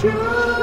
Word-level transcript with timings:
Welcome 0.00 0.57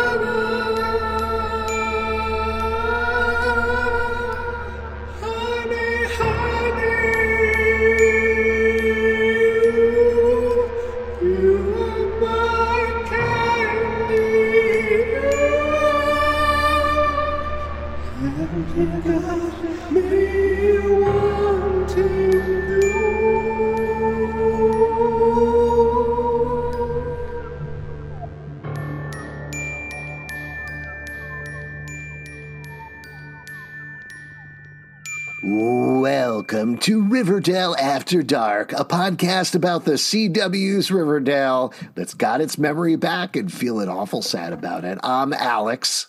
After 38.06 38.22
Dark, 38.22 38.72
a 38.74 38.86
podcast 38.86 39.56
about 39.56 39.86
the 39.86 39.94
CW's 39.94 40.92
Riverdale 40.92 41.74
that's 41.96 42.14
got 42.14 42.40
its 42.40 42.60
memory 42.60 42.98
back 42.98 43.36
and 43.36 43.52
feeling 43.52 43.90
awful 43.90 44.22
sad 44.22 44.54
about 44.54 44.84
it. 44.84 45.00
I'm 45.02 45.34
Alex. 45.34 46.06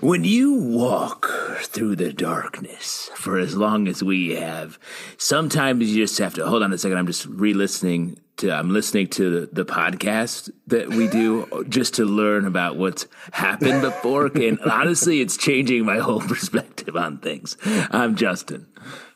When 0.00 0.24
you 0.24 0.54
walk 0.54 1.30
through 1.60 1.94
the 1.94 2.12
darkness 2.12 3.10
for 3.14 3.38
as 3.38 3.56
long 3.56 3.86
as 3.86 4.02
we 4.02 4.30
have, 4.30 4.76
sometimes 5.18 5.94
you 5.94 6.02
just 6.02 6.18
have 6.18 6.34
to 6.34 6.48
hold 6.48 6.64
on 6.64 6.72
a 6.72 6.78
second. 6.78 6.98
I'm 6.98 7.06
just 7.06 7.26
re 7.26 7.54
listening 7.54 8.18
to, 8.40 8.52
I'm 8.52 8.70
listening 8.70 9.08
to 9.08 9.40
the, 9.40 9.46
the 9.52 9.64
podcast 9.64 10.50
that 10.66 10.88
we 10.88 11.08
do 11.08 11.64
just 11.68 11.94
to 11.94 12.04
learn 12.04 12.46
about 12.46 12.76
what's 12.76 13.06
happened 13.32 13.82
before. 13.82 14.26
And 14.26 14.60
honestly, 14.60 15.20
it's 15.20 15.36
changing 15.36 15.84
my 15.84 15.98
whole 15.98 16.20
perspective 16.28 16.96
on 16.96 17.18
things. 17.18 17.56
I'm 17.64 18.16
Justin. 18.16 18.66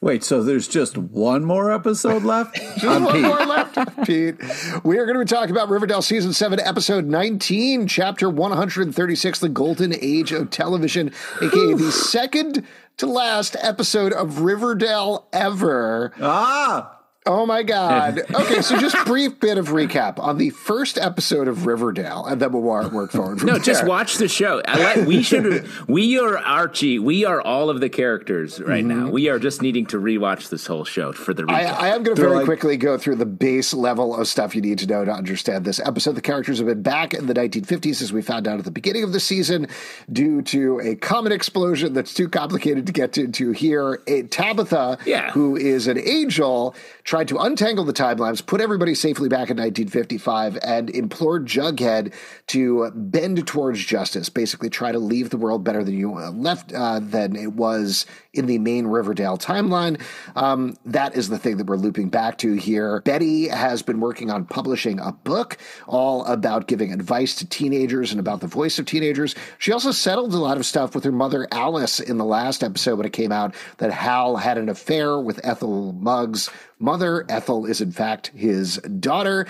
Wait, 0.01 0.23
so 0.23 0.43
there's 0.43 0.69
just 0.69 0.99
one 0.99 1.45
more 1.45 1.73
episode 1.73 2.23
left? 2.23 2.55
Just 2.77 3.03
one 3.03 3.23
more 3.23 3.47
left, 3.47 3.79
Pete. 4.05 4.37
We 4.85 4.99
are 4.99 5.07
going 5.07 5.19
to 5.19 5.25
be 5.25 5.29
talking 5.29 5.53
about 5.53 5.71
Riverdale 5.71 6.03
Season 6.03 6.35
7, 6.35 6.61
Episode 6.61 7.07
19, 7.07 7.87
Chapter 7.87 8.29
136, 8.29 9.39
The 9.39 9.49
Golden 9.49 9.95
Age 9.99 10.33
of 10.33 10.51
Television, 10.51 11.11
aka 11.41 11.73
the 11.73 11.91
second 11.91 12.67
to 12.99 13.07
last 13.07 13.57
episode 13.63 14.13
of 14.13 14.41
Riverdale 14.41 15.27
ever. 15.33 16.13
Ah! 16.21 16.99
Oh 17.27 17.47
my 17.47 17.63
God. 17.63 18.21
Okay, 18.45 18.61
so 18.61 18.77
just 18.79 18.97
brief 19.07 19.41
bit 19.41 19.57
of 19.57 19.69
recap 19.69 20.19
on 20.19 20.37
the 20.37 20.51
first 20.51 20.99
episode 20.99 21.49
of 21.49 21.65
Riverdale, 21.67 22.27
and 22.27 22.43
then 22.43 22.53
we'll 22.53 22.63
work 22.63 23.11
forward. 23.13 23.39
From 23.41 23.47
No, 23.49 23.59
just 23.59 23.87
watch 23.87 24.17
the 24.19 24.29
show. 24.29 24.61
Like, 24.67 25.07
we 25.07 25.23
should. 25.23 25.67
We 25.89 26.19
are 26.19 26.37
Archie. 26.37 26.99
We 26.99 27.25
are 27.25 27.41
all 27.41 27.71
of 27.71 27.81
the 27.81 27.89
characters 27.89 28.61
right 28.61 28.85
now. 28.85 29.07
Mhm. 29.07 29.13
We 29.13 29.29
are 29.29 29.39
just 29.39 29.63
needing 29.63 29.87
to 29.87 29.99
rewatch 29.99 30.51
this 30.51 30.67
whole 30.67 30.85
show 30.85 31.13
for 31.13 31.33
the 31.33 31.45
I, 31.49 31.63
recap. 31.65 31.79
I 31.81 31.89
am 31.89 32.03
going 32.03 32.17
to 32.17 32.23
very 32.23 32.37
like- 32.37 32.45
quickly 32.45 32.77
go 32.77 32.99
through 32.99 33.17
the 33.17 33.25
base 33.27 33.73
level 33.73 34.15
of 34.15 34.27
stuff 34.29 34.55
you 34.55 34.61
need 34.61 34.79
to 34.81 34.87
know 34.87 35.05
to 35.05 35.13
understand 35.13 35.65
this 35.65 35.81
episode. 35.81 36.17
The 36.17 36.21
characters 36.21 36.59
have 36.59 36.67
been 36.67 36.83
back 36.83 37.15
in 37.15 37.27
the 37.27 37.35
1950s, 37.35 38.03
as 38.03 38.13
we 38.13 38.21
found 38.21 38.47
out 38.47 38.59
at 38.59 38.65
the 38.67 38.71
beginning 38.71 39.05
of 39.05 39.13
the 39.13 39.21
season, 39.21 39.69
due 40.13 40.43
to 40.43 40.81
a 40.81 40.97
comet 40.97 41.33
explosion 41.33 41.95
that's 41.95 42.13
too 42.13 42.29
complicated 42.29 42.87
to 42.89 42.93
get 42.93 43.17
into 43.17 43.53
here. 43.53 44.03
A, 44.07 44.25
Tabitha, 44.25 44.99
Yeah. 45.07 45.31
who 45.31 45.57
is 45.57 45.87
an 45.87 45.99
angel, 45.99 46.75
tried 47.15 47.29
to 47.29 47.39
untangle 47.39 47.85
the 47.85 47.93
timelines, 47.93 48.45
put 48.45 48.61
everybody 48.61 48.93
safely 48.93 49.29
back 49.29 49.49
in 49.49 49.57
1955, 49.57 50.59
and 50.65 50.91
implored 50.91 51.47
Jughead 51.47 52.13
to 52.49 52.91
bend 52.93 53.47
towards 53.47 53.85
justice. 53.85 54.29
Basically, 54.29 54.69
try 54.69 54.91
to 54.91 54.99
leave 54.99 55.31
the 55.31 55.37
world 55.37 55.63
better 55.63 55.85
than 55.85 55.97
you 55.97 56.19
uh, 56.19 56.33
left 56.33 56.73
uh, 56.73 56.99
than 56.99 57.37
it 57.37 57.53
was 57.53 58.05
in 58.33 58.47
the 58.47 58.59
main 58.59 58.89
Riverdale 58.89 59.39
timeline. 59.39 60.01
Um, 60.35 60.77
that 60.87 61.17
is 61.17 61.29
the 61.29 61.39
thing 61.39 61.59
that 61.59 61.69
we're 61.69 61.77
looping 61.77 62.09
back 62.09 62.37
to 62.39 62.55
here. 62.55 63.01
Betty 63.03 63.47
has 63.47 63.81
been 63.81 64.01
working 64.01 64.33
on 64.33 64.45
publishing 64.45 64.99
a 64.99 65.13
book 65.13 65.57
all 65.87 66.25
about 66.25 66.67
giving 66.67 66.93
advice 66.93 67.37
to 67.37 67.47
teenagers 67.49 68.11
and 68.11 68.19
about 68.19 68.41
the 68.41 68.49
voice 68.49 68.81
of 68.81 68.87
teenagers. 68.87 69.37
She 69.59 69.71
also 69.71 69.93
settled 69.93 70.35
a 70.35 70.39
lot 70.39 70.57
of 70.57 70.67
stuff 70.67 70.97
with 70.97 71.05
her 71.05 71.13
mother 71.13 71.47
Alice 71.53 72.01
in 72.01 72.19
the 72.19 72.25
last 72.25 72.65
episode 72.65 72.97
when 72.97 73.07
it 73.07 73.13
came 73.13 73.31
out 73.31 73.55
that 73.79 73.93
Hal 73.93 74.37
had 74.37 74.59
an 74.59 74.69
affair 74.69 75.21
with 75.21 75.39
Ethel 75.45 75.93
Muggs' 75.93 76.51
mother. 76.79 77.25
Ethel 77.29 77.67
is 77.67 77.81
in 77.81 77.93
fact 77.93 78.29
his 78.29 78.77
daughter. 78.79 79.47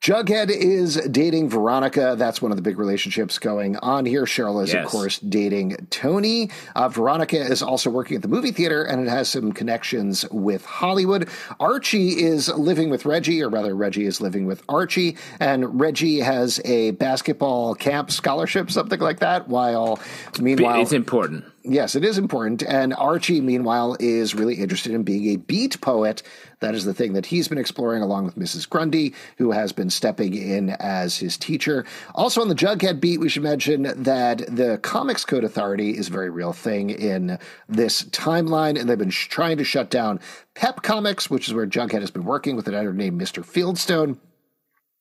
Jughead 0.00 0.48
is 0.48 0.94
dating 1.10 1.50
Veronica. 1.50 2.14
That's 2.16 2.40
one 2.40 2.52
of 2.52 2.56
the 2.56 2.62
big 2.62 2.78
relationships 2.78 3.36
going 3.40 3.76
on 3.78 4.06
here. 4.06 4.26
Cheryl 4.26 4.62
is, 4.62 4.72
of 4.72 4.86
course, 4.86 5.18
dating 5.18 5.88
Toni. 5.90 6.50
Uh, 6.76 6.88
Veronica 6.88 7.40
is 7.40 7.62
also 7.62 7.90
working 7.90 8.14
at 8.14 8.22
the 8.22 8.28
movie 8.28 8.52
theater 8.52 8.84
and 8.84 9.04
it 9.04 9.10
has 9.10 9.28
some 9.28 9.50
connections 9.52 10.24
with 10.30 10.64
Hollywood. 10.64 11.28
Archie 11.58 12.10
is 12.10 12.48
living 12.48 12.90
with 12.90 13.06
Reggie, 13.06 13.42
or 13.42 13.48
rather, 13.48 13.74
Reggie 13.74 14.06
is 14.06 14.20
living 14.20 14.46
with 14.46 14.62
Archie, 14.68 15.16
and 15.40 15.80
Reggie 15.80 16.20
has 16.20 16.60
a 16.64 16.92
basketball 16.92 17.74
camp 17.74 18.12
scholarship, 18.12 18.70
something 18.70 19.00
like 19.00 19.18
that. 19.18 19.48
While 19.48 19.98
meanwhile, 20.38 20.80
it's 20.80 20.92
important. 20.92 21.44
Yes, 21.70 21.94
it 21.94 22.02
is 22.02 22.16
important. 22.16 22.62
And 22.62 22.94
Archie, 22.94 23.42
meanwhile, 23.42 23.94
is 24.00 24.34
really 24.34 24.54
interested 24.54 24.94
in 24.94 25.02
being 25.02 25.28
a 25.28 25.36
beat 25.36 25.78
poet. 25.82 26.22
That 26.60 26.74
is 26.74 26.86
the 26.86 26.94
thing 26.94 27.12
that 27.12 27.26
he's 27.26 27.46
been 27.46 27.58
exploring 27.58 28.02
along 28.02 28.24
with 28.24 28.38
Mrs. 28.38 28.66
Grundy, 28.66 29.14
who 29.36 29.50
has 29.50 29.70
been 29.72 29.90
stepping 29.90 30.34
in 30.34 30.70
as 30.70 31.18
his 31.18 31.36
teacher. 31.36 31.84
Also, 32.14 32.40
on 32.40 32.48
the 32.48 32.54
Jughead 32.54 33.00
beat, 33.00 33.20
we 33.20 33.28
should 33.28 33.42
mention 33.42 33.82
that 34.02 34.38
the 34.48 34.78
Comics 34.78 35.26
Code 35.26 35.44
Authority 35.44 35.90
is 35.90 36.08
a 36.08 36.12
very 36.12 36.30
real 36.30 36.54
thing 36.54 36.88
in 36.88 37.38
this 37.68 38.02
timeline, 38.04 38.80
and 38.80 38.88
they've 38.88 38.96
been 38.96 39.10
sh- 39.10 39.28
trying 39.28 39.58
to 39.58 39.64
shut 39.64 39.90
down 39.90 40.20
Pep 40.54 40.82
Comics, 40.82 41.28
which 41.28 41.48
is 41.48 41.54
where 41.54 41.66
Jughead 41.66 42.00
has 42.00 42.10
been 42.10 42.24
working 42.24 42.56
with 42.56 42.66
an 42.66 42.74
editor 42.74 42.94
named 42.94 43.20
Mr. 43.20 43.44
Fieldstone. 43.44 44.16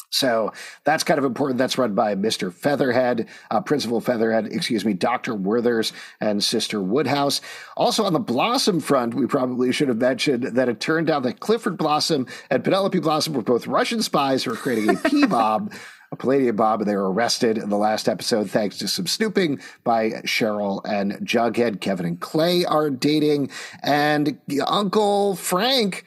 So 0.09 0.53
that's 0.85 1.03
kind 1.03 1.18
of 1.18 1.25
important. 1.25 1.57
That's 1.57 1.78
run 1.78 1.94
by 1.94 2.16
Mr. 2.16 2.51
Featherhead, 2.51 3.28
uh, 3.51 3.62
Principal 3.62 4.00
Featherhead, 4.00 4.47
excuse 4.47 4.85
me, 4.85 4.94
Dr. 4.94 5.34
Werthers 5.35 5.91
and 6.22 6.44
Sister 6.44 6.81
Woodhouse. 6.81 7.41
Also 7.75 8.06
on 8.06 8.13
the 8.13 8.19
Blossom 8.19 8.79
front, 8.79 9.13
we 9.13 9.28
probably 9.28 9.72
should 9.73 9.90
have 9.90 9.97
mentioned 9.97 10.44
that 10.44 10.69
it 10.69 10.79
turned 10.79 11.09
out 11.09 11.23
that 11.23 11.41
Clifford 11.41 11.78
Blossom 11.78 12.25
and 12.50 12.63
Penelope 12.63 13.00
Blossom 13.00 13.34
were 13.34 13.41
both 13.41 13.68
Russian 13.68 14.01
spies 14.01 14.44
who 14.44 14.51
were 14.51 14.57
creating 14.57 14.90
a 14.90 14.95
P-bomb. 15.09 15.69
A 16.09 16.16
Palladium 16.16 16.56
bomb, 16.56 16.79
and 16.79 16.89
they 16.89 16.95
were 16.95 17.12
arrested 17.12 17.57
in 17.57 17.68
the 17.68 17.75
last 17.75 18.07
episode 18.07 18.50
thanks 18.50 18.78
to 18.78 18.88
some 18.88 19.07
snooping 19.07 19.59
by 19.84 20.12
Cheryl 20.24 20.79
and 20.85 21.16
Jughead. 21.16 21.81
Kevin 21.81 22.06
and 22.06 22.19
Clay 22.22 22.63
are 22.63 22.89
dating, 22.89 23.50
and 23.84 24.39
Uncle 24.66 25.35
Frank 25.35 26.06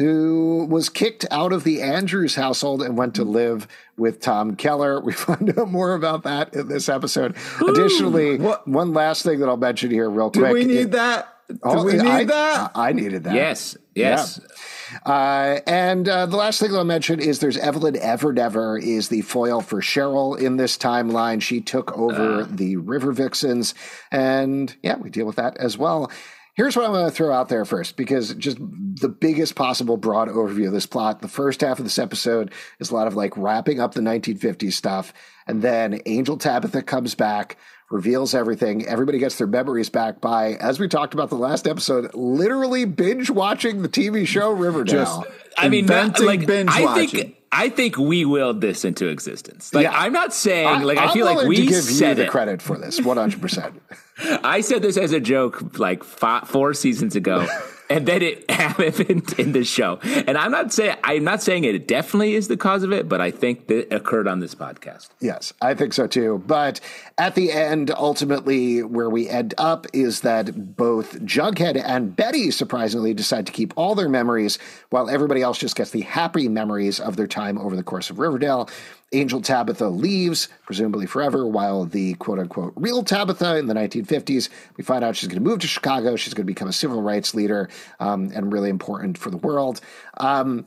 who 0.00 0.66
was 0.70 0.88
kicked 0.88 1.26
out 1.30 1.52
of 1.52 1.62
the 1.62 1.82
Andrews 1.82 2.34
household 2.34 2.82
and 2.82 2.96
went 2.96 3.14
to 3.16 3.22
live 3.24 3.68
with 3.98 4.20
Tom 4.20 4.56
Keller. 4.56 4.98
We 5.04 5.12
find 5.12 5.58
out 5.58 5.70
more 5.70 5.92
about 5.94 6.22
that 6.22 6.54
in 6.54 6.68
this 6.68 6.88
episode. 6.88 7.36
Additionally, 7.66 8.38
What? 8.38 8.66
one 8.66 8.94
last 8.94 9.24
thing 9.24 9.40
that 9.40 9.48
I'll 9.50 9.58
mention 9.58 9.90
here, 9.90 10.08
real 10.08 10.30
quick. 10.30 10.46
Do 10.46 10.52
we 10.54 10.64
need 10.64 10.76
It- 10.78 10.90
that? 10.92 11.28
Do 11.48 11.58
Oh, 11.64 11.84
we 11.84 11.94
need 11.94 12.06
I, 12.06 12.24
that? 12.24 12.70
I 12.76 12.92
needed 12.92 13.24
that. 13.24 13.34
Yes. 13.34 13.76
Yes. 13.96 14.40
Uh, 15.04 15.58
and 15.66 16.08
uh, 16.08 16.26
the 16.26 16.36
last 16.36 16.60
thing 16.60 16.70
that 16.70 16.78
I'll 16.78 16.84
mention 16.84 17.18
is 17.18 17.40
there's 17.40 17.56
Evelyn 17.56 17.94
Evernever 17.94 18.80
is 18.80 19.08
the 19.08 19.22
foil 19.22 19.60
for 19.60 19.80
Cheryl 19.80 20.38
in 20.38 20.56
this 20.58 20.78
timeline. 20.78 21.42
She 21.42 21.60
took 21.60 21.96
over 21.98 22.44
the 22.44 22.76
River 22.76 23.10
Vixens, 23.12 23.74
and 24.12 24.74
yeah, 24.82 24.96
we 24.96 25.10
deal 25.10 25.26
with 25.26 25.36
that 25.36 25.56
as 25.58 25.76
well. 25.76 26.10
Here's 26.60 26.76
what 26.76 26.84
I'm 26.84 26.92
going 26.92 27.06
to 27.06 27.10
throw 27.10 27.32
out 27.32 27.48
there 27.48 27.64
first, 27.64 27.96
because 27.96 28.34
just 28.34 28.58
the 28.60 29.08
biggest 29.08 29.54
possible 29.54 29.96
broad 29.96 30.28
overview 30.28 30.66
of 30.66 30.74
this 30.74 30.84
plot. 30.84 31.22
The 31.22 31.26
first 31.26 31.62
half 31.62 31.78
of 31.78 31.86
this 31.86 31.98
episode 31.98 32.52
is 32.78 32.90
a 32.90 32.94
lot 32.94 33.06
of 33.06 33.14
like 33.16 33.34
wrapping 33.38 33.80
up 33.80 33.94
the 33.94 34.02
1950s 34.02 34.74
stuff, 34.74 35.14
and 35.46 35.62
then 35.62 36.02
Angel 36.04 36.36
Tabitha 36.36 36.82
comes 36.82 37.14
back, 37.14 37.56
reveals 37.90 38.34
everything. 38.34 38.84
Everybody 38.86 39.16
gets 39.16 39.38
their 39.38 39.46
memories 39.46 39.88
back 39.88 40.20
by, 40.20 40.52
as 40.56 40.78
we 40.78 40.86
talked 40.86 41.14
about 41.14 41.30
the 41.30 41.36
last 41.36 41.66
episode, 41.66 42.14
literally 42.14 42.84
binge 42.84 43.30
watching 43.30 43.80
the 43.80 43.88
TV 43.88 44.26
show 44.26 44.50
Riverdale. 44.50 45.22
Just 45.22 45.22
I 45.56 45.70
mean, 45.70 45.86
not- 45.86 46.20
like 46.20 46.46
binge 46.46 46.68
I 46.70 46.84
watching. 46.84 47.08
think 47.08 47.36
I 47.50 47.70
think 47.70 47.96
we 47.96 48.26
willed 48.26 48.60
this 48.60 48.84
into 48.84 49.08
existence. 49.08 49.72
Like 49.72 49.84
Yeah. 49.84 49.92
I'm 49.98 50.12
not 50.12 50.34
saying 50.34 50.82
like 50.82 50.98
I, 50.98 51.06
I'm 51.06 51.12
feel 51.14 51.24
like 51.24 51.48
we 51.48 51.56
to 51.56 51.66
give 51.66 51.82
said 51.82 52.10
you 52.10 52.14
the 52.16 52.24
it. 52.24 52.30
credit 52.30 52.60
for 52.62 52.76
this, 52.76 53.00
100. 53.00 53.40
percent 53.40 53.82
I 54.42 54.60
said 54.60 54.82
this 54.82 54.96
as 54.96 55.12
a 55.12 55.20
joke 55.20 55.78
like 55.78 56.04
five, 56.04 56.48
four 56.48 56.74
seasons 56.74 57.16
ago, 57.16 57.46
and 57.90 58.06
then 58.06 58.22
it 58.22 58.50
happened 58.60 59.32
in 59.38 59.52
the 59.52 59.64
show. 59.64 59.98
And 60.02 60.36
I'm 60.36 60.50
not 60.50 60.72
saying 60.72 60.96
I'm 61.04 61.24
not 61.24 61.42
saying 61.42 61.64
it 61.64 61.88
definitely 61.88 62.34
is 62.34 62.48
the 62.48 62.56
cause 62.56 62.82
of 62.82 62.92
it, 62.92 63.08
but 63.08 63.20
I 63.20 63.30
think 63.30 63.66
that 63.68 63.92
occurred 63.92 64.28
on 64.28 64.40
this 64.40 64.54
podcast. 64.54 65.08
Yes, 65.20 65.52
I 65.60 65.74
think 65.74 65.92
so 65.92 66.06
too. 66.06 66.42
But 66.46 66.80
at 67.18 67.34
the 67.34 67.52
end, 67.52 67.90
ultimately, 67.90 68.82
where 68.82 69.10
we 69.10 69.28
end 69.28 69.54
up 69.58 69.86
is 69.92 70.20
that 70.20 70.76
both 70.76 71.20
Jughead 71.20 71.82
and 71.82 72.14
Betty 72.14 72.50
surprisingly 72.50 73.14
decide 73.14 73.46
to 73.46 73.52
keep 73.52 73.72
all 73.76 73.94
their 73.94 74.08
memories, 74.08 74.58
while 74.90 75.08
everybody 75.08 75.42
else 75.42 75.58
just 75.58 75.76
gets 75.76 75.90
the 75.90 76.02
happy 76.02 76.48
memories 76.48 77.00
of 77.00 77.16
their 77.16 77.26
time 77.26 77.58
over 77.58 77.76
the 77.76 77.82
course 77.82 78.10
of 78.10 78.18
Riverdale. 78.18 78.68
Angel 79.12 79.40
Tabitha 79.40 79.88
leaves, 79.88 80.48
presumably 80.64 81.06
forever, 81.06 81.46
while 81.46 81.84
the 81.84 82.14
quote 82.14 82.38
unquote 82.38 82.72
real 82.76 83.02
Tabitha 83.02 83.56
in 83.56 83.66
the 83.66 83.74
1950s, 83.74 84.48
we 84.76 84.84
find 84.84 85.02
out 85.02 85.16
she's 85.16 85.28
going 85.28 85.42
to 85.42 85.48
move 85.48 85.60
to 85.60 85.66
Chicago. 85.66 86.16
She's 86.16 86.34
going 86.34 86.46
to 86.46 86.52
become 86.52 86.68
a 86.68 86.72
civil 86.72 87.02
rights 87.02 87.34
leader 87.34 87.68
um, 87.98 88.30
and 88.34 88.52
really 88.52 88.70
important 88.70 89.18
for 89.18 89.30
the 89.30 89.36
world. 89.36 89.80
Um, 90.18 90.66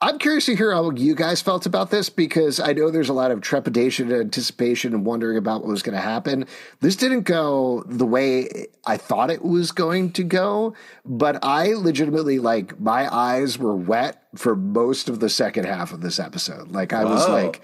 I'm 0.00 0.18
curious 0.18 0.46
to 0.46 0.56
hear 0.56 0.72
how 0.72 0.90
you 0.90 1.14
guys 1.14 1.40
felt 1.40 1.64
about 1.64 1.90
this 1.90 2.10
because 2.10 2.60
I 2.60 2.72
know 2.74 2.90
there's 2.90 3.08
a 3.08 3.14
lot 3.14 3.30
of 3.30 3.40
trepidation 3.40 4.12
and 4.12 4.20
anticipation 4.20 4.92
and 4.92 5.06
wondering 5.06 5.38
about 5.38 5.62
what 5.62 5.68
was 5.70 5.82
going 5.82 5.94
to 5.94 6.00
happen. 6.02 6.46
This 6.80 6.94
didn't 6.94 7.22
go 7.22 7.82
the 7.86 8.04
way 8.04 8.66
I 8.84 8.98
thought 8.98 9.30
it 9.30 9.42
was 9.42 9.72
going 9.72 10.12
to 10.12 10.22
go, 10.24 10.74
but 11.06 11.42
I 11.42 11.72
legitimately 11.72 12.38
like 12.38 12.78
my 12.78 13.12
eyes 13.14 13.56
were 13.56 13.74
wet 13.74 14.22
for 14.34 14.54
most 14.54 15.08
of 15.08 15.20
the 15.20 15.30
second 15.30 15.64
half 15.64 15.92
of 15.92 16.02
this 16.02 16.18
episode. 16.18 16.72
Like 16.72 16.92
I 16.92 17.04
was 17.04 17.26
like 17.28 17.62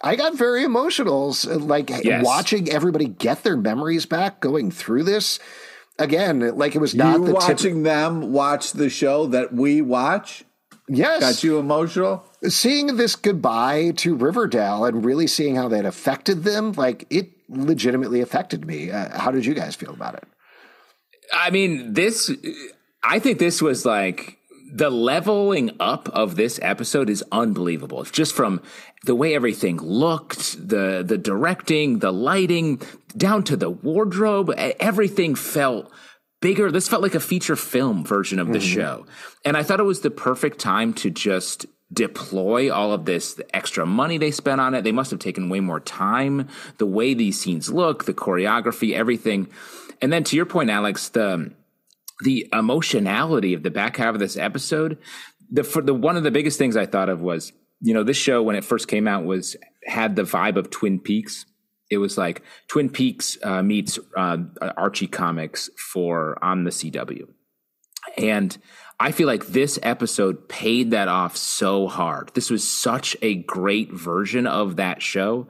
I 0.00 0.16
got 0.16 0.34
very 0.34 0.62
emotional 0.64 1.34
like 1.46 1.90
Yes. 2.04 2.24
watching 2.24 2.70
everybody 2.70 3.06
get 3.06 3.42
their 3.42 3.56
memories 3.56 4.06
back 4.06 4.40
going 4.40 4.70
through 4.70 5.02
this. 5.02 5.40
Again, 5.98 6.56
like 6.56 6.74
it 6.74 6.78
was 6.78 6.94
not 6.94 7.18
you 7.18 7.26
the 7.26 7.32
watching 7.34 7.56
tip- 7.76 7.84
them 7.84 8.32
watch 8.32 8.72
the 8.72 8.88
show 8.88 9.26
that 9.26 9.52
we 9.52 9.82
watch 9.82 10.44
Yes. 10.88 11.20
got 11.20 11.44
you 11.44 11.58
emotional. 11.58 12.24
seeing 12.48 12.96
this 12.96 13.16
goodbye 13.16 13.92
to 13.96 14.14
Riverdale 14.14 14.84
and 14.84 15.04
really 15.04 15.26
seeing 15.26 15.56
how 15.56 15.68
that 15.68 15.84
affected 15.84 16.44
them, 16.44 16.72
like 16.72 17.06
it 17.10 17.30
legitimately 17.48 18.20
affected 18.20 18.66
me. 18.66 18.90
Uh, 18.90 19.18
how 19.18 19.30
did 19.30 19.44
you 19.44 19.54
guys 19.54 19.74
feel 19.74 19.90
about 19.90 20.14
it? 20.14 20.24
I 21.32 21.50
mean, 21.50 21.94
this, 21.94 22.30
I 23.02 23.18
think 23.18 23.38
this 23.38 23.60
was 23.60 23.84
like 23.84 24.38
the 24.72 24.90
leveling 24.90 25.70
up 25.80 26.08
of 26.10 26.36
this 26.36 26.58
episode 26.62 27.08
is 27.10 27.24
unbelievable. 27.32 28.04
Just 28.04 28.34
from 28.34 28.60
the 29.04 29.14
way 29.14 29.34
everything 29.34 29.78
looked, 29.78 30.68
the, 30.68 31.02
the 31.06 31.18
directing, 31.18 31.98
the 32.00 32.12
lighting, 32.12 32.80
down 33.16 33.42
to 33.44 33.56
the 33.56 33.70
wardrobe, 33.70 34.52
everything 34.56 35.34
felt 35.34 35.90
bigger. 36.40 36.70
This 36.70 36.88
felt 36.88 37.02
like 37.02 37.14
a 37.14 37.20
feature 37.20 37.56
film 37.56 38.04
version 38.04 38.38
of 38.38 38.48
the 38.48 38.58
mm-hmm. 38.58 38.74
show. 38.74 39.06
And 39.44 39.56
I 39.56 39.62
thought 39.62 39.80
it 39.80 39.84
was 39.84 40.00
the 40.00 40.10
perfect 40.10 40.58
time 40.58 40.92
to 40.94 41.10
just 41.10 41.66
deploy 41.92 42.72
all 42.72 42.92
of 42.92 43.04
this 43.04 43.34
the 43.34 43.56
extra 43.56 43.86
money 43.86 44.18
they 44.18 44.30
spent 44.30 44.60
on 44.60 44.74
it. 44.74 44.82
They 44.82 44.92
must 44.92 45.10
have 45.10 45.20
taken 45.20 45.48
way 45.48 45.60
more 45.60 45.80
time. 45.80 46.48
The 46.78 46.86
way 46.86 47.14
these 47.14 47.40
scenes 47.40 47.70
look, 47.70 48.04
the 48.04 48.14
choreography, 48.14 48.94
everything. 48.94 49.48
And 50.02 50.12
then 50.12 50.24
to 50.24 50.36
your 50.36 50.46
point, 50.46 50.70
Alex, 50.70 51.08
the 51.08 51.52
the 52.20 52.48
emotionality 52.52 53.54
of 53.54 53.62
the 53.62 53.70
back 53.70 53.96
half 53.96 54.14
of 54.14 54.20
this 54.20 54.36
episode, 54.36 54.98
the 55.50 55.62
for 55.62 55.82
the 55.82 55.94
one 55.94 56.16
of 56.16 56.22
the 56.22 56.30
biggest 56.30 56.58
things 56.58 56.76
I 56.76 56.86
thought 56.86 57.08
of 57.08 57.20
was, 57.20 57.52
you 57.80 57.94
know, 57.94 58.02
this 58.02 58.16
show 58.16 58.42
when 58.42 58.56
it 58.56 58.64
first 58.64 58.88
came 58.88 59.06
out 59.06 59.24
was 59.24 59.56
had 59.84 60.16
the 60.16 60.22
vibe 60.22 60.56
of 60.56 60.70
Twin 60.70 60.98
Peaks. 60.98 61.46
It 61.90 61.98
was 61.98 62.18
like 62.18 62.42
Twin 62.68 62.90
Peaks 62.90 63.38
uh, 63.42 63.62
meets 63.62 63.98
uh, 64.16 64.38
Archie 64.76 65.06
comics 65.06 65.70
for 65.92 66.42
on 66.42 66.64
the 66.64 66.70
CW, 66.70 67.28
and 68.16 68.56
I 68.98 69.12
feel 69.12 69.26
like 69.26 69.46
this 69.48 69.78
episode 69.82 70.48
paid 70.48 70.92
that 70.92 71.08
off 71.08 71.36
so 71.36 71.86
hard. 71.86 72.32
This 72.34 72.50
was 72.50 72.68
such 72.68 73.16
a 73.22 73.34
great 73.34 73.92
version 73.92 74.46
of 74.46 74.76
that 74.76 75.02
show, 75.02 75.48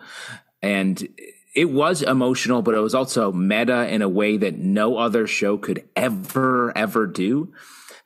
and 0.63 1.09
it 1.57 1.71
was 1.71 2.03
emotional, 2.03 2.61
but 2.61 2.75
it 2.75 2.81
was 2.81 2.95
also 2.95 3.33
meta 3.33 3.89
in 3.89 4.03
a 4.03 4.09
way 4.09 4.37
that 4.37 4.59
no 4.59 4.99
other 4.99 5.27
show 5.27 5.57
could 5.57 5.89
ever, 5.97 6.77
ever 6.77 7.07
do. 7.07 7.55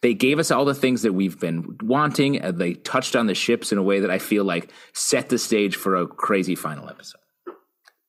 They 0.02 0.14
gave 0.14 0.38
us 0.38 0.52
all 0.52 0.64
the 0.64 0.74
things 0.74 1.02
that 1.02 1.12
we've 1.12 1.38
been 1.38 1.76
wanting. 1.82 2.38
And 2.38 2.58
they 2.58 2.74
touched 2.74 3.16
on 3.16 3.26
the 3.26 3.34
ships 3.34 3.72
in 3.72 3.78
a 3.78 3.82
way 3.82 4.00
that 4.00 4.10
I 4.10 4.18
feel 4.18 4.44
like 4.44 4.70
set 4.94 5.28
the 5.28 5.36
stage 5.38 5.74
for 5.74 5.96
a 5.96 6.06
crazy 6.06 6.54
final 6.54 6.88
episode. 6.88 7.20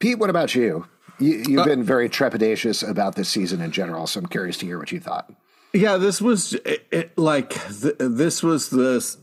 Pete, 0.02 0.18
what 0.18 0.30
about 0.30 0.56
you? 0.56 0.88
you 1.20 1.44
you've 1.48 1.66
been 1.66 1.84
very 1.84 2.10
trepidatious 2.10 2.88
about 2.88 3.16
this 3.16 3.30
season 3.30 3.62
in 3.62 3.72
general, 3.72 4.08
so 4.08 4.20
I'm 4.20 4.26
curious 4.26 4.58
to 4.58 4.66
hear 4.66 4.80
what 4.80 4.92
you 4.92 5.00
thought. 5.00 5.32
Yeah, 5.74 5.98
this 5.98 6.22
was 6.22 6.54
it, 6.54 6.88
it, 6.92 7.18
like 7.18 7.52
th- 7.82 7.96
this 8.00 8.44
was 8.44 8.70
this 8.70 9.18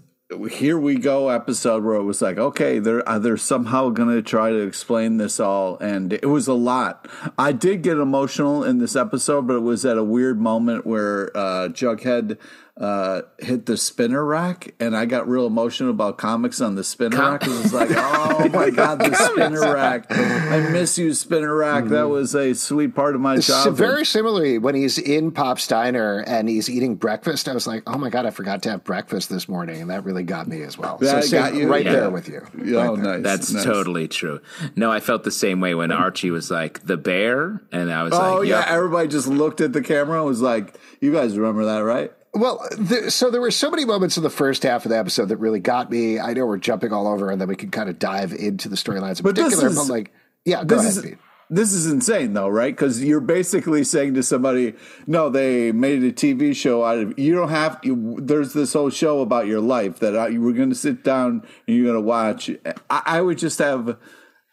here 0.50 0.78
we 0.78 0.96
go 0.96 1.30
episode 1.30 1.82
where 1.82 1.94
it 1.94 2.02
was 2.02 2.20
like 2.20 2.36
okay 2.36 2.78
they're 2.78 3.06
uh, 3.08 3.18
they're 3.18 3.38
somehow 3.38 3.88
going 3.88 4.10
to 4.10 4.20
try 4.20 4.50
to 4.50 4.58
explain 4.58 5.16
this 5.16 5.40
all 5.40 5.78
and 5.78 6.12
it 6.12 6.28
was 6.28 6.46
a 6.46 6.54
lot. 6.54 7.08
I 7.38 7.52
did 7.52 7.82
get 7.82 7.96
emotional 7.96 8.62
in 8.62 8.78
this 8.78 8.94
episode, 8.94 9.46
but 9.46 9.56
it 9.56 9.62
was 9.62 9.84
at 9.86 9.96
a 9.96 10.04
weird 10.04 10.38
moment 10.38 10.86
where 10.86 11.34
uh, 11.36 11.68
Jughead 11.68 12.38
uh, 12.80 13.22
hit 13.40 13.66
the 13.66 13.76
spinner 13.76 14.24
rack, 14.24 14.72
and 14.78 14.96
I 14.96 15.04
got 15.04 15.28
real 15.28 15.46
emotional 15.48 15.90
about 15.90 16.16
comics 16.16 16.60
on 16.60 16.76
the 16.76 16.84
spinner 16.84 17.16
Com- 17.16 17.32
rack. 17.32 17.42
It 17.42 17.48
was 17.48 17.72
like, 17.72 17.88
oh 17.92 18.48
my 18.52 18.70
god, 18.74 19.00
the 19.00 19.12
spinner 19.14 19.60
rack! 19.74 20.06
I 20.10 20.68
miss 20.70 20.96
you, 20.96 21.12
spinner 21.12 21.56
rack. 21.56 21.86
That 21.86 22.08
was 22.08 22.36
a 22.36 22.54
sweet 22.54 22.94
part 22.94 23.16
of 23.16 23.20
my 23.20 23.40
So 23.40 23.52
childhood. 23.52 23.76
very 23.76 24.04
similarly, 24.04 24.58
when 24.58 24.76
he's 24.76 24.96
in 24.96 25.32
Pop's 25.32 25.66
diner 25.66 26.20
and 26.26 26.48
he's 26.48 26.70
eating 26.70 26.94
breakfast, 26.94 27.48
I 27.48 27.54
was 27.54 27.66
like, 27.66 27.82
"Oh 27.86 27.98
my 27.98 28.10
god, 28.10 28.26
I 28.26 28.30
forgot 28.30 28.62
to 28.62 28.70
have 28.70 28.84
breakfast 28.84 29.28
this 29.28 29.48
morning, 29.48 29.80
and 29.80 29.90
that 29.90 30.04
really 30.04 30.22
got 30.22 30.46
me 30.46 30.62
as 30.62 30.78
well. 30.78 30.98
That 30.98 31.24
so 31.24 31.36
got 31.36 31.54
you? 31.56 31.68
right 31.68 31.84
Yeah. 31.84 31.92
there 31.92 32.10
with 32.10 32.28
you. 32.28 32.42
oh, 32.44 32.94
Right 32.94 33.02
there. 33.02 33.14
nice. 33.14 33.22
That's 33.24 33.52
nice. 33.52 33.64
totally 33.64 34.06
true. 34.06 34.40
No, 34.76 34.92
I 34.92 35.00
felt 35.00 35.24
the 35.24 35.32
same 35.32 35.60
way 35.60 35.74
when 35.74 35.90
Archie 35.90 36.30
was 36.30 36.48
like 36.48 36.86
the 36.86 36.96
bear, 36.96 37.60
and 37.72 37.92
I 37.92 38.04
was 38.04 38.12
Oh 38.12 38.16
like, 38.18 38.26
oh 38.36 38.40
yeah, 38.42 38.58
yep. 38.60 38.68
everybody 38.68 39.08
just 39.08 39.26
looked 39.26 39.60
at 39.60 39.72
the 39.72 39.82
camera 39.82 40.18
and 40.18 40.26
was 40.26 40.40
like, 40.40 40.78
"You 41.00 41.12
guys 41.12 41.36
remember 41.36 41.64
that, 41.64 41.80
right?" 41.80 42.12
Well, 42.34 42.66
there, 42.78 43.10
so 43.10 43.30
there 43.30 43.40
were 43.40 43.50
so 43.50 43.70
many 43.70 43.84
moments 43.84 44.16
in 44.16 44.22
the 44.22 44.30
first 44.30 44.62
half 44.62 44.84
of 44.84 44.90
the 44.90 44.98
episode 44.98 45.26
that 45.30 45.38
really 45.38 45.60
got 45.60 45.90
me. 45.90 46.18
I 46.20 46.34
know 46.34 46.46
we're 46.46 46.58
jumping 46.58 46.92
all 46.92 47.06
over, 47.08 47.30
and 47.30 47.40
then 47.40 47.48
we 47.48 47.56
can 47.56 47.70
kind 47.70 47.88
of 47.88 47.98
dive 47.98 48.32
into 48.32 48.68
the 48.68 48.76
storylines 48.76 49.18
in 49.18 49.24
But 49.24 49.34
this 49.34 49.44
particular. 49.46 49.68
is- 49.68 49.76
but 49.76 49.88
like, 49.92 50.12
yeah, 50.44 50.62
go 50.64 50.76
This 50.76 50.84
ahead, 50.96 51.04
is 51.04 51.10
Pete. 51.10 51.18
this 51.50 51.72
is 51.72 51.86
insane 51.90 52.34
though, 52.34 52.48
right? 52.48 52.74
Because 52.74 53.02
you're 53.02 53.20
basically 53.20 53.82
saying 53.82 54.14
to 54.14 54.22
somebody, 54.22 54.74
"No, 55.06 55.30
they 55.30 55.72
made 55.72 56.02
a 56.04 56.12
TV 56.12 56.54
show 56.54 56.84
out 56.84 56.98
of 56.98 57.18
you. 57.18 57.34
Don't 57.34 57.48
have 57.48 57.78
you, 57.82 58.16
There's 58.20 58.52
this 58.52 58.72
whole 58.74 58.90
show 58.90 59.20
about 59.20 59.46
your 59.46 59.60
life 59.60 59.98
that 60.00 60.16
I, 60.16 60.28
you 60.28 60.42
were 60.42 60.52
going 60.52 60.68
to 60.70 60.74
sit 60.76 61.02
down 61.02 61.42
and 61.66 61.76
you're 61.76 61.86
going 61.86 61.96
to 61.96 62.00
watch." 62.06 62.50
I, 62.90 63.02
I 63.06 63.20
would 63.22 63.38
just 63.38 63.58
have 63.58 63.96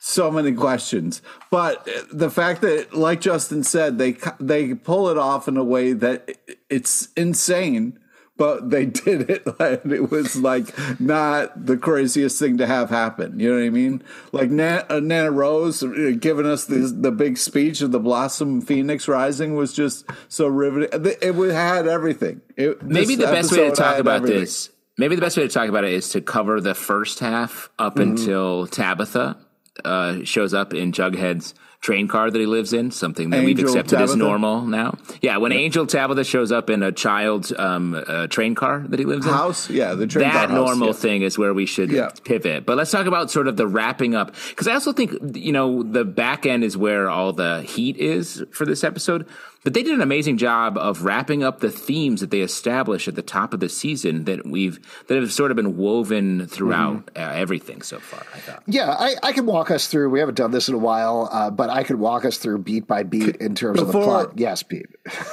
so 0.07 0.29
many 0.29 0.51
questions, 0.51 1.19
but 1.49 1.87
the 2.13 2.29
fact 2.29 2.61
that, 2.61 2.93
like 2.93 3.21
Justin 3.21 3.63
said, 3.63 3.97
they 3.97 4.15
they 4.39 4.75
pull 4.75 5.09
it 5.09 5.17
off 5.17 5.47
in 5.47 5.57
a 5.57 5.63
way 5.63 5.93
that 5.93 6.37
it's 6.69 7.09
insane. 7.17 7.97
But 8.37 8.69
they 8.69 8.85
did 9.05 9.29
it, 9.29 9.47
and 9.59 9.91
it 9.93 10.11
was 10.11 10.35
like 10.35 10.67
not 10.99 11.65
the 11.65 11.77
craziest 11.77 12.37
thing 12.37 12.57
to 12.57 12.67
have 12.67 12.89
happen. 12.89 13.39
You 13.39 13.49
know 13.49 13.59
what 13.59 13.65
I 13.65 13.69
mean? 13.69 14.03
Like 14.33 14.51
Nana, 14.51 14.85
uh, 14.89 14.99
Nana 14.99 15.31
Rose 15.31 15.81
uh, 15.81 16.11
giving 16.19 16.45
us 16.45 16.65
this, 16.65 16.91
the 16.91 17.11
big 17.11 17.37
speech 17.37 17.81
of 17.81 17.91
the 17.91 17.99
Blossom 17.99 18.61
Phoenix 18.61 19.07
Rising 19.07 19.55
was 19.55 19.73
just 19.73 20.05
so 20.27 20.47
riveting. 20.47 20.89
It, 21.05 21.17
it 21.21 21.53
had 21.53 21.87
everything. 21.87 22.41
It, 22.57 22.83
maybe 22.83 23.15
the 23.15 23.25
best 23.27 23.51
way 23.53 23.69
to 23.69 23.75
talk 23.75 23.97
about 23.99 24.17
everything. 24.17 24.41
this 24.41 24.69
maybe 24.97 25.15
the 25.15 25.21
best 25.21 25.37
way 25.37 25.43
to 25.43 25.49
talk 25.49 25.69
about 25.69 25.83
it 25.83 25.93
is 25.93 26.09
to 26.09 26.21
cover 26.21 26.61
the 26.61 26.75
first 26.75 27.19
half 27.19 27.69
up 27.79 27.95
Mm-hmm. 27.95 28.11
until 28.11 28.67
tabitha 28.67 29.37
uh, 29.83 30.23
shows 30.23 30.53
up 30.53 30.73
in 30.73 30.91
jughead's 30.91 31.53
train 31.81 32.07
car 32.07 32.31
that 32.31 32.39
he 32.39 32.45
lives 32.47 32.73
in 32.73 32.89
something 32.89 33.29
that 33.29 33.43
we've 33.43 33.59
Angel 33.59 33.75
accepted 33.75 34.01
as 34.01 34.15
normal 34.15 34.61
now 34.61 34.97
yeah 35.21 35.37
when 35.37 35.51
angel 35.51 35.85
tabitha 35.85 36.23
shows 36.23 36.51
up 36.51 36.69
in 36.69 36.81
a 36.81 36.91
child's 36.91 37.53
um, 37.57 37.93
uh, 38.07 38.25
train 38.27 38.55
car 38.55 38.79
that 38.87 38.97
he 38.97 39.05
lives 39.05 39.25
in 39.25 39.31
house. 39.31 39.69
Yeah, 39.69 39.93
the 39.93 40.07
train 40.07 40.31
car 40.31 40.47
that 40.47 40.49
house, 40.49 40.55
normal 40.55 40.87
yeah. 40.87 40.93
thing 40.93 41.21
is 41.21 41.37
where 41.37 41.53
we 41.53 41.65
should 41.65 41.91
Yeah. 41.91 42.09
pivot. 42.23 42.65
But 42.65 42.77
let's 42.77 42.89
talk 42.89 43.05
about 43.05 43.29
sort 43.29 43.47
of 43.47 43.57
the 43.57 43.67
wrapping 43.67 44.15
up 44.15 44.33
because 44.49 44.67
I 44.67 44.73
also 44.73 44.93
think 44.93 45.13
you 45.35 45.51
know 45.51 45.83
the 45.83 46.05
back 46.05 46.45
end 46.45 46.63
is 46.63 46.75
where 46.77 47.09
all 47.09 47.33
the 47.33 47.61
heat 47.61 47.97
is 47.97 48.43
for 48.51 48.65
this 48.65 48.83
episode. 48.83 49.27
But 49.65 49.73
they 49.73 49.83
did 49.83 49.93
an 49.95 50.01
amazing 50.01 50.37
job 50.37 50.77
of 50.77 51.03
wrapping 51.03 51.43
up 51.43 51.59
the 51.59 51.69
themes 51.71 52.21
that 52.21 52.29
they 52.31 52.39
established 52.39 53.09
at 53.09 53.15
the 53.15 53.21
top 53.21 53.53
of 53.53 53.59
the 53.59 53.67
season 53.67 54.23
that 54.23 54.45
we've 54.47 54.79
that 55.07 55.19
have 55.19 55.33
sort 55.33 55.51
of 55.51 55.57
been 55.57 55.75
woven 55.75 56.47
throughout 56.47 57.07
Mm-hmm. 57.07 57.17
uh, 57.21 57.33
everything 57.35 57.81
so 57.81 57.99
far. 57.99 58.21
I 58.33 58.37
thought. 58.39 58.63
Yeah, 58.67 58.91
I, 58.97 59.15
I 59.23 59.31
can 59.33 59.45
walk 59.45 59.71
us 59.71 59.87
through. 59.87 60.09
We 60.11 60.19
haven't 60.19 60.35
done 60.35 60.51
this 60.51 60.69
in 60.69 60.75
a 60.75 60.77
while, 60.77 61.27
uh, 61.31 61.49
but 61.49 61.69
I 61.69 61.83
could 61.83 61.97
walk 61.97 62.23
us 62.25 62.37
through 62.37 62.59
beat 62.59 62.87
by 62.87 63.03
beat 63.03 63.35
in 63.37 63.55
terms 63.55 63.81
of 63.81 63.87
the 63.87 63.93
plot. 63.93 64.37
Yes, 64.37 64.63
Pete. 64.63 64.85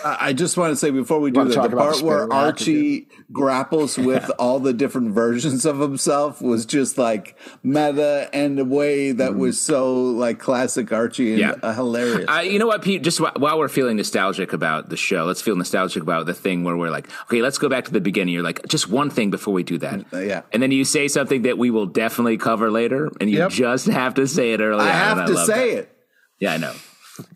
I 0.04 0.16
I 0.20 0.32
just 0.32 0.56
want 0.56 0.72
to 0.72 0.76
say 0.76 0.90
before 0.90 1.20
we 1.20 1.30
do 1.30 1.44
that, 1.44 1.70
the 1.70 1.76
part 1.76 1.96
the 1.98 2.04
where 2.04 2.32
Archie 2.32 3.08
grapples 3.32 3.98
with 3.98 4.30
all 4.38 4.58
the 4.60 4.72
different 4.72 5.10
versions 5.12 5.66
of 5.66 5.78
himself 5.78 6.40
was 6.40 6.64
just 6.66 6.96
like 6.98 7.36
meta 7.62 8.28
and 8.32 8.58
a 8.58 8.64
way 8.64 9.12
that 9.12 9.34
was 9.36 9.60
so 9.60 9.94
like 9.94 10.38
classic 10.38 10.90
Archie 10.92 11.32
and 11.32 11.40
Yeah. 11.40 11.54
uh, 11.62 11.74
hilarious. 11.74 12.28
Uh, 12.28 12.40
you 12.40 12.58
know 12.58 12.66
what, 12.66 12.82
Pete? 12.82 13.02
Just 13.02 13.18
wh- 13.18 13.36
while 13.38 13.58
we're 13.58 13.68
feeling 13.68 13.96
nostalgic 14.22 14.52
about 14.52 14.88
the 14.88 14.96
show, 14.96 15.24
let's 15.24 15.42
feel 15.42 15.56
nostalgic 15.56 16.02
about 16.02 16.26
the 16.26 16.34
thing 16.34 16.62
where 16.64 16.76
we're 16.76 16.90
like, 16.90 17.08
okay, 17.24 17.42
let's 17.42 17.58
go 17.58 17.68
back 17.68 17.84
to 17.86 17.92
the 17.92 18.00
beginning. 18.00 18.34
You're 18.34 18.42
like, 18.42 18.66
just 18.68 18.88
one 18.88 19.10
thing 19.10 19.30
before 19.30 19.52
we 19.52 19.62
do 19.64 19.78
that. 19.78 20.04
Uh, 20.12 20.18
yeah. 20.18 20.42
And 20.52 20.62
then 20.62 20.70
you 20.70 20.84
say 20.84 21.08
something 21.08 21.42
that 21.42 21.58
we 21.58 21.70
will 21.70 21.86
definitely 21.86 22.36
cover 22.38 22.70
later, 22.70 23.10
and 23.20 23.28
you 23.30 23.38
Yep. 23.38 23.50
just 23.50 23.86
have 23.86 24.14
to 24.14 24.26
say 24.28 24.52
it 24.52 24.60
early. 24.60 24.84
I 24.84 24.90
have 24.92 25.18
and 25.18 25.26
to 25.28 25.36
say 25.44 25.74
that. 25.74 25.78
it. 25.80 25.96
Yeah, 26.38 26.52
I 26.54 26.56
know. 26.58 26.72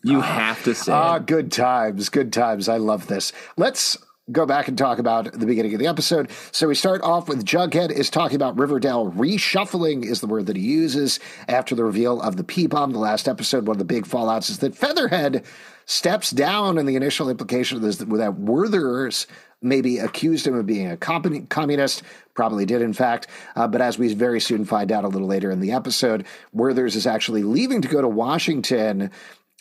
You 0.03 0.21
have 0.21 0.63
to 0.65 0.75
say 0.75 0.93
Ah, 0.93 1.17
it. 1.17 1.27
good 1.27 1.51
times, 1.53 2.09
good 2.09 2.33
times. 2.33 2.69
I 2.69 2.77
love 2.79 3.09
this. 3.09 3.33
Let's 3.57 3.99
go 4.33 4.45
back 4.47 4.67
and 4.69 4.77
talk 4.79 4.99
about 4.99 5.31
the 5.33 5.47
beginning 5.47 5.73
of 5.75 5.79
the 5.79 5.87
episode. 5.87 6.31
So 6.51 6.67
we 6.67 6.75
start 6.75 7.03
off 7.03 7.29
with 7.29 7.45
Jughead 7.45 7.93
is 7.93 8.11
talking 8.11 8.35
about 8.37 8.59
Riverdale 8.59 9.13
reshuffling 9.13 10.05
is 10.05 10.21
the 10.21 10.27
word 10.27 10.47
that 10.47 10.57
he 10.57 10.63
uses 10.63 11.21
after 11.47 11.75
the 11.77 11.85
reveal 11.85 12.21
of 12.23 12.37
the 12.37 12.43
P 12.43 12.67
bomb. 12.67 12.91
The 12.93 12.99
last 12.99 13.29
episode, 13.29 13.67
one 13.69 13.75
of 13.77 13.79
the 13.79 13.85
big 13.85 14.05
fallouts 14.07 14.51
is 14.51 14.59
that 14.59 14.75
Featherhead 14.75 15.45
steps 15.87 16.31
down, 16.31 16.79
and 16.79 16.89
the 16.89 16.97
initial 16.97 17.31
implication 17.31 17.77
of 17.77 17.83
this 17.83 17.97
that 17.97 18.35
Werther's 18.37 19.27
maybe 19.63 19.99
accused 19.99 20.47
him 20.47 20.55
of 20.55 20.67
being 20.67 20.91
a 20.91 20.97
communist, 20.97 22.03
probably 22.35 22.67
did 22.67 22.83
in 22.83 22.93
fact. 22.93 23.27
Uh, 23.55 23.67
but 23.67 23.81
as 23.81 23.99
we 23.99 24.13
very 24.13 24.41
soon 24.41 24.65
find 24.65 24.93
out 24.93 25.05
a 25.05 25.09
little 25.09 25.27
later 25.27 25.51
in 25.51 25.61
the 25.61 25.73
episode, 25.73 26.27
Werther's 26.53 26.95
is 26.95 27.07
actually 27.07 27.43
leaving 27.43 27.81
to 27.81 27.89
go 27.89 28.03
to 28.03 28.09
Washington 28.09 29.11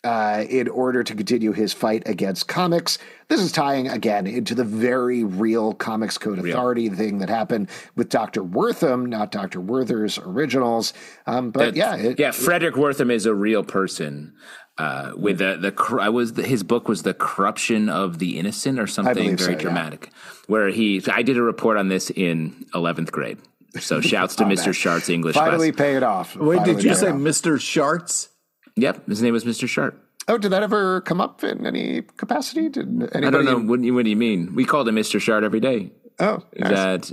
uh, 0.06 0.46
in 0.50 0.68
order 0.68 1.04
to 1.04 1.16
continue 1.16 1.52
his 1.52 1.74
fight 1.74 2.04
against 2.06 2.48
comics. 2.48 3.00
This 3.28 3.42
is 3.42 3.52
tying 3.52 3.88
again 3.88 4.28
into 4.28 4.54
the 4.54 4.64
very 4.64 5.24
real 5.24 5.74
Comics 5.74 6.20
Code 6.20 6.38
Authority 6.38 6.90
real. 6.90 6.98
thing 6.98 7.18
that 7.20 7.30
happened 7.30 7.70
with 7.96 8.10
Dr. 8.10 8.44
Wertham, 8.44 9.08
not 9.08 9.32
Dr. 9.32 9.60
Werther's 9.60 10.20
originals. 10.20 10.94
Um, 11.26 11.50
but 11.50 11.76
yeah, 11.76 11.96
it, 11.96 12.20
yeah, 12.20 12.30
Frederick 12.30 12.76
Wertham 12.76 13.12
is 13.12 13.26
a 13.26 13.34
real 13.34 13.64
person. 13.64 14.36
Uh, 14.78 15.14
with 15.16 15.38
the 15.38 15.56
the 15.56 16.00
I 16.02 16.10
was 16.10 16.34
the, 16.34 16.44
his 16.44 16.64
book 16.64 16.90
was 16.90 17.04
the 17.04 17.14
corruption 17.14 17.88
of 17.88 18.20
the 18.20 18.38
innocent 18.38 18.78
or 18.78 18.88
something 18.88 19.38
very 19.38 19.54
so, 19.54 19.60
dramatic, 19.60 20.10
yeah. 20.12 20.20
where 20.48 20.68
he 20.70 21.02
I 21.10 21.22
did 21.22 21.38
a 21.38 21.42
report 21.42 21.78
on 21.78 21.88
this 21.88 22.10
in 22.10 22.66
eleventh 22.76 23.12
grade. 23.12 23.38
So 23.80 24.02
shouts 24.02 24.36
to 24.36 24.44
oh, 24.44 24.48
Mr. 24.48 24.74
Shart's 24.74 25.10
English. 25.10 25.36
Finally, 25.36 25.72
class. 25.72 25.86
pay 25.86 25.96
it 25.96 26.04
off. 26.04 26.36
Wait, 26.36 26.58
Finally 26.58 26.76
did 26.76 26.84
you 26.84 26.96
say 26.96 27.08
Mr. 27.08 27.60
Shart's? 27.60 28.30
Yep, 28.76 29.08
his 29.08 29.22
name 29.22 29.32
was 29.32 29.46
Mr. 29.46 29.68
Sharp. 29.68 30.02
Oh, 30.28 30.38
did 30.38 30.52
that 30.52 30.64
ever 30.64 31.02
come 31.02 31.22
up 31.22 31.44
in 31.44 31.66
any 31.66 32.02
capacity? 32.02 32.68
Did 32.68 32.88
anybody? 32.88 33.28
I 33.28 33.30
don't 33.30 33.46
know. 33.46 33.60
What, 33.60 33.80
what 33.80 34.04
do 34.04 34.10
you 34.10 34.16
mean? 34.16 34.56
We 34.56 34.66
called 34.66 34.88
him 34.88 34.96
Mr. 34.96 35.22
Shard 35.22 35.44
every 35.44 35.60
day. 35.60 35.92
Oh, 36.20 36.44
nice. 36.58 36.72
that, 36.72 37.12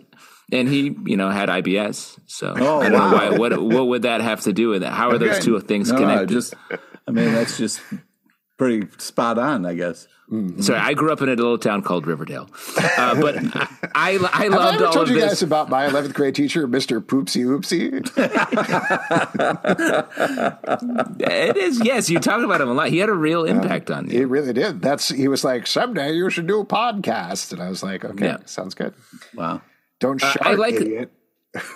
and 0.51 0.69
he, 0.69 0.97
you 1.05 1.17
know, 1.17 1.31
had 1.31 1.49
IBS. 1.49 2.19
So 2.27 2.55
oh, 2.57 2.81
I 2.81 2.89
don't 2.89 2.99
wow. 2.99 3.11
know 3.11 3.17
why. 3.17 3.39
What 3.39 3.63
what 3.63 3.87
would 3.89 4.03
that 4.03 4.21
have 4.21 4.41
to 4.43 4.53
do 4.53 4.69
with 4.69 4.83
it? 4.83 4.89
How 4.89 5.11
are 5.11 5.15
okay. 5.17 5.29
those 5.29 5.45
two 5.45 5.61
things 5.61 5.93
no, 5.93 5.99
connected? 5.99 6.31
Just, 6.31 6.55
I 7.07 7.11
mean, 7.11 7.33
that's 7.33 7.59
just 7.59 7.81
pretty 8.59 8.87
spot 8.99 9.39
on, 9.39 9.67
I 9.67 9.75
guess. 9.75 10.09
Mm-hmm. 10.31 10.63
Sorry, 10.63 10.79
I 10.79 10.95
grew 10.95 11.13
up 11.13 11.21
in 11.21 11.29
a 11.29 11.35
little 11.35 11.59
town 11.59 11.83
called 11.83 12.07
Riverdale, 12.07 12.49
uh, 12.97 13.21
but 13.21 13.37
I, 13.95 13.95
I, 13.95 14.15
I 14.15 14.17
loved 14.17 14.33
Have 14.33 14.55
I 14.55 14.75
ever 14.75 14.87
all 14.87 14.93
told 14.93 15.09
of 15.09 15.15
you 15.15 15.21
this. 15.21 15.31
guys 15.31 15.43
about 15.43 15.69
my 15.69 15.87
11th 15.87 16.15
grade 16.15 16.35
teacher, 16.35 16.67
Mr. 16.67 17.05
Poopsie 17.05 17.45
Oopsie? 17.45 17.93
it 21.21 21.57
is, 21.59 21.85
yes. 21.85 22.09
You 22.09 22.19
talk 22.19 22.43
about 22.43 22.63
him 22.63 22.71
a 22.71 22.73
lot. 22.73 22.89
He 22.89 22.97
had 22.99 23.11
a 23.11 23.15
real 23.15 23.45
impact 23.45 23.91
on 23.91 24.09
you. 24.09 24.21
He 24.21 24.25
really 24.25 24.55
did. 24.55 24.81
That's 24.81 25.11
he 25.11 25.29
was 25.29 25.45
like, 25.45 25.67
someday 25.67 26.13
you 26.13 26.31
should 26.31 26.47
do 26.47 26.61
a 26.61 26.65
podcast, 26.65 27.53
and 27.53 27.61
I 27.61 27.69
was 27.69 27.83
like, 27.83 28.03
okay, 28.03 28.25
yeah. 28.25 28.39
sounds 28.47 28.75
good. 28.75 28.95
Wow, 29.35 29.61
don't 30.01 30.23
uh, 30.23 30.33
I 30.41 30.55
like, 30.55 30.77
idiot. 30.77 31.13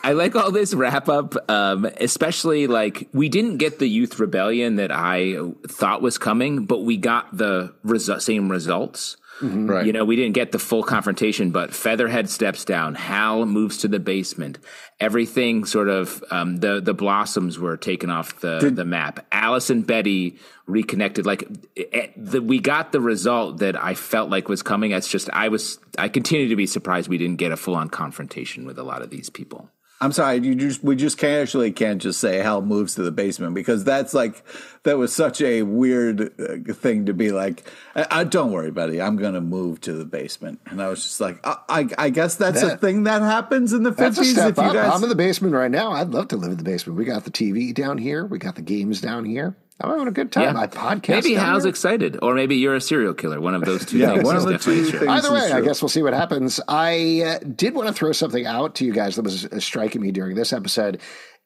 I 0.03 0.13
like 0.13 0.35
all 0.35 0.51
this 0.51 0.73
wrap 0.73 1.09
up, 1.09 1.35
um, 1.51 1.85
especially 2.01 2.67
like 2.67 3.09
we 3.13 3.29
didn't 3.29 3.59
get 3.59 3.79
the 3.79 3.87
youth 3.87 4.19
rebellion 4.19 4.77
that 4.77 4.91
I 4.91 5.37
thought 5.69 6.01
was 6.01 6.17
coming, 6.17 6.65
but 6.65 6.81
we 6.81 6.97
got 6.97 7.37
the 7.37 7.75
resu- 7.85 8.23
same 8.23 8.51
results. 8.51 9.17
Mm-hmm. 9.41 9.71
Right. 9.71 9.87
You 9.87 9.93
know, 9.93 10.05
we 10.05 10.17
didn't 10.17 10.35
get 10.35 10.53
the 10.53 10.59
full 10.59 10.83
confrontation, 10.83 11.51
but 11.51 11.75
Featherhead 11.75 12.31
steps 12.31 12.65
down. 12.65 12.95
Hal 12.95 13.45
moves 13.45 13.79
to 13.79 13.89
the 13.89 14.01
basement. 14.01 14.59
Everything 14.99 15.67
sort 15.67 15.89
of 15.89 16.25
um, 16.31 16.57
the 16.57 16.81
the 16.81 16.95
blossoms 16.95 17.59
were 17.59 17.77
taken 17.77 18.09
off 18.09 18.41
the 18.41 18.59
Did, 18.59 18.77
the 18.77 18.85
map. 18.85 19.27
Alice 19.31 19.69
and 19.69 19.87
Betty 19.87 20.39
reconnected. 20.67 21.27
Like 21.27 21.45
eh, 21.77 22.09
the, 22.17 22.41
we 22.41 22.61
got 22.61 22.93
the 22.93 23.01
result 23.01 23.59
that 23.59 23.83
I 23.83 23.95
felt 23.95 24.31
like 24.31 24.49
was 24.49 24.63
coming. 24.63 24.93
It's 24.93 25.09
just 25.09 25.29
I 25.31 25.49
was 25.49 25.79
I 25.99 26.09
continue 26.09 26.49
to 26.49 26.57
be 26.57 26.67
surprised 26.67 27.09
we 27.09 27.19
didn't 27.19 27.37
get 27.37 27.53
a 27.53 27.57
full 27.57 27.75
on 27.75 27.91
confrontation 27.91 28.65
with 28.65 28.79
a 28.79 28.85
lot 28.85 29.03
of 29.03 29.11
these 29.11 29.29
people. 29.29 29.69
I'm 29.99 30.13
sorry, 30.13 30.39
you 30.39 30.55
just 30.55 30.85
we 30.85 30.95
just 30.95 31.17
casually 31.17 31.73
can't 31.73 32.03
just 32.03 32.21
say 32.21 32.37
Hal 32.39 32.61
moves 32.61 32.97
to 32.97 33.03
the 33.03 33.11
basement 33.11 33.55
because 33.55 33.83
that's 33.83 34.13
like 34.13 34.45
that 34.83 34.99
was 34.99 35.15
such 35.15 35.41
a 35.41 35.63
weird 35.63 36.39
uh, 36.39 36.75
thing 36.75 37.07
to 37.07 37.15
be 37.15 37.33
like. 37.33 37.65
I, 37.95 38.07
I, 38.11 38.25
don't 38.25 38.53
worry, 38.53 38.71
buddy, 38.71 39.01
I'm 39.01 39.17
going 39.17 39.33
to 39.33 39.41
move 39.41 39.81
to 39.83 39.95
the 39.95 40.05
basement, 40.05 40.61
and 40.67 40.83
I 40.83 40.89
was 40.89 41.03
just 41.03 41.19
like, 41.19 41.41
I, 41.47 41.57
I, 41.69 41.89
I 41.97 42.11
guess 42.11 42.35
that's 42.35 42.61
that, 42.61 42.75
a 42.75 42.77
thing 42.77 43.05
that 43.05 43.23
happens 43.23 43.73
in 43.73 43.85
the 43.85 43.93
fifties. 43.93 44.37
If 44.37 44.49
you 44.49 44.53
guys, 44.55 44.93
I'm 44.93 45.03
in 45.03 45.09
the 45.09 45.15
basement 45.15 45.55
right 45.55 45.71
now. 45.71 45.93
I'd 45.93 46.11
love 46.11 46.29
to 46.29 46.37
live 46.37 46.51
in 46.51 46.59
the 46.59 46.65
basement. 46.65 46.99
We 46.99 47.07
got 47.07 47.25
the 47.25 47.31
TV 47.31 47.73
down 47.73 47.97
here. 47.97 48.27
We 48.27 48.39
got 48.39 48.57
the 48.57 48.63
games 48.63 49.01
down 49.01 49.25
here. 49.25 49.57
I'm 49.81 49.91
having 49.91 50.09
a 50.09 50.13
good 50.13 50.33
time. 50.33 50.55
Yeah. 50.55 50.61
I 50.61 50.67
podcast. 50.67 51.09
Maybe 51.09 51.35
Hal's 51.35 51.65
here. 51.65 51.71
excited, 51.71 52.19
or 52.23 52.35
maybe 52.35 52.57
you're 52.57 52.77
a 52.77 52.81
serial 52.81 53.13
killer. 53.13 53.41
One 53.41 53.55
of 53.55 53.63
those 53.63 53.85
two 53.85 53.99
yeah, 53.99 54.13
things. 54.13 54.25
One 54.25 54.37
of 54.37 54.45
the 54.45 54.59
two 54.59 54.85
things 54.85 55.07
Either 55.07 55.33
way, 55.33 55.53
I 55.53 55.61
guess 55.61 55.83
we'll 55.83 55.91
see 55.91 56.03
what 56.03 56.15
happens. 56.15 56.61
I 56.67 57.23
uh, 57.23 57.39
did 57.41 57.75
want 57.75 57.89
to 57.89 57.95
throw 57.95 58.13
something 58.13 58.47
out 58.47 58.77
to 58.77 58.87
you 58.87 58.93
guys 58.93 59.17
that 59.17 59.23
was 59.23 59.45
uh, 59.45 59.61
striking 59.61 60.01
me 60.01 60.13
during 60.13 60.35
this 60.35 60.53
episode. 60.53 61.01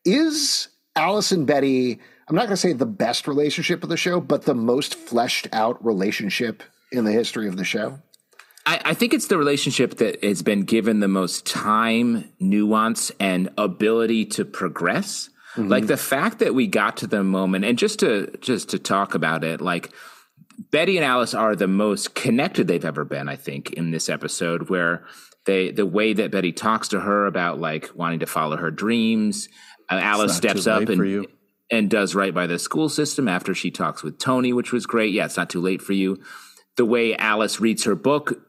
Is 0.04 0.68
Alice 0.94 1.32
and 1.32 1.46
Betty? 1.46 1.98
I'm 2.28 2.36
not 2.36 2.42
going 2.42 2.50
to 2.50 2.56
say 2.56 2.72
the 2.72 2.86
best 2.86 3.26
relationship 3.26 3.82
of 3.82 3.88
the 3.88 3.96
show, 3.96 4.20
but 4.20 4.42
the 4.42 4.54
most 4.54 4.94
fleshed 4.94 5.48
out 5.52 5.84
relationship 5.84 6.62
in 6.92 7.04
the 7.04 7.12
history 7.12 7.48
of 7.48 7.56
the 7.56 7.64
show. 7.64 7.98
I, 8.64 8.80
I 8.84 8.94
think 8.94 9.12
it's 9.12 9.26
the 9.26 9.38
relationship 9.38 9.96
that 9.96 10.22
has 10.22 10.42
been 10.42 10.62
given 10.62 11.00
the 11.00 11.08
most 11.08 11.46
time, 11.46 12.30
nuance, 12.38 13.10
and 13.18 13.50
ability 13.58 14.26
to 14.26 14.44
progress 14.44 15.30
Mm-hmm. 15.56 15.68
Like 15.68 15.86
the 15.86 15.96
fact 15.96 16.38
that 16.38 16.54
we 16.54 16.66
got 16.66 16.98
to 16.98 17.06
the 17.06 17.24
moment 17.24 17.64
and 17.64 17.76
just 17.76 18.00
to 18.00 18.30
just 18.40 18.70
to 18.70 18.78
talk 18.78 19.14
about 19.14 19.44
it, 19.44 19.60
like 19.60 19.92
Betty 20.70 20.96
and 20.96 21.04
Alice 21.04 21.34
are 21.34 21.56
the 21.56 21.66
most 21.66 22.14
connected 22.14 22.68
they've 22.68 22.84
ever 22.84 23.04
been, 23.04 23.28
I 23.28 23.36
think, 23.36 23.72
in 23.72 23.90
this 23.90 24.08
episode 24.08 24.68
where 24.68 25.04
they 25.46 25.70
the 25.70 25.86
way 25.86 26.12
that 26.12 26.30
Betty 26.30 26.52
talks 26.52 26.88
to 26.88 27.00
her 27.00 27.26
about 27.26 27.58
like 27.58 27.90
wanting 27.94 28.20
to 28.20 28.26
follow 28.26 28.56
her 28.56 28.70
dreams. 28.70 29.48
Uh, 29.88 29.94
Alice 29.94 30.36
steps 30.36 30.66
up 30.66 30.88
and 30.88 31.26
and 31.70 31.88
does 31.88 32.14
right 32.14 32.34
by 32.34 32.46
the 32.46 32.58
school 32.58 32.88
system 32.88 33.28
after 33.28 33.54
she 33.54 33.70
talks 33.70 34.02
with 34.02 34.18
Toni, 34.18 34.52
which 34.52 34.72
was 34.72 34.86
great. 34.86 35.12
Yeah, 35.12 35.24
it's 35.24 35.36
not 35.36 35.50
too 35.50 35.60
late 35.60 35.80
for 35.80 35.92
you. 35.92 36.22
The 36.76 36.84
way 36.84 37.16
Alice 37.16 37.60
reads 37.60 37.84
her 37.84 37.94
book, 37.94 38.40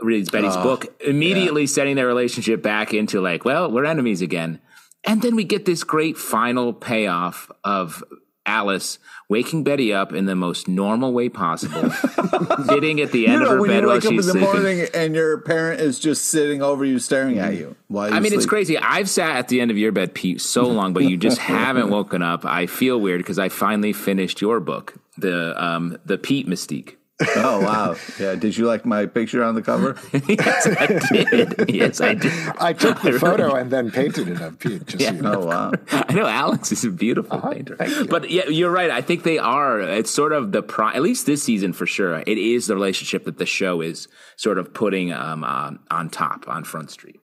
reads 0.00 0.30
Betty's 0.30 0.56
uh, 0.56 0.62
book, 0.62 0.86
immediately 1.00 1.62
yeah. 1.62 1.68
setting 1.68 1.96
their 1.96 2.06
relationship 2.06 2.62
back 2.62 2.94
into 2.94 3.20
like, 3.20 3.44
well, 3.44 3.70
we're 3.70 3.84
enemies 3.84 4.22
again. 4.22 4.60
And 5.04 5.22
then 5.22 5.34
we 5.34 5.44
get 5.44 5.64
this 5.64 5.84
great 5.84 6.18
final 6.18 6.72
payoff 6.72 7.50
of 7.64 8.04
Alice 8.46 8.98
waking 9.28 9.62
Betty 9.64 9.92
up 9.92 10.12
in 10.12 10.26
the 10.26 10.34
most 10.34 10.66
normal 10.66 11.12
way 11.12 11.28
possible, 11.28 11.90
sitting 12.66 13.00
at 13.00 13.12
the 13.12 13.28
end 13.28 13.34
you 13.34 13.38
know, 13.40 13.44
of 13.44 13.50
her 13.52 13.60
when 13.60 13.70
bed 13.70 13.80
you 13.82 13.86
while 13.86 13.96
wake 13.96 14.04
up 14.04 14.12
she's 14.12 14.28
in 14.28 14.38
the 14.38 14.46
sleeping. 14.46 14.62
morning 14.62 14.88
and 14.92 15.14
your 15.14 15.38
parent 15.38 15.80
is 15.80 15.98
just 16.00 16.26
sitting 16.26 16.60
over 16.60 16.84
you, 16.84 16.98
staring 16.98 17.38
at 17.38 17.54
you. 17.54 17.76
While 17.88 18.12
I 18.12 18.20
mean, 18.20 18.32
it's 18.32 18.46
crazy. 18.46 18.76
I've 18.76 19.08
sat 19.08 19.36
at 19.36 19.48
the 19.48 19.60
end 19.60 19.70
of 19.70 19.78
your 19.78 19.92
bed, 19.92 20.14
Pete, 20.14 20.40
so 20.40 20.66
long, 20.66 20.92
but 20.92 21.04
you 21.04 21.16
just 21.16 21.38
haven't 21.54 21.90
woken 21.90 22.22
up. 22.22 22.44
I 22.44 22.66
feel 22.66 23.00
weird 23.00 23.20
because 23.20 23.38
I 23.38 23.48
finally 23.50 23.92
finished 23.92 24.40
your 24.40 24.58
book, 24.58 24.94
the 25.16 25.62
um, 25.62 25.96
the 26.04 26.18
Pete 26.18 26.48
Mystique 26.48 26.96
oh 27.36 27.60
wow! 27.60 27.96
Yeah, 28.18 28.34
did 28.34 28.56
you 28.56 28.66
like 28.66 28.84
my 28.84 29.06
picture 29.06 29.42
on 29.42 29.54
the 29.54 29.62
cover? 29.62 29.96
yes, 30.28 30.66
I 30.66 30.86
did. 30.86 31.70
Yes, 31.70 32.00
I 32.00 32.14
did. 32.14 32.32
I 32.58 32.72
took 32.72 33.00
the 33.02 33.18
photo 33.18 33.54
and 33.54 33.70
then 33.70 33.90
painted 33.90 34.28
it 34.28 34.40
up. 34.40 34.58
Just 34.60 35.00
yeah. 35.00 35.12
So 35.18 35.42
oh 35.42 35.46
wow! 35.46 35.72
I 35.92 36.12
know 36.12 36.26
Alex 36.26 36.72
is 36.72 36.84
a 36.84 36.90
beautiful 36.90 37.38
uh-huh, 37.38 37.50
painter, 37.50 37.76
but 38.08 38.30
yeah, 38.30 38.48
you're 38.48 38.70
right. 38.70 38.90
I 38.90 39.02
think 39.02 39.22
they 39.22 39.38
are. 39.38 39.80
It's 39.80 40.10
sort 40.10 40.32
of 40.32 40.52
the 40.52 40.62
pro- 40.62 40.88
at 40.88 41.02
least 41.02 41.26
this 41.26 41.42
season 41.42 41.72
for 41.72 41.86
sure. 41.86 42.22
It 42.26 42.38
is 42.38 42.66
the 42.66 42.74
relationship 42.74 43.24
that 43.24 43.38
the 43.38 43.46
show 43.46 43.80
is 43.80 44.08
sort 44.36 44.58
of 44.58 44.72
putting 44.72 45.12
um, 45.12 45.44
on, 45.44 45.80
on 45.90 46.10
top 46.10 46.48
on 46.48 46.64
Front 46.64 46.90
Street. 46.90 47.19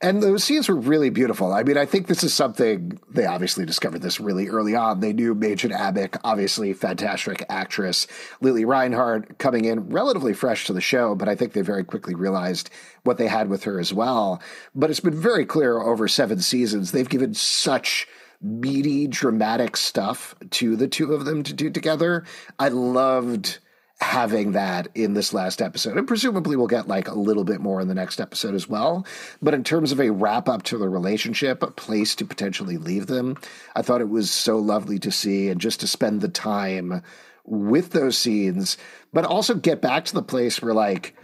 And 0.00 0.22
those 0.22 0.44
scenes 0.44 0.68
were 0.68 0.76
really 0.76 1.10
beautiful. 1.10 1.52
I 1.52 1.62
mean, 1.62 1.76
I 1.78 1.86
think 1.86 2.06
this 2.06 2.22
is 2.22 2.34
something 2.34 2.98
they 3.08 3.24
obviously 3.24 3.64
discovered 3.64 4.02
this 4.02 4.20
really 4.20 4.48
early 4.48 4.74
on. 4.74 5.00
They 5.00 5.12
knew 5.12 5.34
Mädchen 5.34 5.76
Amick, 5.76 6.18
obviously 6.24 6.72
fantastic 6.72 7.44
actress, 7.48 8.06
Lili 8.40 8.64
Reinhart 8.64 9.38
coming 9.38 9.64
in 9.64 9.88
relatively 9.88 10.34
fresh 10.34 10.66
to 10.66 10.72
the 10.72 10.80
show, 10.80 11.14
but 11.14 11.28
I 11.28 11.34
think 11.34 11.52
they 11.52 11.62
very 11.62 11.84
quickly 11.84 12.14
realized 12.14 12.70
what 13.04 13.18
they 13.18 13.28
had 13.28 13.48
with 13.48 13.64
her 13.64 13.80
as 13.80 13.92
well. 13.92 14.42
But 14.74 14.90
it's 14.90 15.00
been 15.00 15.20
very 15.20 15.46
clear 15.46 15.80
over 15.80 16.08
seven 16.08 16.40
seasons 16.40 16.92
they've 16.92 17.08
given 17.08 17.34
such 17.34 18.06
meaty, 18.42 19.06
dramatic 19.06 19.76
stuff 19.76 20.34
to 20.50 20.76
the 20.76 20.88
two 20.88 21.12
of 21.14 21.24
them 21.24 21.42
to 21.42 21.52
do 21.52 21.70
together. 21.70 22.24
I 22.58 22.68
loved 22.68 23.58
having 24.00 24.52
that 24.52 24.88
in 24.94 25.14
this 25.14 25.32
last 25.32 25.62
episode. 25.62 25.96
And 25.96 26.06
presumably 26.06 26.54
we'll 26.54 26.66
get 26.66 26.86
like 26.86 27.08
a 27.08 27.14
little 27.14 27.44
bit 27.44 27.60
more 27.60 27.80
in 27.80 27.88
the 27.88 27.94
next 27.94 28.20
episode 28.20 28.54
as 28.54 28.68
well. 28.68 29.06
But 29.40 29.54
in 29.54 29.64
terms 29.64 29.90
of 29.90 30.00
a 30.00 30.10
wrap 30.10 30.48
up 30.48 30.62
to 30.64 30.78
the 30.78 30.88
relationship, 30.88 31.62
a 31.62 31.70
place 31.70 32.14
to 32.16 32.26
potentially 32.26 32.76
leave 32.76 33.06
them, 33.06 33.38
I 33.74 33.82
thought 33.82 34.02
it 34.02 34.10
was 34.10 34.30
so 34.30 34.58
lovely 34.58 34.98
to 35.00 35.10
see 35.10 35.48
and 35.48 35.60
just 35.60 35.80
to 35.80 35.86
spend 35.86 36.20
the 36.20 36.28
time 36.28 37.02
with 37.44 37.92
those 37.92 38.18
scenes, 38.18 38.76
but 39.12 39.24
also 39.24 39.54
get 39.54 39.80
back 39.80 40.04
to 40.06 40.14
the 40.14 40.22
place 40.22 40.60
where 40.60 40.74
like 40.74 41.14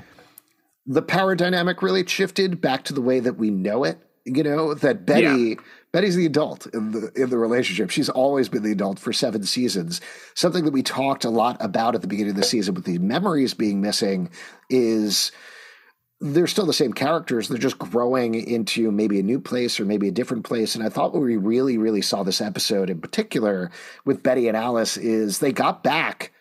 the 0.87 1.02
power 1.02 1.35
dynamic 1.35 1.83
really 1.83 2.07
shifted 2.07 2.61
back 2.61 2.85
to 2.85 2.95
the 2.95 3.02
way 3.02 3.21
that 3.21 3.37
we 3.37 3.50
know 3.50 3.85
it. 3.85 3.99
You 4.25 4.45
know, 4.45 4.75
that 4.75 5.05
Betty 5.05 5.26
yeah 5.26 5.55
Betty's 5.92 6.16
the 6.16 6.26
adult 6.26 6.66
in 6.66 6.92
the 6.92 7.12
in 7.14 7.28
the 7.28 7.37
relationship. 7.37 7.90
She's 7.90 8.08
always 8.08 8.49
been 8.49 8.62
the 8.62 8.72
adult 8.72 8.99
for 8.99 9.12
seven 9.12 9.44
seasons. 9.44 10.00
Something 10.34 10.64
that 10.64 10.72
we 10.72 10.82
talked 10.82 11.25
a 11.25 11.30
lot 11.30 11.58
about 11.61 11.94
at 11.94 12.00
the 12.00 12.08
beginning 12.08 12.30
of 12.30 12.37
the 12.37 12.44
season 12.44 12.75
with 12.75 12.84
the 12.84 12.99
memories 12.99 13.52
being 13.52 13.80
missing 13.80 14.30
is 14.70 15.32
they're 16.22 16.46
still 16.46 16.66
the 16.66 16.72
same 16.72 16.92
characters. 16.92 17.49
They're 17.49 17.58
just 17.58 17.78
growing 17.78 18.34
into 18.34 18.90
maybe 18.92 19.18
a 19.18 19.25
new 19.25 19.40
place 19.40 19.80
or 19.80 19.84
maybe 19.84 20.08
a 20.08 20.12
different 20.12 20.44
place. 20.44 20.75
And 20.75 20.84
I 20.84 20.88
thought 20.88 21.12
what 21.12 21.22
we 21.22 21.37
really, 21.37 21.78
really 21.78 22.00
saw 22.00 22.22
this 22.22 22.40
episode 22.40 22.88
in 22.88 23.00
particular 23.00 23.70
with 24.04 24.22
Betty 24.22 24.46
and 24.46 24.56
Alice 24.56 24.96
is 24.96 25.40
they 25.40 25.52
got 25.52 25.82
back 25.82 26.32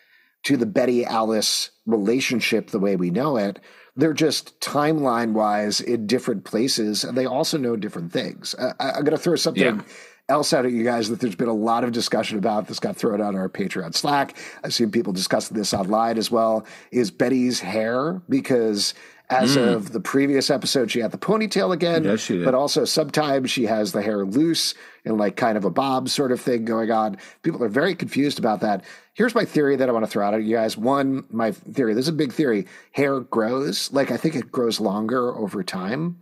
to 0.44 0.56
the 0.56 0.68
Betty 0.68 1.04
Alice 1.04 1.72
relationship 1.86 2.70
the 2.70 2.80
way 2.80 2.96
we 2.96 3.10
know 3.10 3.38
it. 3.38 3.60
They're 3.96 4.14
just 4.14 4.60
timeline 4.60 5.34
wise 5.34 5.82
in 5.82 6.08
different 6.08 6.46
places, 6.46 7.04
and 7.04 7.18
they 7.18 7.26
also 7.26 7.58
know 7.58 7.76
different 7.76 8.12
things. 8.12 8.56
I, 8.58 8.98
am 8.98 9.04
going 9.04 9.12
to 9.12 9.18
throw 9.18 9.36
something. 9.36 9.64
Yeah 9.64 9.82
else 10.30 10.54
out 10.54 10.66
at 10.66 10.72
you 10.72 10.84
guys 10.84 11.10
that 11.10 11.20
there's 11.20 11.36
been 11.36 11.50
a 11.50 11.54
lot 11.54 11.84
of 11.84 11.92
discussion 11.92 12.38
about. 12.38 12.68
This 12.68 12.80
got 12.80 12.96
thrown 12.96 13.22
on 13.22 13.36
our 13.36 13.50
Patreon 13.50 13.94
Slack. 13.94 14.38
I've 14.64 14.74
seen 14.74 14.90
people 14.90 15.12
discussing 15.12 15.58
this 15.58 15.74
online 15.74 16.18
as 16.18 16.32
well. 16.32 16.66
Is 16.92 17.12
Betty's 17.12 17.60
hair 17.60 18.22
because 18.30 18.94
as 19.32 19.56
mm. 19.56 19.74
of 19.74 19.94
the 19.94 20.02
previous 20.02 20.50
episode, 20.50 20.92
she 20.92 21.00
had 21.00 21.12
the 21.12 21.18
ponytail 21.18 21.74
again. 21.74 22.04
Yes, 22.04 22.20
she 22.20 22.36
did. 22.36 22.46
But 22.46 22.54
also 22.54 22.84
sometimes 22.84 23.50
she 23.50 23.66
has 23.66 23.94
the 23.94 24.02
hair 24.02 24.26
loose 24.26 24.76
and 25.06 25.18
like 25.18 25.38
kind 25.38 25.58
of 25.58 25.64
a 25.64 25.70
bob 25.70 26.10
sort 26.10 26.34
of 26.34 26.42
thing 26.42 26.66
going 26.66 26.92
on. 26.92 27.18
People 27.42 27.64
are 27.64 27.70
very 27.70 27.96
confused 27.96 28.40
about 28.40 28.60
that. 28.60 28.84
Here's 29.14 29.34
my 29.34 29.46
theory 29.46 29.78
that 29.78 29.88
I 29.88 29.94
want 29.94 30.04
to 30.04 30.12
throw 30.12 30.28
out 30.28 30.34
at 30.34 30.44
you 30.44 30.56
guys. 30.56 30.78
One, 30.78 31.26
my 31.30 31.54
theory, 31.54 31.94
this 31.94 32.04
is 32.06 32.10
a 32.10 32.14
big 32.14 32.34
theory. 32.34 32.68
Hair 32.92 33.22
grows. 33.22 33.92
Like 33.94 34.12
I 34.12 34.18
think 34.18 34.36
it 34.36 34.52
grows 34.52 34.82
longer 34.82 35.34
over 35.34 35.64
time. 35.64 36.20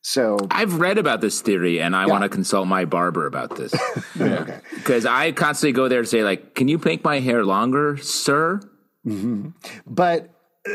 So 0.00 0.38
I've 0.50 0.80
read 0.80 0.98
about 0.98 1.20
this 1.20 1.40
theory 1.40 1.80
and 1.80 1.94
I 1.94 2.06
yeah. 2.06 2.12
want 2.12 2.22
to 2.22 2.28
consult 2.28 2.66
my 2.66 2.84
barber 2.84 3.26
about 3.26 3.56
this. 3.56 3.72
okay. 4.20 4.60
Because 4.74 5.06
I 5.06 5.30
constantly 5.30 5.72
go 5.72 5.88
there 5.88 6.00
and 6.00 6.08
say, 6.08 6.24
like, 6.24 6.54
can 6.56 6.66
you 6.66 6.80
make 6.84 7.04
my 7.04 7.20
hair 7.20 7.44
longer, 7.44 7.96
sir? 7.98 8.60
Mm-hmm. 9.06 9.50
But 9.86 10.30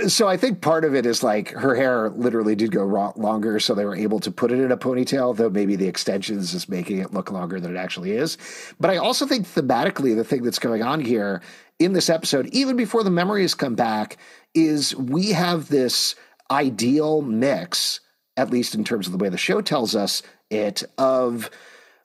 so 0.08 0.28
I 0.28 0.38
think 0.38 0.62
part 0.62 0.86
of 0.86 0.96
it 0.96 1.06
is 1.06 1.24
like 1.24 1.50
her 1.50 1.76
hair 1.76 2.10
literally 2.10 2.56
did 2.56 2.72
go 2.72 2.86
longer, 3.16 3.60
so 3.60 3.74
they 3.74 3.86
were 3.86 3.96
able 3.96 4.20
to 4.20 4.32
put 4.32 4.52
it 4.52 4.60
in 4.60 4.72
a 4.72 4.78
ponytail. 4.78 5.36
Though 5.36 5.50
maybe 5.50 5.76
the 5.76 5.88
extensions 5.88 6.54
is 6.54 6.70
making 6.70 7.00
it 7.00 7.14
look 7.14 7.32
longer 7.32 7.60
than 7.60 7.76
it 7.76 7.80
actually 7.80 8.12
is. 8.12 8.38
But 8.80 8.92
I 8.92 8.98
also 8.98 9.26
think 9.26 9.48
thematically, 9.48 10.16
the 10.16 10.24
thing 10.24 10.44
that's 10.44 10.60
going 10.60 10.84
on 10.84 11.02
here 11.02 11.42
in 11.80 11.94
this 11.94 12.10
episode, 12.10 12.48
even 12.48 12.76
before 12.76 13.04
the 13.04 13.12
memories 13.12 13.56
come 13.56 13.76
back, 13.76 14.18
is 14.54 14.96
we 14.96 15.32
have 15.32 15.70
this 15.70 16.16
ideal 16.52 17.22
mix, 17.22 18.00
at 18.38 18.50
least 18.50 18.76
in 18.76 18.84
terms 18.84 19.08
of 19.08 19.12
the 19.12 19.18
way 19.18 19.30
the 19.30 19.38
show 19.38 19.62
tells 19.62 19.96
us 19.96 20.22
it, 20.50 20.84
of 20.98 21.50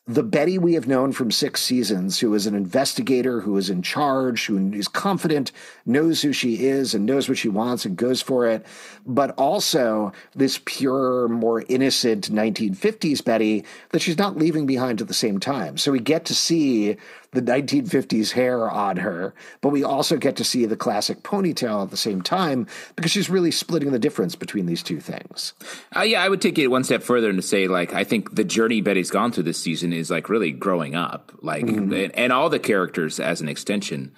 the 0.08 0.22
Betty 0.22 0.56
we 0.56 0.72
have 0.72 0.88
known 0.88 1.12
from 1.12 1.30
six 1.30 1.60
seasons, 1.60 2.18
who 2.18 2.32
is 2.32 2.46
an 2.46 2.54
investigator, 2.54 3.40
who 3.42 3.58
is 3.58 3.68
in 3.68 3.82
charge, 3.82 4.46
who 4.46 4.72
is 4.72 4.88
confident, 4.88 5.52
knows 5.84 6.22
who 6.22 6.32
she 6.32 6.66
is, 6.66 6.94
and 6.94 7.04
knows 7.04 7.28
what 7.28 7.36
she 7.36 7.50
wants 7.50 7.84
and 7.84 7.94
goes 7.94 8.22
for 8.22 8.46
it, 8.46 8.64
but 9.06 9.32
also 9.32 10.10
this 10.34 10.60
pure, 10.64 11.28
more 11.28 11.62
innocent 11.68 12.32
1950s 12.32 13.22
Betty 13.22 13.66
that 13.90 14.00
she's 14.00 14.16
not 14.16 14.38
leaving 14.38 14.64
behind 14.64 15.02
at 15.02 15.08
the 15.08 15.14
same 15.14 15.38
time. 15.38 15.76
So 15.76 15.92
we 15.92 16.00
get 16.00 16.24
to 16.24 16.34
see 16.34 16.96
the 17.32 17.42
1950s 17.42 18.32
hair 18.32 18.70
on 18.70 18.96
her, 18.98 19.34
but 19.60 19.68
we 19.68 19.84
also 19.84 20.16
get 20.16 20.36
to 20.36 20.44
see 20.44 20.64
the 20.64 20.76
classic 20.76 21.22
ponytail 21.22 21.82
at 21.82 21.90
the 21.90 21.96
same 21.96 22.22
time 22.22 22.66
because 22.96 23.10
she's 23.10 23.28
really 23.28 23.50
splitting 23.50 23.92
the 23.92 23.98
difference 23.98 24.34
between 24.34 24.66
these 24.66 24.82
two 24.82 25.00
things. 25.00 25.52
Uh, 25.94 26.02
yeah, 26.02 26.22
I 26.22 26.28
would 26.28 26.40
take 26.40 26.58
it 26.58 26.68
one 26.68 26.84
step 26.84 27.02
further 27.02 27.28
and 27.28 27.38
to 27.38 27.42
say, 27.42 27.68
like, 27.68 27.92
I 27.92 28.04
think 28.04 28.34
the 28.34 28.44
journey 28.44 28.80
Betty's 28.80 29.10
gone 29.10 29.32
through 29.32 29.44
this 29.44 29.60
season 29.60 29.92
is 29.92 30.10
like 30.10 30.28
really 30.28 30.52
growing 30.52 30.94
up, 30.94 31.32
like, 31.42 31.64
mm-hmm. 31.64 31.92
and, 31.92 32.14
and, 32.14 32.32
all 32.32 32.48
the 32.48 32.58
characters 32.58 33.20
as 33.20 33.40
an 33.40 33.48
extension. 33.48 34.12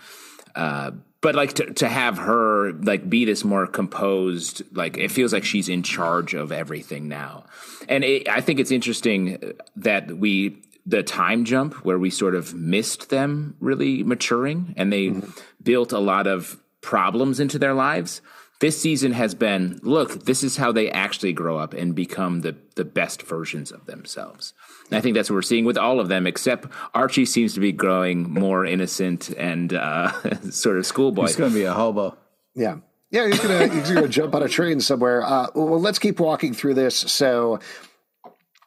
Uh, 0.54 0.92
but 1.20 1.34
like 1.34 1.52
to, 1.54 1.72
to 1.74 1.88
have 1.88 2.18
her 2.18 2.72
like 2.72 3.08
be 3.08 3.24
this 3.24 3.44
more 3.44 3.66
composed 3.66 4.62
like 4.74 4.96
it 4.96 5.10
feels 5.10 5.32
like 5.32 5.44
she's 5.44 5.68
in 5.68 5.82
charge 5.82 6.34
of 6.34 6.50
everything 6.50 7.08
now 7.08 7.44
and 7.88 8.04
it, 8.04 8.28
i 8.28 8.40
think 8.40 8.58
it's 8.58 8.70
interesting 8.70 9.52
that 9.76 10.16
we 10.16 10.60
the 10.90 11.02
time 11.02 11.44
jump 11.44 11.74
where 11.84 11.98
we 11.98 12.10
sort 12.10 12.34
of 12.34 12.52
missed 12.54 13.10
them 13.10 13.56
really 13.60 14.02
maturing 14.02 14.74
and 14.76 14.92
they 14.92 15.06
mm-hmm. 15.06 15.30
built 15.62 15.92
a 15.92 15.98
lot 15.98 16.26
of 16.26 16.60
problems 16.80 17.38
into 17.38 17.58
their 17.58 17.74
lives. 17.74 18.20
This 18.60 18.78
season 18.80 19.12
has 19.12 19.34
been 19.34 19.78
look, 19.82 20.24
this 20.24 20.42
is 20.42 20.56
how 20.56 20.72
they 20.72 20.90
actually 20.90 21.32
grow 21.32 21.58
up 21.58 21.72
and 21.72 21.94
become 21.94 22.40
the, 22.40 22.56
the 22.74 22.84
best 22.84 23.22
versions 23.22 23.70
of 23.70 23.86
themselves. 23.86 24.52
And 24.90 24.98
I 24.98 25.00
think 25.00 25.14
that's 25.14 25.30
what 25.30 25.36
we're 25.36 25.42
seeing 25.42 25.64
with 25.64 25.78
all 25.78 26.00
of 26.00 26.08
them, 26.08 26.26
except 26.26 26.66
Archie 26.92 27.24
seems 27.24 27.54
to 27.54 27.60
be 27.60 27.72
growing 27.72 28.28
more 28.28 28.66
innocent 28.66 29.30
and 29.30 29.72
uh, 29.72 30.12
sort 30.50 30.76
of 30.76 30.84
schoolboy. 30.84 31.28
He's 31.28 31.36
going 31.36 31.52
to 31.52 31.56
be 31.56 31.64
a 31.64 31.72
hobo. 31.72 32.18
Yeah. 32.54 32.78
Yeah, 33.12 33.26
he's 33.26 33.40
gonna 33.40 33.66
he's 33.66 33.90
gonna 33.90 34.06
jump 34.06 34.36
on 34.36 34.44
a 34.44 34.48
train 34.48 34.80
somewhere. 34.80 35.24
Uh, 35.24 35.48
well, 35.52 35.80
let's 35.80 35.98
keep 35.98 36.20
walking 36.20 36.54
through 36.54 36.74
this. 36.74 36.94
So, 36.94 37.58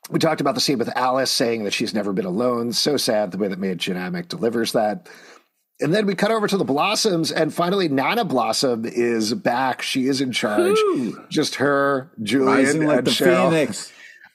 we 0.10 0.20
talked 0.20 0.42
about 0.42 0.56
the 0.56 0.62
scene 0.62 0.78
with 0.78 0.96
Alice 0.96 1.32
saying 1.32 1.64
that 1.64 1.74
she's 1.74 1.94
never 1.94 2.14
been 2.14 2.26
alone. 2.26 2.74
So 2.74 2.98
sad 2.98 3.32
the 3.32 3.38
way 3.38 3.48
that 3.48 3.60
Maid 3.60 3.80
Amick 3.80 4.28
delivers 4.28 4.74
that. 4.74 5.08
And 5.80 5.94
then 5.94 6.06
we 6.06 6.16
cut 6.16 6.32
over 6.32 6.48
to 6.48 6.58
the 6.58 6.64
Blossoms, 6.64 7.32
and 7.32 7.54
finally 7.54 7.90
Nana 7.90 8.24
Blossom 8.24 8.86
is 8.86 9.34
back. 9.34 9.82
She 9.82 10.08
is 10.08 10.22
in 10.22 10.32
charge. 10.32 10.78
Ooh. 10.78 11.26
Just 11.30 11.56
her, 11.56 12.12
Julian, 12.22 12.86
like 12.86 13.00
and 13.00 13.08
the 13.08 13.12
Cheryl. 13.12 13.50
Phoenix. 13.50 13.92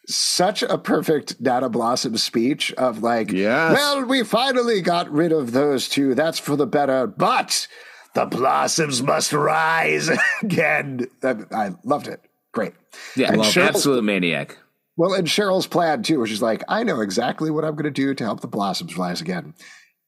Such 0.09 0.62
a 0.62 0.78
perfect 0.78 1.40
Nana 1.40 1.68
Blossom 1.68 2.16
speech 2.16 2.72
of 2.72 3.02
like, 3.02 3.31
yes. 3.31 3.74
well, 3.74 4.04
we 4.04 4.24
finally 4.24 4.81
got 4.81 5.11
rid 5.11 5.33
of 5.33 5.52
those 5.52 5.88
two. 5.88 6.14
That's 6.14 6.38
for 6.38 6.57
the 6.57 6.66
better. 6.66 7.07
But 7.07 7.68
the 8.14 8.24
Blossoms 8.24 9.02
must 9.02 9.33
rise 9.33 10.11
again. 10.42 11.07
I 11.22 11.72
loved 11.85 12.09
it. 12.09 12.20
Great. 12.52 12.72
Yeah, 13.16 13.35
absolute 13.57 14.02
maniac. 14.02 14.59
Well, 14.98 15.14
and 15.14 15.28
Cheryl's 15.28 15.68
plan 15.68 16.02
too, 16.02 16.18
which 16.18 16.32
is 16.32 16.42
like, 16.42 16.64
I 16.66 16.82
know 16.82 17.00
exactly 17.00 17.52
what 17.52 17.64
I'm 17.64 17.76
going 17.76 17.84
to 17.84 17.90
do 17.90 18.14
to 18.14 18.24
help 18.24 18.40
the 18.40 18.48
Blossoms 18.48 18.98
rise 18.98 19.20
again. 19.20 19.54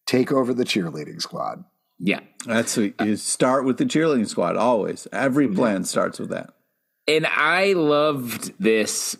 Take 0.04 0.32
over 0.32 0.52
the 0.52 0.64
cheerleading 0.64 1.22
squad. 1.22 1.64
Yeah, 2.00 2.20
that's 2.44 2.76
what 2.76 2.94
uh, 2.98 3.04
you 3.04 3.16
start 3.16 3.64
with 3.64 3.78
the 3.78 3.84
cheerleading 3.84 4.26
squad 4.26 4.56
always. 4.56 5.06
Every 5.12 5.46
plan 5.46 5.82
yeah. 5.82 5.86
starts 5.86 6.18
with 6.18 6.30
that. 6.30 6.54
And 7.06 7.24
I 7.26 7.74
loved 7.74 8.52
this 8.58 9.16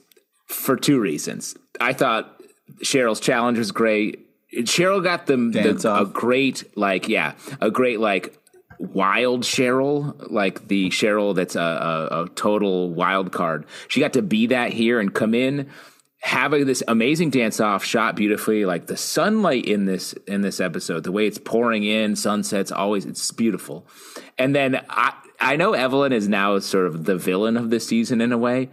for 0.49 0.77
two 0.77 0.99
reasons. 0.99 1.55
I 1.81 1.93
thought 1.93 2.43
Cheryl's 2.83 3.21
challenge 3.21 3.59
was 3.59 3.71
great. 3.71 4.27
Cheryl 4.53 5.05
got 5.05 5.27
them 5.27 5.53
the, 5.53 5.79
a 5.95 6.05
great 6.05 6.77
like 6.77 7.09
yeah 7.09 7.35
a 7.61 7.71
great 7.71 8.01
like 8.01 8.37
wild 8.81 9.43
Cheryl, 9.43 10.31
like 10.31 10.69
the 10.69 10.89
Cheryl 10.89 11.35
that's 11.35 11.55
a, 11.55 11.61
a, 11.61 12.23
a, 12.25 12.29
total 12.31 12.91
wild 12.91 13.31
card. 13.31 13.67
She 13.89 14.01
got 14.01 14.15
to 14.15 14.23
be 14.23 14.47
that 14.47 14.73
here 14.73 14.99
and 14.99 15.15
come 15.15 15.35
in, 15.35 15.69
have 16.23 16.55
a, 16.55 16.65
this 16.65 16.83
amazing 16.89 17.31
dance 17.31 17.61
off, 17.61 17.85
shot 17.85 18.17
beautifully. 18.17 18.65
Like 18.65 18.87
the 18.87 18.97
sunlight 18.97 19.67
in 19.67 19.85
this 19.85 20.15
in 20.27 20.41
this 20.41 20.61
episode, 20.61 21.05
the 21.05 21.13
way 21.13 21.27
it's 21.27 21.39
pouring 21.39 21.85
in, 21.85 22.17
sunsets, 22.17 22.73
always 22.73 23.05
it's 23.05 23.31
beautiful. 23.31 23.87
And 24.39 24.55
then 24.55 24.83
I 24.89 25.15
I 25.39 25.57
know 25.57 25.75
Evelyn 25.75 26.13
is 26.13 26.29
now 26.29 26.59
sort 26.59 26.87
of 26.87 27.05
the 27.05 27.17
villain 27.17 27.57
of 27.57 27.71
this 27.71 27.87
season 27.87 28.21
in 28.21 28.33
a 28.33 28.39
way. 28.39 28.71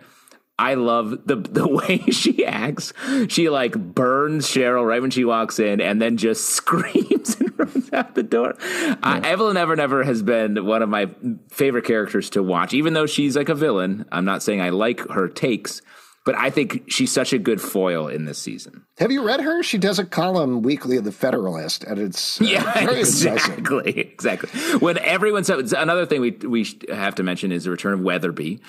I 0.60 0.74
love 0.74 1.26
the 1.26 1.36
the 1.36 1.68
way 1.88 2.00
she 2.12 2.46
acts. 2.46 2.94
She 3.28 3.50
like 3.50 3.74
burns 3.74 4.48
Cheryl 4.48 4.88
right 4.88 5.02
when 5.02 5.12
she 5.12 5.26
walks 5.26 5.60
in, 5.60 5.82
and 5.82 6.02
then 6.02 6.18
just 6.18 6.46
screams 6.50 7.36
runs 7.58 7.90
out 7.94 8.16
the 8.16 8.24
door. 8.24 8.56
Yeah. 8.60 8.96
Uh, 9.02 9.22
Evelyn 9.24 9.58
Evernever 9.58 10.06
has 10.06 10.22
been 10.22 10.66
one 10.66 10.82
of 10.82 10.90
my 10.90 11.10
favorite 11.50 11.86
characters 11.86 12.30
to 12.32 12.44
watch, 12.44 12.74
even 12.74 12.94
though 12.94 13.06
she's 13.06 13.36
like 13.36 13.50
a 13.50 13.56
villain. 13.56 14.06
I'm 14.12 14.26
not 14.26 14.44
saying 14.44 14.62
I 14.62 14.70
like 14.70 15.00
her 15.10 15.28
takes, 15.28 15.82
but 16.26 16.36
I 16.36 16.50
think 16.50 16.84
she's 16.88 17.12
such 17.12 17.34
a 17.34 17.38
good 17.38 17.62
foil 17.62 18.08
in 18.08 18.26
this 18.26 18.38
season. 18.38 18.86
Have 19.00 19.12
you 19.12 19.26
read 19.26 19.42
her? 19.42 19.64
She 19.64 19.78
does 19.78 20.00
a 20.00 20.06
column 20.06 20.62
weekly 20.62 20.98
in 20.98 21.04
the 21.04 21.12
Federalist, 21.12 21.84
and 21.84 22.00
it's 22.00 22.42
uh, 22.42 22.46
yeah, 22.46 22.90
exactly, 22.90 23.98
exactly. 24.00 24.50
When 24.80 24.98
everyone 24.98 25.44
so 25.44 25.60
another 25.78 26.06
thing 26.06 26.22
we 26.22 26.32
we 26.32 26.68
have 26.90 27.16
to 27.16 27.24
mention 27.24 27.52
is 27.52 27.64
the 27.64 27.72
return 27.72 27.94
of 27.94 28.02
Weatherby 28.02 28.60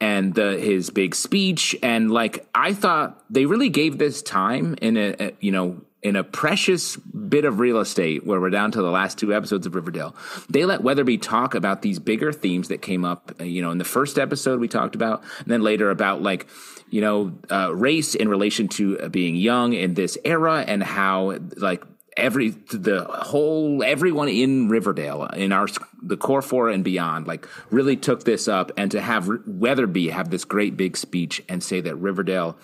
and 0.00 0.34
the, 0.34 0.58
his 0.58 0.90
big 0.90 1.14
speech 1.14 1.76
and 1.82 2.10
like 2.10 2.46
I 2.54 2.74
thought 2.74 3.24
they 3.30 3.46
really 3.46 3.68
gave 3.68 3.98
this 3.98 4.22
time 4.22 4.76
in 4.82 4.96
a, 4.96 5.14
a, 5.20 5.32
you 5.40 5.52
know 5.52 5.82
in 6.02 6.16
a 6.16 6.24
precious 6.24 6.98
bit 7.28 7.44
of 7.44 7.58
real 7.58 7.78
estate 7.78 8.26
where 8.26 8.40
we're 8.40 8.50
down 8.50 8.70
to 8.72 8.82
the 8.82 8.90
last 8.90 9.18
two 9.18 9.34
episodes 9.34 9.66
of 9.66 9.74
Riverdale. 9.74 10.14
They 10.48 10.64
let 10.64 10.82
Weatherby 10.82 11.18
talk 11.18 11.54
about 11.54 11.82
these 11.82 11.98
bigger 11.98 12.32
themes 12.32 12.68
that 12.68 12.82
came 12.82 13.04
up, 13.04 13.32
uh, 13.40 13.44
you 13.44 13.62
know, 13.62 13.70
in 13.70 13.78
the 13.78 13.84
first 13.84 14.18
episode 14.18 14.60
we 14.60 14.68
talked 14.68 14.94
about, 14.94 15.22
and 15.38 15.48
then 15.48 15.62
later 15.62 15.90
about 15.90 16.22
like 16.22 16.46
you 16.90 17.00
know 17.00 17.38
uh, 17.50 17.74
race 17.74 18.14
in 18.14 18.28
relation 18.28 18.68
to 18.68 18.98
uh, 19.00 19.08
being 19.08 19.36
young 19.36 19.72
in 19.72 19.94
this 19.94 20.16
era 20.24 20.64
and 20.66 20.82
how 20.82 21.38
like 21.56 21.82
every 22.16 22.50
the 22.70 23.04
whole 23.04 23.82
everyone 23.82 24.28
in 24.28 24.68
Riverdale 24.68 25.24
in 25.26 25.52
our 25.52 25.66
the 26.02 26.16
core 26.16 26.42
four 26.42 26.68
and 26.68 26.84
beyond 26.84 27.26
like 27.26 27.48
really 27.70 27.96
took 27.96 28.24
this 28.24 28.46
up 28.46 28.70
and 28.76 28.90
to 28.92 29.00
have 29.00 29.28
Weatherby 29.46 30.08
have 30.10 30.30
this 30.30 30.44
great 30.44 30.76
big 30.76 30.96
speech 30.96 31.42
and 31.48 31.62
say 31.62 31.80
that 31.80 31.96
Riverdale 31.96 32.56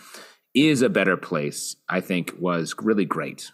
is 0.55 0.83
a 0.83 0.89
better 0.89 1.17
place 1.17 1.77
I 1.89 2.01
think 2.01 2.35
was 2.39 2.75
really 2.81 3.05
great 3.05 3.51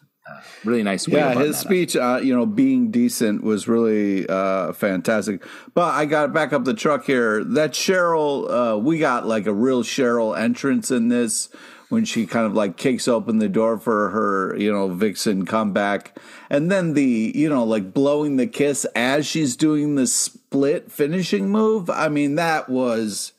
really 0.65 0.83
nice. 0.83 1.07
way 1.09 1.19
Yeah, 1.19 1.35
his 1.35 1.59
speech, 1.59 1.97
uh, 1.97 2.21
you 2.23 2.35
know, 2.35 2.47
being 2.47 2.91
decent 2.91 3.43
was 3.43 3.69
really 3.69 4.29
uh, 4.29 4.73
fantastic. 4.73 5.43
But 5.75 5.95
I 5.95 6.05
got 6.05 6.33
back 6.33 6.53
up 6.53 6.65
the 6.65 6.75
truck 6.75 7.05
here. 7.05 7.45
That 7.45 7.73
Cheryl, 7.73 8.75
uh, 8.75 8.79
we 8.79 8.99
got 8.99 9.27
like 9.27 9.47
a 9.47 9.53
real 9.53 9.83
Cheryl 9.83 10.39
entrance 10.39 10.91
in 10.91 11.09
this 11.09 11.49
when 11.89 12.05
she 12.05 12.27
kind 12.27 12.47
of 12.47 12.55
like 12.55 12.77
kicks 12.77 13.07
open 13.07 13.39
the 13.39 13.49
door 13.49 13.79
for 13.79 14.11
her, 14.11 14.57
you 14.59 14.73
know, 14.73 14.89
Vixen 14.89 15.47
comeback. 15.47 16.19
And 16.51 16.71
then 16.71 16.95
the, 16.95 17.33
you 17.35 17.49
know, 17.49 17.65
like 17.65 17.95
blowing 17.95 18.37
the 18.37 18.47
kiss 18.49 18.85
as 18.97 19.27
she's 19.27 19.57
doing 19.57 19.95
the 19.95 20.07
split 20.09 20.91
finishing 20.91 21.49
move. 21.49 21.89
I 21.89 22.09
mean, 22.09 22.35
that 22.37 22.69
was. 22.69 23.33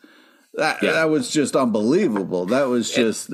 That, 0.53 0.81
Yeah. 0.81 0.93
that 0.93 1.09
was 1.09 1.29
just 1.29 1.55
unbelievable. 1.55 2.47
That 2.47 2.67
was 2.67 2.89
just 2.89 3.31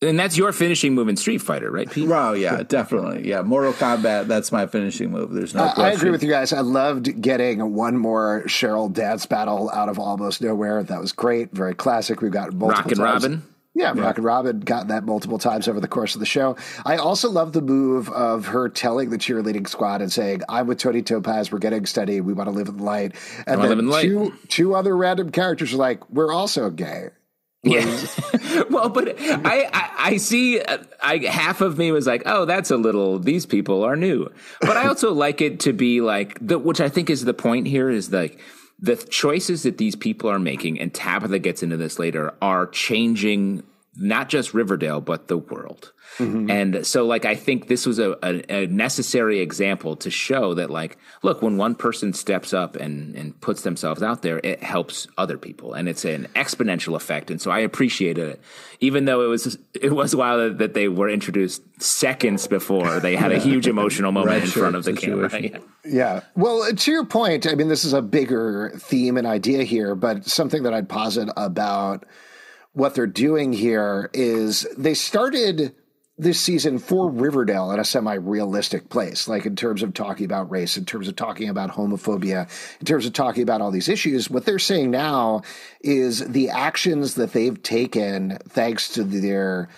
and 0.00 0.18
that's 0.18 0.36
your 0.36 0.52
finishing 0.52 0.94
move 0.94 1.08
in 1.08 1.16
Street 1.16 1.38
Fighter, 1.38 1.70
right, 1.70 1.90
Pete? 1.90 2.08
Wow, 2.08 2.32
yeah, 2.32 2.62
definitely. 2.62 3.28
Yeah, 3.28 3.42
Mortal 3.42 3.72
Kombat, 3.72 4.26
that's 4.26 4.52
my 4.52 4.66
finishing 4.66 5.10
move. 5.10 5.32
There's 5.32 5.54
no 5.54 5.64
I- 5.64 5.72
question. 5.72 5.84
I 5.84 5.90
agree 5.92 6.10
with 6.10 6.22
you 6.22 6.30
guys. 6.30 6.52
I 6.52 6.60
loved 6.60 7.20
getting 7.20 7.74
one 7.74 7.96
more 7.96 8.42
Cheryl 8.46 8.92
dance 8.92 9.26
battle 9.26 9.70
out 9.70 9.88
of 9.88 9.98
almost 9.98 10.40
nowhere. 10.42 10.82
That 10.82 11.00
was 11.00 11.12
great, 11.12 11.50
very 11.52 11.74
classic. 11.74 12.20
We've 12.20 12.30
got 12.32 12.52
multiple 12.52 12.82
Rockin' 12.82 12.98
times. 12.98 13.22
Robin? 13.24 13.42
Yeah, 13.74 13.92
Rockin' 13.94 14.24
Robin 14.24 14.58
got 14.60 14.88
that 14.88 15.04
multiple 15.04 15.38
times 15.38 15.68
over 15.68 15.78
the 15.78 15.86
course 15.86 16.14
of 16.14 16.20
the 16.20 16.26
show. 16.26 16.56
I 16.84 16.96
also 16.96 17.30
love 17.30 17.52
the 17.52 17.60
move 17.60 18.08
of 18.10 18.46
her 18.46 18.68
telling 18.68 19.10
the 19.10 19.18
cheerleading 19.18 19.68
squad 19.68 20.00
and 20.02 20.10
saying, 20.10 20.42
"I'm 20.48 20.66
with 20.66 20.78
Toni 20.78 21.00
Topaz. 21.02 21.52
We're 21.52 21.60
getting 21.60 21.86
steady. 21.86 22.20
We 22.20 22.32
want 22.32 22.48
to 22.48 22.52
live 22.52 22.66
in 22.66 22.78
the 22.78 22.82
light." 22.82 23.14
And 23.46 23.60
then 23.60 23.68
live 23.68 23.78
in 23.78 23.86
the 23.86 23.92
light. 23.92 24.02
two 24.02 24.32
two 24.48 24.74
other 24.74 24.96
random 24.96 25.30
characters 25.30 25.72
are 25.74 25.76
like, 25.76 26.08
"We're 26.10 26.32
also 26.32 26.70
gay." 26.70 27.10
Yeah. 27.62 28.06
well, 28.70 28.88
but 28.88 29.20
I, 29.20 29.68
I, 29.72 29.90
I 29.98 30.16
see. 30.16 30.62
I 31.02 31.18
half 31.18 31.60
of 31.60 31.76
me 31.76 31.90
was 31.90 32.06
like, 32.06 32.22
oh, 32.24 32.44
that's 32.44 32.70
a 32.70 32.76
little. 32.76 33.18
These 33.18 33.46
people 33.46 33.82
are 33.84 33.96
new, 33.96 34.30
but 34.60 34.76
I 34.76 34.86
also 34.86 35.12
like 35.14 35.40
it 35.40 35.60
to 35.60 35.72
be 35.72 36.00
like 36.00 36.38
the, 36.40 36.58
which 36.58 36.80
I 36.80 36.88
think 36.88 37.10
is 37.10 37.24
the 37.24 37.34
point 37.34 37.66
here 37.66 37.90
is 37.90 38.12
like 38.12 38.38
the 38.78 38.96
choices 38.96 39.64
that 39.64 39.78
these 39.78 39.96
people 39.96 40.30
are 40.30 40.38
making, 40.38 40.80
and 40.80 40.94
Tabitha 40.94 41.40
gets 41.40 41.62
into 41.62 41.76
this 41.76 41.98
later, 41.98 42.34
are 42.40 42.68
changing 42.68 43.64
not 43.98 44.28
just 44.28 44.54
Riverdale 44.54 45.00
but 45.00 45.28
the 45.28 45.38
world. 45.38 45.92
Mm-hmm. 46.16 46.50
And 46.50 46.86
so, 46.86 47.06
like, 47.06 47.24
I 47.24 47.36
think 47.36 47.68
this 47.68 47.86
was 47.86 47.98
a, 47.98 48.16
a, 48.22 48.62
a 48.62 48.66
necessary 48.66 49.40
example 49.40 49.94
to 49.96 50.10
show 50.10 50.54
that, 50.54 50.68
like, 50.68 50.98
look, 51.22 51.42
when 51.42 51.56
one 51.56 51.74
person 51.74 52.12
steps 52.12 52.52
up 52.52 52.74
and, 52.74 53.14
and 53.14 53.40
puts 53.40 53.62
themselves 53.62 54.02
out 54.02 54.22
there, 54.22 54.40
it 54.42 54.62
helps 54.62 55.06
other 55.16 55.38
people, 55.38 55.74
and 55.74 55.88
it's 55.88 56.04
an 56.04 56.26
exponential 56.34 56.96
effect. 56.96 57.30
And 57.30 57.40
so, 57.40 57.50
I 57.50 57.60
appreciated 57.60 58.30
it, 58.30 58.40
even 58.80 59.04
though 59.04 59.22
it 59.22 59.28
was 59.28 59.58
it 59.74 59.92
was 59.92 60.16
while 60.16 60.50
that, 60.54 60.74
they 60.74 60.88
were 60.88 61.08
introduced 61.08 61.62
seconds 61.80 62.46
before 62.46 63.00
they 63.00 63.14
had 63.14 63.30
a 63.30 63.38
huge 63.38 63.68
emotional 63.68 64.10
moment 64.12 64.44
in 64.44 64.50
front 64.50 64.76
of 64.76 64.84
the 64.84 64.94
camera. 64.94 65.30
Yeah. 65.38 65.58
Yeah. 65.84 66.20
Well, 66.34 66.74
to 66.74 66.90
your 66.90 67.04
point, 67.04 67.46
I 67.46 67.54
mean, 67.54 67.68
this 67.68 67.84
is 67.84 67.92
a 67.92 68.02
bigger 68.02 68.72
theme 68.76 69.16
and 69.16 69.26
idea 69.26 69.62
here, 69.62 69.94
but 69.94 70.26
something 70.26 70.64
that 70.64 70.74
I'd 70.74 70.88
posit 70.88 71.28
about 71.36 72.04
what 72.78 72.94
they're 72.94 73.08
doing 73.08 73.52
here 73.52 74.08
is 74.14 74.66
they 74.76 74.94
started 74.94 75.74
this 76.16 76.40
season 76.40 76.78
for 76.78 77.10
Riverdale 77.10 77.72
in 77.72 77.80
a 77.80 77.84
semi 77.84 78.14
realistic 78.14 78.88
place, 78.88 79.26
like 79.26 79.46
in 79.46 79.56
terms 79.56 79.82
of 79.82 79.94
talking 79.94 80.24
about 80.24 80.50
race, 80.50 80.76
in 80.76 80.84
terms 80.84 81.08
of 81.08 81.16
talking 81.16 81.48
about 81.48 81.70
homophobia, 81.70 82.48
in 82.78 82.86
terms 82.86 83.04
of 83.04 83.12
talking 83.12 83.42
about 83.42 83.60
all 83.60 83.72
these 83.72 83.88
issues. 83.88 84.30
What 84.30 84.44
they're 84.44 84.60
saying 84.60 84.92
now 84.92 85.42
is 85.80 86.20
the 86.28 86.50
actions 86.50 87.14
that 87.14 87.32
they've 87.32 87.60
taken 87.60 88.38
thanks 88.48 88.90
to 88.90 89.02
their 89.02 89.68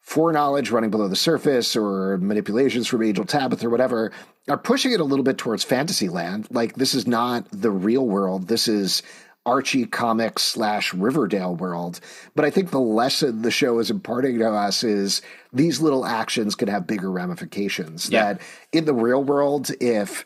foreknowledge 0.00 0.70
running 0.72 0.90
below 0.90 1.06
the 1.06 1.14
surface 1.16 1.76
or 1.76 2.18
manipulations 2.18 2.88
from 2.88 3.04
Angel 3.04 3.24
Tabitha 3.24 3.68
or 3.68 3.70
whatever 3.70 4.10
are 4.48 4.58
pushing 4.58 4.92
it 4.92 5.00
a 5.00 5.04
little 5.04 5.24
bit 5.24 5.38
towards 5.38 5.62
fantasy 5.62 6.08
land. 6.08 6.48
Like 6.50 6.74
this 6.74 6.94
is 6.94 7.06
not 7.06 7.46
the 7.52 7.70
real 7.70 8.06
world. 8.06 8.48
This 8.48 8.66
is 8.66 9.02
Archie 9.44 9.86
comics 9.86 10.42
slash 10.42 10.94
Riverdale 10.94 11.54
world. 11.54 12.00
But 12.34 12.44
I 12.44 12.50
think 12.50 12.70
the 12.70 12.80
lesson 12.80 13.42
the 13.42 13.50
show 13.50 13.78
is 13.78 13.90
imparting 13.90 14.38
to 14.38 14.50
us 14.50 14.84
is 14.84 15.22
these 15.52 15.80
little 15.80 16.06
actions 16.06 16.54
can 16.54 16.68
have 16.68 16.86
bigger 16.86 17.10
ramifications. 17.10 18.08
Yeah. 18.08 18.34
That 18.34 18.42
in 18.72 18.84
the 18.84 18.94
real 18.94 19.22
world, 19.22 19.70
if 19.80 20.24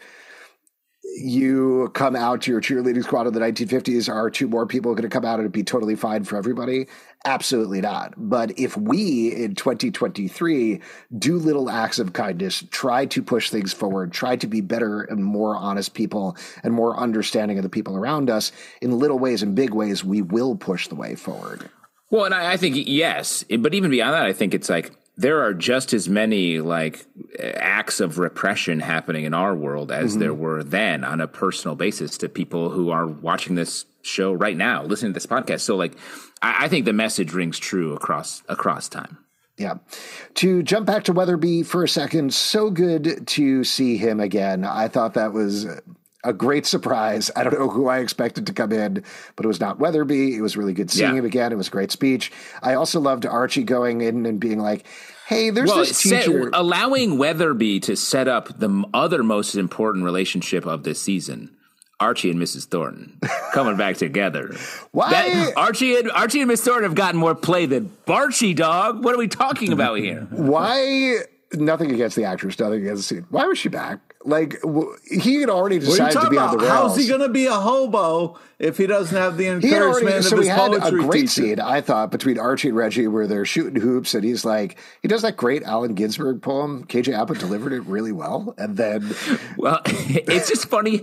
you 1.17 1.91
come 1.95 2.15
out 2.15 2.43
to 2.43 2.51
your 2.51 2.61
cheerleading 2.61 3.03
squad 3.03 3.27
in 3.27 3.33
the 3.33 3.41
1950s, 3.41 4.13
are 4.13 4.31
two 4.31 4.49
more 4.49 4.67
people 4.67 4.93
going 4.95 5.03
to 5.03 5.09
come 5.09 5.25
out 5.25 5.41
and 5.41 5.51
be 5.51 5.63
totally 5.63 5.97
fine 5.97 6.25
for 6.25 6.37
everybody? 6.37 6.87
Absolutely 7.25 7.81
not. 7.81 8.15
But 8.17 8.59
if 8.59 8.77
we 8.77 9.35
in 9.35 9.55
2023 9.55 10.81
do 11.19 11.37
little 11.37 11.71
acts 11.71 11.99
of 11.99 12.13
kindness, 12.13 12.65
try 12.71 13.07
to 13.07 13.23
push 13.23 13.51
things 13.51 13.73
forward, 13.73 14.13
try 14.13 14.37
to 14.37 14.47
be 14.47 14.61
better 14.61 15.03
and 15.03 15.25
more 15.25 15.57
honest 15.57 15.95
people 15.95 16.37
and 16.63 16.73
more 16.73 16.97
understanding 16.99 17.59
of 17.59 17.63
the 17.63 17.69
people 17.69 17.97
around 17.97 18.31
us 18.31 18.53
in 18.81 18.99
little 18.99 19.19
ways 19.19 19.43
and 19.43 19.55
big 19.55 19.73
ways, 19.75 20.05
we 20.05 20.23
will 20.23 20.55
push 20.55 20.89
the 20.89 20.95
way 20.95 21.15
forward. 21.15 21.69
Well, 22.11 22.25
and 22.25 22.35
I, 22.35 22.53
I 22.53 22.57
think 22.57 22.77
yes, 22.87 23.45
but 23.59 23.75
even 23.75 23.91
beyond 23.91 24.15
that, 24.15 24.27
I 24.27 24.33
think 24.33 24.55
it's 24.55 24.69
like 24.69 24.93
there 25.17 25.43
are 25.43 25.55
just 25.55 25.93
as 25.93 26.09
many 26.09 26.61
like 26.61 27.07
acts 27.39 28.01
of 28.01 28.19
repression 28.19 28.81
happening 28.81 29.25
in 29.25 29.33
our 29.33 29.55
world 29.55 29.91
as 29.91 30.13
mm-hmm. 30.13 30.21
there 30.21 30.35
were 30.35 30.63
then 30.63 31.05
on 31.05 31.21
a 31.21 31.29
personal 31.29 31.75
basis 31.75 32.19
to 32.19 32.29
people 32.29 32.71
who 32.71 32.91
are 32.91 33.07
watching 33.07 33.55
this 33.55 33.87
show 34.03 34.33
right 34.33 34.57
now, 34.57 34.83
listening 34.85 35.13
to 35.13 35.15
this 35.15 35.27
podcast. 35.27 35.61
So, 35.61 35.77
like, 35.77 35.97
I, 36.43 36.65
I 36.65 36.69
think 36.69 36.85
the 36.85 36.93
message 36.93 37.33
rings 37.33 37.59
true 37.59 37.95
across 37.95 38.43
across 38.49 38.89
time. 38.89 39.19
Yeah. 39.57 39.77
To 40.35 40.63
jump 40.63 40.87
back 40.87 41.05
to 41.05 41.15
Weatherby 41.15 41.63
for 41.63 41.83
a 41.83 41.89
second, 41.89 42.35
so 42.35 42.71
good 42.71 43.27
to 43.27 43.65
see 43.65 43.97
him 43.97 44.21
again. 44.21 44.65
I 44.65 44.89
thought 44.89 45.15
that 45.15 45.33
was 45.33 45.67
a 46.29 46.33
great 46.33 46.67
surprise. 46.67 47.31
I 47.37 47.45
don't 47.45 47.59
know 47.59 47.69
who 47.69 47.89
I 47.89 47.99
expected 47.99 48.47
to 48.49 48.53
come 48.53 48.73
in, 48.73 49.03
but 49.37 49.45
it 49.45 49.49
was 49.49 49.61
not 49.61 49.79
Weatherby. 49.79 50.37
It 50.37 50.41
was 50.43 50.57
really 50.57 50.73
good 50.75 50.91
seeing 50.91 51.13
Yeah. 51.13 51.19
him 51.21 51.25
again. 51.25 51.53
It 51.53 51.57
was 51.57 51.69
a 51.69 51.71
great 51.71 51.91
speech. 51.93 52.33
I 52.63 52.75
also 52.75 53.01
loved 53.01 53.25
Archie 53.27 53.63
going 53.65 54.01
in 54.01 54.27
and 54.27 54.41
being 54.41 54.59
like, 54.59 54.85
hey, 55.29 55.51
there's 55.51 55.69
Well, 55.71 55.79
this 55.79 55.97
set- 55.99 56.25
teacher. 56.25 56.51
allowing 56.53 57.19
Weatherby 57.19 57.81
to 57.81 57.97
set 57.97 58.29
up 58.29 58.59
the 58.59 58.85
other 58.93 59.23
most 59.23 59.55
important 59.55 60.05
relationship 60.05 60.67
of 60.67 60.83
this 60.83 61.01
season. 61.01 61.51
Archie 61.99 62.31
and 62.31 62.39
Mrs. 62.39 62.65
Thornton 62.67 63.19
coming 63.55 63.77
back 63.77 63.97
together. 63.97 64.55
Why- 64.93 65.11
That, 65.11 65.53
Archie 65.57 65.97
and 65.97 66.11
Archie 66.11 66.41
and 66.41 66.49
Miss 66.49 66.61
Thornton 66.63 66.85
have 66.85 66.95
gotten 66.95 67.19
more 67.19 67.35
play 67.35 67.65
than 67.65 67.91
Barchie, 68.07 68.55
dog. 68.55 69.03
What 69.03 69.15
are 69.15 69.19
we 69.19 69.29
talking 69.29 69.73
about 69.73 69.95
here? 69.99 70.27
Why? 70.31 71.21
Nothing 71.53 71.93
against 71.93 72.17
the 72.17 72.25
actress, 72.25 72.59
nothing 72.59 72.81
against 72.83 73.09
the 73.09 73.15
scene. 73.17 73.27
Why 73.31 73.47
was 73.47 73.57
she 73.59 73.69
back? 73.69 74.01
Like, 74.25 74.57
he 75.09 75.41
had 75.41 75.49
already 75.49 75.77
What 75.77 75.85
decided 75.85 76.13
to 76.13 76.15
talking 76.15 76.31
be 76.33 76.39
on 76.39 76.49
about? 76.49 76.59
the 76.61 76.67
rails. 76.67 76.73
How's 76.93 76.97
he 76.97 77.07
going 77.07 77.21
to 77.21 77.29
be 77.29 77.47
a 77.47 77.53
hobo 77.55 78.37
if 78.59 78.77
he 78.77 78.89
doesn't 78.89 79.17
have 79.17 79.37
the 79.37 79.45
He 79.45 79.51
encouragement 79.51 79.83
already, 79.85 80.17
of 80.19 80.25
so 80.25 80.37
his 80.37 80.47
we 80.47 80.51
had 80.51 80.75
a 80.75 80.91
great 80.91 81.13
teacher? 81.21 81.29
scene, 81.29 81.61
I 81.61 81.81
thought, 81.81 82.11
between 82.11 82.37
Archie 82.37 82.69
and 82.69 82.77
Reggie 82.77 83.07
where 83.07 83.29
they're 83.29 83.45
shooting 83.45 83.81
hoops, 83.81 84.15
and 84.15 84.25
he's 84.25 84.45
like, 84.45 84.77
he 85.03 85.07
does 85.09 85.23
that 85.23 85.37
great 85.37 85.63
Allen 85.63 85.95
Ginsberg 85.95 86.43
poem. 86.43 86.85
KJ 86.87 87.17
Apa 87.17 87.35
delivered 87.35 87.73
it 87.73 87.83
really 87.83 88.11
well, 88.13 88.53
and 88.59 88.77
then 88.77 89.15
Well, 89.57 89.81
it's 89.87 90.49
just 90.49 90.69
funny. 90.69 91.03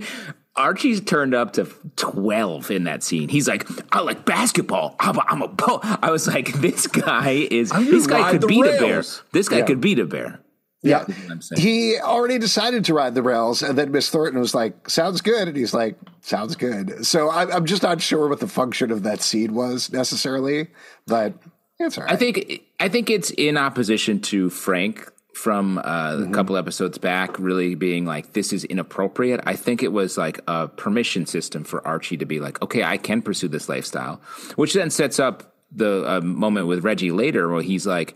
Archie's 0.55 1.01
turned 1.01 1.33
up 1.33 1.53
to 1.53 1.65
12 1.95 2.69
in 2.71 2.83
that 2.83 3.01
scene. 3.03 3.27
He's 3.29 3.47
like, 3.47 3.67
I 3.91 4.01
like 4.01 4.23
basketball. 4.25 4.95
I'm 4.99 5.17
a, 5.17 5.25
I'm 5.27 5.41
a 5.41 5.47
po-" 5.47 5.79
I 5.83 6.11
was 6.11 6.27
like, 6.27 6.53
this 6.53 6.85
guy 6.87 7.47
is, 7.49 7.71
this 7.71 8.05
guy 8.07 8.31
could 8.31 8.41
the 8.41 8.47
beat 8.47 8.65
a 8.65 8.77
bear. 8.79 9.03
This 9.31 9.49
guy 9.49 9.57
Yeah. 9.59 9.65
could 9.65 9.81
beat 9.81 9.97
a 9.99 10.05
bear. 10.05 10.39
yeah, 10.83 11.05
I'm 11.29 11.41
saying. 11.41 11.61
he 11.61 11.97
already 11.99 12.37
decided 12.37 12.83
to 12.85 12.93
ride 12.93 13.15
the 13.15 13.23
rails, 13.23 13.63
and 13.63 13.77
then 13.77 13.91
Miss 13.91 14.09
Thornton 14.09 14.39
was 14.39 14.53
like, 14.53 14.89
"Sounds 14.89 15.21
good," 15.21 15.47
and 15.47 15.55
he's 15.55 15.73
like, 15.73 15.95
"Sounds 16.19 16.57
good." 16.57 17.05
So 17.05 17.31
I'm, 17.31 17.49
I'm 17.53 17.65
just 17.65 17.83
not 17.83 18.01
sure 18.01 18.27
what 18.27 18.41
the 18.41 18.49
function 18.49 18.91
of 18.91 19.03
that 19.03 19.21
scene 19.21 19.53
was 19.53 19.93
necessarily, 19.93 20.67
but 21.07 21.33
it's 21.79 21.97
all 21.97 22.03
right. 22.03 22.11
I 22.13 22.17
think 22.17 22.63
I 22.81 22.89
think 22.89 23.09
it's 23.09 23.31
in 23.31 23.55
opposition 23.57 24.19
to 24.23 24.49
Frank 24.49 25.09
from 25.33 25.79
uh, 25.79 26.25
a 26.27 26.29
couple 26.31 26.55
episodes 26.55 26.97
back, 26.97 27.39
really 27.39 27.75
being 27.75 28.05
like, 28.05 28.33
"This 28.33 28.53
is 28.53 28.63
inappropriate." 28.65 29.41
I 29.45 29.55
think 29.55 29.81
it 29.81 29.91
was 29.91 30.17
like 30.17 30.39
a 30.47 30.67
permission 30.67 31.25
system 31.25 31.63
for 31.63 31.85
Archie 31.85 32.17
to 32.17 32.25
be 32.25 32.39
like, 32.39 32.61
"Okay, 32.61 32.83
I 32.83 32.97
can 32.97 33.21
pursue 33.21 33.47
this 33.47 33.67
lifestyle," 33.67 34.21
which 34.55 34.73
then 34.73 34.89
sets 34.89 35.19
up 35.19 35.55
the 35.71 36.07
uh, 36.07 36.21
moment 36.21 36.67
with 36.67 36.83
Reggie 36.83 37.11
later, 37.11 37.49
where 37.49 37.63
he's 37.63 37.87
like, 37.87 38.15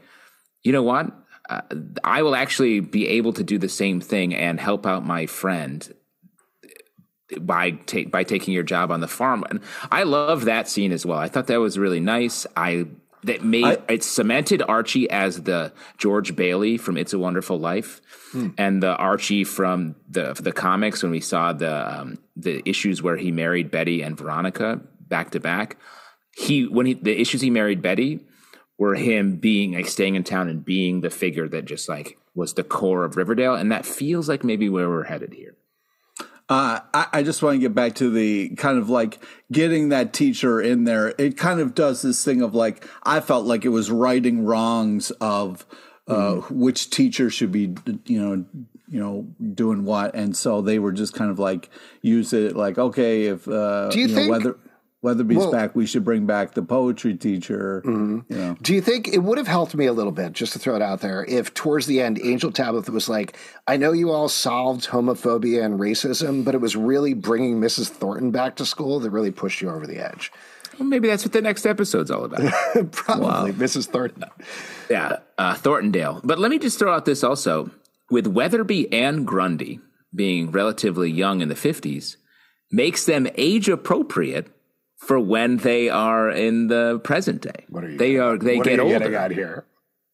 "You 0.64 0.72
know 0.72 0.84
what? 0.84 1.12
Uh, 1.50 1.62
I 2.04 2.22
will 2.22 2.36
actually 2.36 2.82
be 2.82 3.08
able 3.08 3.34
to 3.34 3.44
do 3.44 3.58
the 3.58 3.70
same 3.70 4.00
thing 4.00 4.36
and 4.36 4.60
help 4.60 4.86
out 4.86 5.06
my 5.06 5.26
friend." 5.26 5.92
By 7.42 7.72
by 8.10 8.24
taking 8.24 8.54
your 8.54 8.64
job 8.64 8.90
on 8.90 9.02
the 9.02 9.08
farm, 9.08 9.44
and 9.50 9.60
I 9.92 10.04
love 10.04 10.46
that 10.46 10.70
scene 10.70 10.94
as 10.94 11.06
well. 11.06 11.18
I 11.18 11.28
thought 11.28 11.48
that 11.48 11.60
was 11.60 11.78
really 11.78 12.00
nice. 12.00 12.48
I 12.56 12.86
that 13.24 13.44
made 13.44 13.66
I- 13.66 13.78
it 13.90 14.04
cemented 14.04 14.62
Archie 14.68 15.10
as 15.10 15.42
the 15.44 15.74
George 15.98 16.36
Bailey 16.36 16.78
from 16.78 16.98
It's 16.98 17.14
a 17.14 17.20
Wonderful 17.20 17.60
Life, 17.60 18.02
and 18.58 18.82
the 18.84 18.96
Archie 18.96 19.44
from 19.44 19.96
the 20.10 20.34
the 20.40 20.52
comics 20.52 21.02
when 21.04 21.12
we 21.12 21.20
saw 21.20 21.54
the 21.54 22.00
um, 22.02 22.20
the 22.36 22.62
issues 22.70 23.02
where 23.02 23.18
he 23.18 23.32
married 23.32 23.72
Betty 23.72 24.02
and 24.02 24.18
Veronica 24.18 24.80
back 25.02 25.32
to 25.32 25.40
back. 25.40 25.78
He 26.36 26.68
when 26.68 26.86
he 26.86 26.94
the 26.94 27.20
issues 27.20 27.42
he 27.42 27.50
married 27.50 27.82
Betty 27.82 28.20
were 28.78 28.94
him 28.94 29.38
being 29.38 29.74
like 29.74 29.88
staying 29.88 30.14
in 30.16 30.24
town 30.24 30.48
and 30.50 30.64
being 30.64 31.02
the 31.02 31.10
figure 31.10 31.48
that 31.50 31.66
just 31.66 31.90
like 31.90 32.20
was 32.36 32.54
the 32.54 32.64
core 32.64 33.04
of 33.04 33.18
Riverdale, 33.18 33.56
and 33.56 33.72
that 33.72 33.86
feels 33.88 34.30
like 34.30 34.44
maybe 34.44 34.70
where 34.70 34.88
we're 34.88 35.06
headed 35.06 35.34
here. 35.34 35.56
Uh, 36.50 36.80
I, 36.94 37.08
I, 37.12 37.24
just 37.24 37.44
want 37.44 37.56
to 37.56 37.60
get 37.60 37.76
back 37.76 37.96
to 37.96 38.10
the 38.10 38.50
kind 38.56 38.78
of 38.78 38.90
like 38.90 39.22
getting 39.52 39.90
that 39.90 40.14
teacher 40.14 40.62
in 40.62 40.86
there. 40.86 41.14
It 41.18 41.38
kind 41.38 41.60
of 41.60 41.76
does 41.76 42.02
this 42.02 42.24
thing 42.24 42.42
of 42.42 42.56
like 42.56 42.88
I 43.04 43.20
felt 43.20 43.46
like 43.46 43.66
it 43.66 43.70
was 43.70 43.92
righting 43.92 44.46
wrongs 44.46 45.12
of 45.20 45.66
uh, 46.08 46.14
mm-hmm. 46.14 46.60
which 46.60 46.90
teacher 46.90 47.30
should 47.30 47.52
be, 47.52 47.76
you 48.06 48.22
know, 48.22 48.46
you 48.88 49.00
know, 49.02 49.28
doing 49.54 49.84
what, 49.84 50.16
and 50.16 50.38
so 50.38 50.62
they 50.62 50.80
were 50.80 50.94
just 50.94 51.14
kind 51.14 51.30
of 51.30 51.38
like 51.38 51.70
use 52.02 52.32
it 52.32 52.56
like 52.56 52.78
okay, 52.78 53.26
if 53.26 53.46
uh, 53.46 53.90
do 53.90 54.00
you, 54.00 54.08
you 54.08 54.16
think 54.16 54.28
know, 54.28 54.38
whether 54.38 54.58
Weatherby's 55.04 55.38
well, 55.38 55.52
back. 55.52 55.76
We 55.76 55.86
should 55.86 56.04
bring 56.04 56.26
back 56.26 56.54
the 56.54 56.64
poetry 56.64 57.16
teacher. 57.16 57.84
Mm-hmm. 57.86 58.34
You 58.34 58.38
know. 58.40 58.58
Do 58.62 58.74
you 58.74 58.82
think 58.82 59.08
it 59.08 59.20
would 59.20 59.38
have 59.38 59.48
helped 59.48 59.76
me 59.76 59.86
a 59.86 59.94
little 59.94 60.12
bit, 60.12 60.34
just 60.34 60.54
to 60.54 60.60
throw 60.60 60.76
it 60.76 60.82
out 60.82 61.02
there, 61.02 61.24
if 61.26 61.54
towards 61.54 61.86
the 61.86 62.02
end 62.02 62.20
Angel 62.24 62.52
Tabitha 62.52 62.92
was 62.92 63.08
like, 63.08 63.38
"I 63.68 63.78
know 63.78 63.92
you 63.92 64.12
all 64.12 64.28
solved 64.28 64.88
homophobia 64.88 65.64
and 65.64 65.80
racism, 65.80 66.44
but 66.44 66.56
it 66.56 66.62
was 66.62 66.76
really 66.76 67.14
bringing 67.14 67.62
Mrs. 67.62 67.90
Thornton 67.90 68.32
back 68.32 68.56
to 68.56 68.66
school 68.66 69.00
that 69.02 69.12
really 69.12 69.32
pushed 69.32 69.62
you 69.62 69.70
over 69.70 69.86
the 69.86 70.00
edge." 70.00 70.32
Well, 70.80 70.88
maybe 70.88 71.08
that's 71.08 71.24
what 71.24 71.34
the 71.34 71.42
next 71.42 71.66
episode's 71.66 72.12
all 72.12 72.26
about. 72.26 72.52
Probably 72.92 73.52
wow. 73.52 73.58
Mrs. 73.58 73.88
Thornton. 73.88 74.26
Yeah, 74.90 75.18
uh, 75.38 75.56
Thorntondale. 75.56 76.22
But 76.24 76.40
let 76.40 76.52
me 76.52 76.58
just 76.58 76.80
throw 76.80 76.92
out 76.92 77.06
this 77.06 77.24
also: 77.24 77.70
with 78.10 78.26
Weatherby 78.26 78.92
and 78.92 79.28
Grundy 79.28 79.80
being 80.16 80.50
relatively 80.52 81.12
young 81.12 81.42
in 81.42 81.50
the 81.50 81.56
fifties, 81.56 82.18
makes 82.72 83.06
them 83.06 83.28
age 83.36 83.70
appropriate 83.70 84.48
for 84.98 85.20
when 85.20 85.58
they 85.58 85.90
are 85.90 86.30
in 86.30 86.68
the 86.68 87.00
present 87.04 87.42
day. 87.42 87.66
What 87.70 87.84
are 87.84 87.90
you? 87.90 87.98
They 87.98 88.18
are. 88.18 88.38
They 88.38 88.60
get 88.60 88.80
are 88.80 88.84
older. 88.84 89.16
Out 89.16 89.32
here. 89.32 89.66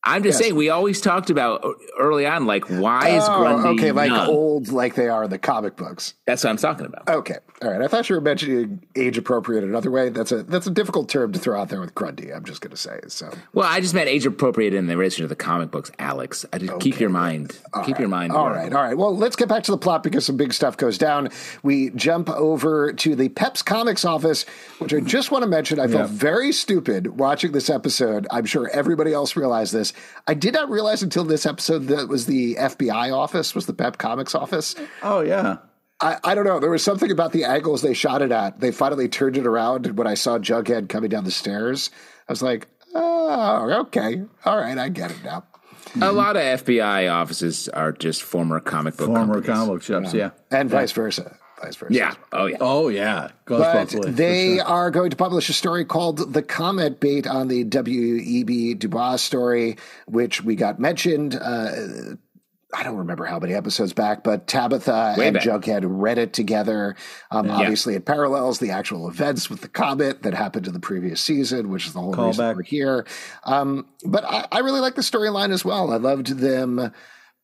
I'm 0.05 0.21
just 0.23 0.35
yes. 0.35 0.47
saying. 0.47 0.55
We 0.55 0.69
always 0.69 0.99
talked 0.99 1.29
about 1.29 1.63
early 1.97 2.25
on, 2.25 2.45
like 2.45 2.65
why 2.69 3.09
is 3.09 3.23
oh, 3.25 3.37
Grundy 3.37 3.69
okay, 3.69 3.91
like 3.93 4.09
young? 4.09 4.27
old, 4.27 4.67
like 4.67 4.95
they 4.95 5.07
are 5.07 5.23
in 5.23 5.29
the 5.29 5.39
comic 5.39 5.77
books. 5.77 6.13
That's 6.25 6.43
what 6.43 6.49
I'm 6.49 6.57
talking 6.57 6.85
about. 6.85 7.07
Okay, 7.07 7.37
all 7.61 7.71
right. 7.71 7.81
I 7.81 7.87
thought 7.87 8.09
you 8.09 8.15
were 8.15 8.21
mentioning 8.21 8.85
age 8.97 9.17
appropriate 9.17 9.63
another 9.63 9.89
way. 9.89 10.09
That's 10.09 10.33
a 10.33 10.43
that's 10.43 10.67
a 10.67 10.71
difficult 10.71 11.07
term 11.07 11.31
to 11.31 11.39
throw 11.39 11.59
out 11.59 11.69
there 11.69 11.79
with 11.79 11.95
Grundy. 11.95 12.33
I'm 12.33 12.43
just 12.43 12.59
going 12.59 12.71
to 12.71 12.77
say 12.77 12.99
so. 13.07 13.31
Well, 13.53 13.67
I 13.69 13.79
just 13.79 13.93
meant 13.93 14.09
age 14.09 14.25
appropriate 14.25 14.73
in 14.73 14.87
the 14.87 14.97
relation 14.97 15.23
to 15.23 15.27
the 15.29 15.37
comic 15.37 15.71
books, 15.71 15.89
Alex. 15.99 16.45
I 16.51 16.57
just 16.57 16.73
okay. 16.73 16.91
keep 16.91 16.99
your 16.99 17.09
mind. 17.09 17.57
All 17.73 17.85
keep 17.85 17.93
right. 17.93 18.01
your 18.01 18.09
mind. 18.09 18.33
All 18.33 18.49
right, 18.49 18.73
all 18.73 18.83
right. 18.83 18.97
Well, 18.97 19.15
let's 19.15 19.37
get 19.37 19.47
back 19.47 19.63
to 19.63 19.71
the 19.71 19.77
plot 19.77 20.03
because 20.03 20.25
some 20.25 20.35
big 20.35 20.51
stuff 20.53 20.75
goes 20.75 20.97
down. 20.97 21.29
We 21.63 21.91
jump 21.91 22.29
over 22.29 22.91
to 22.91 23.15
the 23.15 23.29
Peps 23.29 23.61
Comics 23.61 24.03
office, 24.03 24.43
which 24.79 24.93
I 24.93 24.99
just 24.99 25.31
want 25.31 25.43
to 25.43 25.49
mention. 25.49 25.79
I 25.79 25.87
felt 25.87 26.09
very 26.09 26.51
stupid 26.51 27.19
watching 27.19 27.53
this 27.53 27.69
episode. 27.69 28.27
I'm 28.31 28.45
sure 28.45 28.69
everybody 28.69 29.13
else 29.13 29.37
realized 29.37 29.71
this. 29.71 29.92
I 30.27 30.33
did 30.33 30.53
not 30.53 30.69
realize 30.69 31.03
until 31.03 31.23
this 31.23 31.45
episode 31.45 31.87
that 31.87 32.07
was 32.07 32.25
the 32.25 32.55
FBI 32.55 33.15
office, 33.15 33.55
was 33.55 33.65
the 33.65 33.73
Pep 33.73 33.97
Comics 33.97 34.35
office. 34.35 34.75
Oh 35.01 35.21
yeah. 35.21 35.57
I, 36.01 36.17
I 36.23 36.35
don't 36.35 36.45
know. 36.45 36.59
There 36.59 36.69
was 36.69 36.83
something 36.83 37.11
about 37.11 37.31
the 37.31 37.45
angles 37.45 37.81
they 37.81 37.93
shot 37.93 38.21
it 38.21 38.31
at. 38.31 38.59
They 38.59 38.71
finally 38.71 39.07
turned 39.07 39.37
it 39.37 39.45
around 39.45 39.97
when 39.97 40.07
I 40.07 40.15
saw 40.15 40.37
Jughead 40.37 40.89
coming 40.89 41.09
down 41.09 41.23
the 41.23 41.31
stairs. 41.31 41.91
I 42.27 42.31
was 42.31 42.41
like, 42.41 42.67
oh, 42.93 43.81
okay. 43.85 44.23
All 44.43 44.57
right, 44.57 44.77
I 44.77 44.89
get 44.89 45.11
it 45.11 45.23
now. 45.23 45.45
A 46.01 46.11
lot 46.11 46.35
of 46.35 46.41
FBI 46.41 47.13
offices 47.13 47.69
are 47.69 47.91
just 47.91 48.23
former 48.23 48.59
comic 48.59 48.97
book 48.97 49.07
former 49.07 49.35
companies. 49.35 49.47
comic 49.47 49.67
book 49.67 49.83
shops, 49.83 50.13
yeah, 50.13 50.31
yeah. 50.51 50.59
and 50.59 50.69
vice 50.69 50.91
versa. 50.91 51.37
Vice 51.63 51.75
versa. 51.75 51.93
Yeah. 51.93 52.13
Oh 52.31 52.45
yeah. 52.45 52.57
Oh 52.59 52.89
yeah. 52.89 53.29
Goes 53.45 53.59
but 53.61 54.15
they 54.15 54.57
sure. 54.57 54.65
are 54.65 54.91
going 54.91 55.09
to 55.11 55.15
publish 55.15 55.49
a 55.49 55.53
story 55.53 55.85
called 55.85 56.33
"The 56.33 56.41
Comet 56.41 56.99
Bait" 56.99 57.27
on 57.27 57.47
the 57.47 57.63
W.E.B. 57.63 58.73
Du 58.75 58.87
Bois 58.87 59.15
story, 59.17 59.77
which 60.05 60.43
we 60.43 60.55
got 60.55 60.79
mentioned. 60.79 61.35
Uh, 61.35 62.15
I 62.75 62.81
don't 62.81 62.97
remember 62.97 63.25
how 63.25 63.39
many 63.39 63.53
episodes 63.53 63.93
back, 63.93 64.23
but 64.23 64.47
Tabitha 64.47 65.15
Way 65.17 65.27
and 65.27 65.35
back. 65.35 65.43
Jughead 65.43 65.83
read 65.85 66.17
it 66.17 66.33
together. 66.33 66.95
Um, 67.29 67.45
yeah. 67.45 67.57
Obviously, 67.57 67.93
it 67.93 68.05
parallels 68.05 68.59
the 68.59 68.71
actual 68.71 69.07
events 69.07 69.49
with 69.49 69.61
the 69.61 69.67
comet 69.67 70.23
that 70.23 70.33
happened 70.33 70.65
in 70.65 70.73
the 70.73 70.79
previous 70.79 71.21
season, 71.21 71.69
which 71.69 71.85
is 71.85 71.93
the 71.93 72.01
whole 72.01 72.13
Call 72.13 72.27
reason 72.27 72.45
back. 72.45 72.55
we're 72.55 72.63
here. 72.63 73.05
Um, 73.43 73.85
but 74.03 74.25
I, 74.25 74.47
I, 74.51 74.59
really 74.59 74.79
like 74.79 74.95
the 74.95 75.01
storyline 75.01 75.51
as 75.51 75.63
well. 75.63 75.91
I 75.91 75.97
loved 75.97 76.27
them 76.39 76.91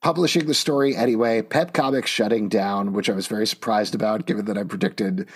publishing 0.02 0.46
the 0.46 0.54
story 0.54 0.96
anyway. 0.96 1.42
Pep 1.42 1.74
Comics 1.74 2.10
shutting 2.10 2.50
down, 2.50 2.94
which 2.94 3.10
I 3.10 3.14
was 3.14 3.28
very 3.28 3.48
surprised 3.48 3.96
about, 3.96 4.26
given 4.26 4.46
that 4.46 4.58
I 4.58 4.64
predicted 4.64 5.28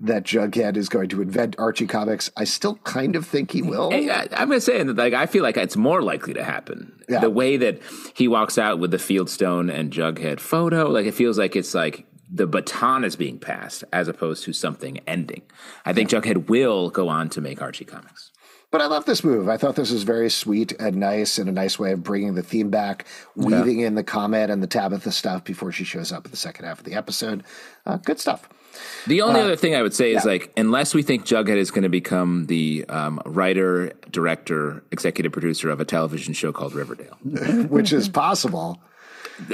that 0.00 0.24
Jughead 0.24 0.76
is 0.76 0.88
going 0.88 1.08
to 1.10 1.22
invent 1.22 1.54
Archie 1.58 1.86
comics. 1.86 2.30
I 2.36 2.44
still 2.44 2.74
kind 2.76 3.14
of 3.14 3.24
think 3.24 3.52
he 3.52 3.62
will. 3.62 3.90
Hey, 3.90 4.10
I, 4.10 4.22
am 4.32 4.48
going 4.48 4.58
to 4.58 4.60
say 4.60 4.82
that 4.82 4.96
like 4.96 5.14
I 5.14 5.26
feel 5.26 5.42
like 5.44 5.56
it's 5.56 5.76
more 5.76 6.02
likely 6.02 6.34
to 6.34 6.42
happen. 6.42 7.00
Yeah. 7.08 7.20
The 7.20 7.30
way 7.30 7.56
that 7.56 7.80
he 8.14 8.26
walks 8.26 8.58
out 8.58 8.80
with 8.80 8.90
the 8.90 8.96
Fieldstone 8.96 9.72
and 9.72 9.92
Jughead 9.92 10.40
photo, 10.40 10.88
like 10.88 11.06
it 11.06 11.14
feels 11.14 11.38
like 11.38 11.54
it's 11.54 11.74
like 11.74 12.06
the 12.28 12.46
baton 12.46 13.04
is 13.04 13.14
being 13.14 13.38
passed 13.38 13.84
as 13.92 14.08
opposed 14.08 14.44
to 14.44 14.52
something 14.52 14.98
ending. 15.06 15.42
I 15.84 15.92
think 15.92 16.10
yeah. 16.10 16.20
Jughead 16.20 16.48
will 16.48 16.90
go 16.90 17.08
on 17.08 17.28
to 17.30 17.40
make 17.40 17.62
Archie 17.62 17.84
comics. 17.84 18.32
But 18.72 18.80
I 18.80 18.86
love 18.86 19.04
this 19.04 19.22
move. 19.22 19.50
I 19.50 19.58
thought 19.58 19.76
this 19.76 19.92
was 19.92 20.02
very 20.02 20.30
sweet 20.30 20.72
and 20.80 20.96
nice 20.96 21.36
and 21.38 21.46
a 21.46 21.52
nice 21.52 21.78
way 21.78 21.92
of 21.92 22.02
bringing 22.02 22.34
the 22.34 22.42
theme 22.42 22.70
back, 22.70 23.06
weaving 23.36 23.80
yeah. 23.80 23.88
in 23.88 23.94
the 23.96 24.02
comet 24.02 24.48
and 24.48 24.62
the 24.62 24.66
Tabitha 24.66 25.12
stuff 25.12 25.44
before 25.44 25.70
she 25.72 25.84
shows 25.84 26.10
up 26.10 26.24
in 26.24 26.30
the 26.30 26.38
second 26.38 26.64
half 26.64 26.78
of 26.78 26.84
the 26.86 26.94
episode. 26.94 27.44
Uh, 27.84 27.98
good 27.98 28.18
stuff. 28.18 28.48
The 29.06 29.20
only 29.20 29.40
uh, 29.40 29.44
other 29.44 29.56
thing 29.56 29.74
I 29.74 29.82
would 29.82 29.92
say 29.92 30.14
is 30.14 30.24
like, 30.24 30.50
unless 30.56 30.94
we 30.94 31.02
think 31.02 31.26
Jughead 31.26 31.58
is 31.58 31.70
going 31.70 31.82
to 31.82 31.90
become 31.90 32.46
the 32.46 32.86
um, 32.88 33.20
writer, 33.26 33.92
director, 34.10 34.82
executive 34.90 35.32
producer 35.32 35.68
of 35.68 35.78
a 35.78 35.84
television 35.84 36.32
show 36.32 36.50
called 36.50 36.72
Riverdale, 36.72 37.18
which 37.68 37.92
is 37.92 38.08
possible. 38.08 38.80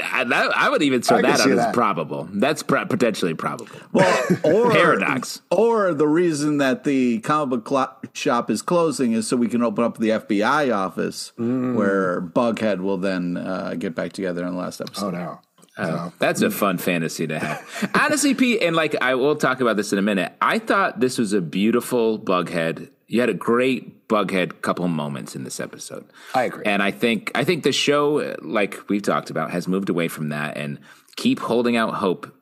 I, 0.02 0.24
that, 0.24 0.56
I 0.56 0.68
would 0.68 0.82
even 0.82 1.02
throw 1.02 1.22
that 1.22 1.40
out 1.40 1.50
as 1.50 1.74
probable. 1.74 2.28
That's 2.32 2.62
pr- 2.62 2.84
potentially 2.88 3.34
probable. 3.34 3.76
Well, 3.92 4.26
or 4.44 4.70
paradox, 4.70 5.40
or 5.50 5.94
the 5.94 6.08
reason 6.08 6.58
that 6.58 6.84
the 6.84 7.20
comic 7.20 7.64
book 7.64 7.68
cl- 7.68 8.12
shop 8.12 8.50
is 8.50 8.62
closing 8.62 9.12
is 9.12 9.26
so 9.26 9.36
we 9.36 9.48
can 9.48 9.62
open 9.62 9.84
up 9.84 9.98
the 9.98 10.10
FBI 10.10 10.74
office, 10.74 11.32
mm. 11.38 11.74
where 11.74 12.20
Bughead 12.20 12.80
will 12.80 12.98
then 12.98 13.36
uh, 13.36 13.74
get 13.78 13.94
back 13.94 14.12
together 14.12 14.46
in 14.46 14.52
the 14.52 14.58
last 14.58 14.80
episode. 14.80 15.14
Oh 15.14 15.18
no! 15.18 15.40
Oh, 15.78 16.12
that's 16.18 16.42
a 16.42 16.50
fun 16.50 16.78
fantasy 16.78 17.26
to 17.28 17.38
have. 17.38 17.90
Honestly, 17.94 18.34
Pete, 18.34 18.62
and 18.62 18.74
like 18.74 18.96
I 19.00 19.14
will 19.14 19.36
talk 19.36 19.60
about 19.60 19.76
this 19.76 19.92
in 19.92 19.98
a 19.98 20.02
minute. 20.02 20.32
I 20.40 20.58
thought 20.58 20.98
this 20.98 21.18
was 21.18 21.32
a 21.32 21.40
beautiful 21.40 22.18
Bughead. 22.18 22.90
You 23.08 23.20
had 23.20 23.30
a 23.30 23.34
great 23.34 24.06
Bughead 24.06 24.62
couple 24.62 24.86
moments 24.88 25.34
in 25.34 25.44
this 25.44 25.60
episode. 25.60 26.06
I 26.34 26.44
agree, 26.44 26.64
and 26.64 26.82
I 26.82 26.90
think 26.90 27.32
I 27.34 27.44
think 27.44 27.62
the 27.64 27.72
show, 27.72 28.36
like 28.40 28.88
we've 28.88 29.02
talked 29.02 29.30
about, 29.30 29.50
has 29.50 29.66
moved 29.66 29.88
away 29.88 30.08
from 30.08 30.28
that 30.28 30.56
and 30.56 30.78
keep 31.16 31.40
holding 31.40 31.76
out 31.76 31.94
hope. 31.94 32.34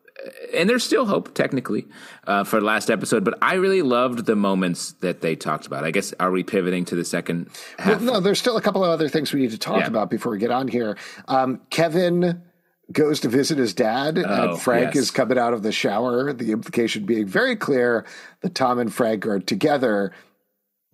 And 0.52 0.68
there's 0.68 0.83
still 0.83 1.07
hope, 1.07 1.35
technically, 1.35 1.87
uh, 2.26 2.42
for 2.42 2.59
the 2.59 2.66
last 2.66 2.90
episode. 2.90 3.24
But 3.24 3.38
I 3.42 3.55
really 3.55 3.83
loved 3.83 4.26
the 4.26 4.35
moments 4.35 4.92
that 4.94 5.20
they 5.20 5.37
talked 5.37 5.66
about. 5.66 5.85
I 5.85 5.92
guess 5.92 6.12
are 6.18 6.33
we 6.33 6.42
pivoting 6.42 6.85
to 6.87 6.96
the 6.96 7.05
second 7.05 7.48
half? 7.79 8.00
Well, 8.00 8.14
no, 8.14 8.20
there's 8.20 8.40
still 8.40 8.57
a 8.57 8.62
couple 8.62 8.85
of 8.85 8.90
other 8.90 9.09
things 9.09 9.33
we 9.33 9.40
need 9.40 9.52
to 9.52 9.59
talk 9.59 9.81
yeah. 9.81 9.87
about 9.87 10.11
before 10.11 10.33
we 10.33 10.38
get 10.38 10.50
on 10.50 10.66
here. 10.66 10.96
Um, 11.29 11.61
Kevin 11.70 12.42
goes 12.90 13.20
to 13.20 13.29
visit 13.29 13.59
his 13.59 13.72
dad, 13.74 14.18
oh, 14.18 14.22
and 14.50 14.61
Frank 14.61 14.94
yes. 14.94 15.05
is 15.05 15.11
coming 15.11 15.38
out 15.38 15.52
of 15.52 15.62
the 15.62 15.72
shower. 15.72 16.33
The 16.33 16.50
implication 16.50 17.05
being 17.05 17.26
very 17.26 17.55
clear 17.55 18.05
that 18.40 18.55
Tom 18.55 18.81
and 18.81 18.92
Frank 18.92 19.26
are 19.26 19.38
together. 19.38 20.12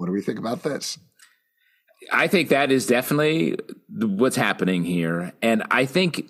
What 0.03 0.07
do 0.07 0.13
we 0.15 0.21
think 0.21 0.41
about 0.41 0.65
this? 0.65 0.99
I 2.13 2.27
think 2.27 2.49
that 2.49 2.73
is 2.73 2.89
definitely 2.89 3.57
what's 3.89 4.35
happening 4.35 4.83
here, 4.83 5.33
and 5.41 5.63
I 5.71 5.87
think 5.87 6.29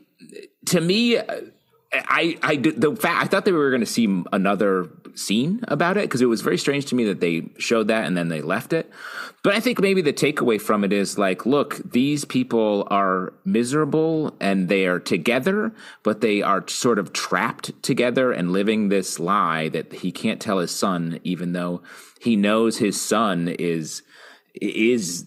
to 0.67 0.79
me, 0.79 1.17
I 1.17 2.37
I 2.43 2.57
the 2.57 2.95
fact 2.95 3.25
I 3.25 3.27
thought 3.29 3.47
that 3.47 3.53
we 3.53 3.57
were 3.57 3.71
going 3.71 3.81
to 3.81 3.87
see 3.87 4.23
another 4.31 4.91
scene 5.14 5.61
about 5.68 5.96
it 5.96 6.05
because 6.05 6.20
it 6.22 6.27
was 6.27 6.40
very 6.40 6.59
strange 6.59 6.87
to 6.87 6.94
me 6.94 7.05
that 7.05 7.20
they 7.20 7.48
showed 7.59 7.88
that 7.88 8.05
and 8.05 8.16
then 8.16 8.29
they 8.29 8.40
left 8.40 8.72
it. 8.72 8.90
But 9.42 9.55
I 9.55 9.61
think 9.61 9.81
maybe 9.81 10.03
the 10.03 10.12
takeaway 10.12 10.61
from 10.61 10.85
it 10.85 10.92
is 10.92 11.18
like, 11.18 11.44
look, 11.46 11.81
these 11.85 12.25
people 12.25 12.87
are 12.90 13.33
miserable 13.44 14.37
and 14.40 14.68
they 14.68 14.87
are 14.87 15.01
together, 15.01 15.72
but 16.03 16.20
they 16.20 16.42
are 16.42 16.66
sort 16.68 16.98
of 16.98 17.12
trapped 17.12 17.83
together 17.83 18.33
and 18.33 18.53
living 18.53 18.88
this 18.88 19.18
lie 19.18 19.68
that 19.70 19.92
he 19.92 20.12
can't 20.12 20.40
tell 20.40 20.59
his 20.59 20.70
son, 20.70 21.18
even 21.25 21.53
though 21.53 21.83
he 22.20 22.37
knows 22.37 22.79
his 22.79 23.01
son 23.01 23.48
is 23.48 24.03
is 24.61 25.22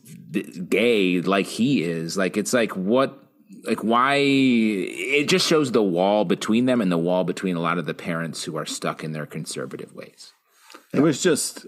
gay 0.70 1.20
like 1.22 1.48
he 1.48 1.84
is. 1.84 2.18
Like 2.18 2.38
it's 2.38 2.54
like 2.54 2.76
what 2.76 3.25
like 3.68 3.84
why 3.84 4.16
it 4.18 5.28
just 5.28 5.48
shows 5.48 5.72
the 5.72 5.84
wall 5.84 6.26
between 6.26 6.66
them 6.66 6.82
and 6.82 6.92
the 6.92 6.98
wall 6.98 7.24
between 7.24 7.56
a 7.56 7.62
lot 7.62 7.78
of 7.78 7.86
the 7.86 7.94
parents 7.94 8.44
who 8.44 8.58
are 8.58 8.66
stuck 8.66 9.04
in 9.04 9.12
their 9.12 9.26
conservative 9.26 9.94
ways. 9.94 10.34
It 10.94 11.02
was 11.02 11.22
just 11.22 11.68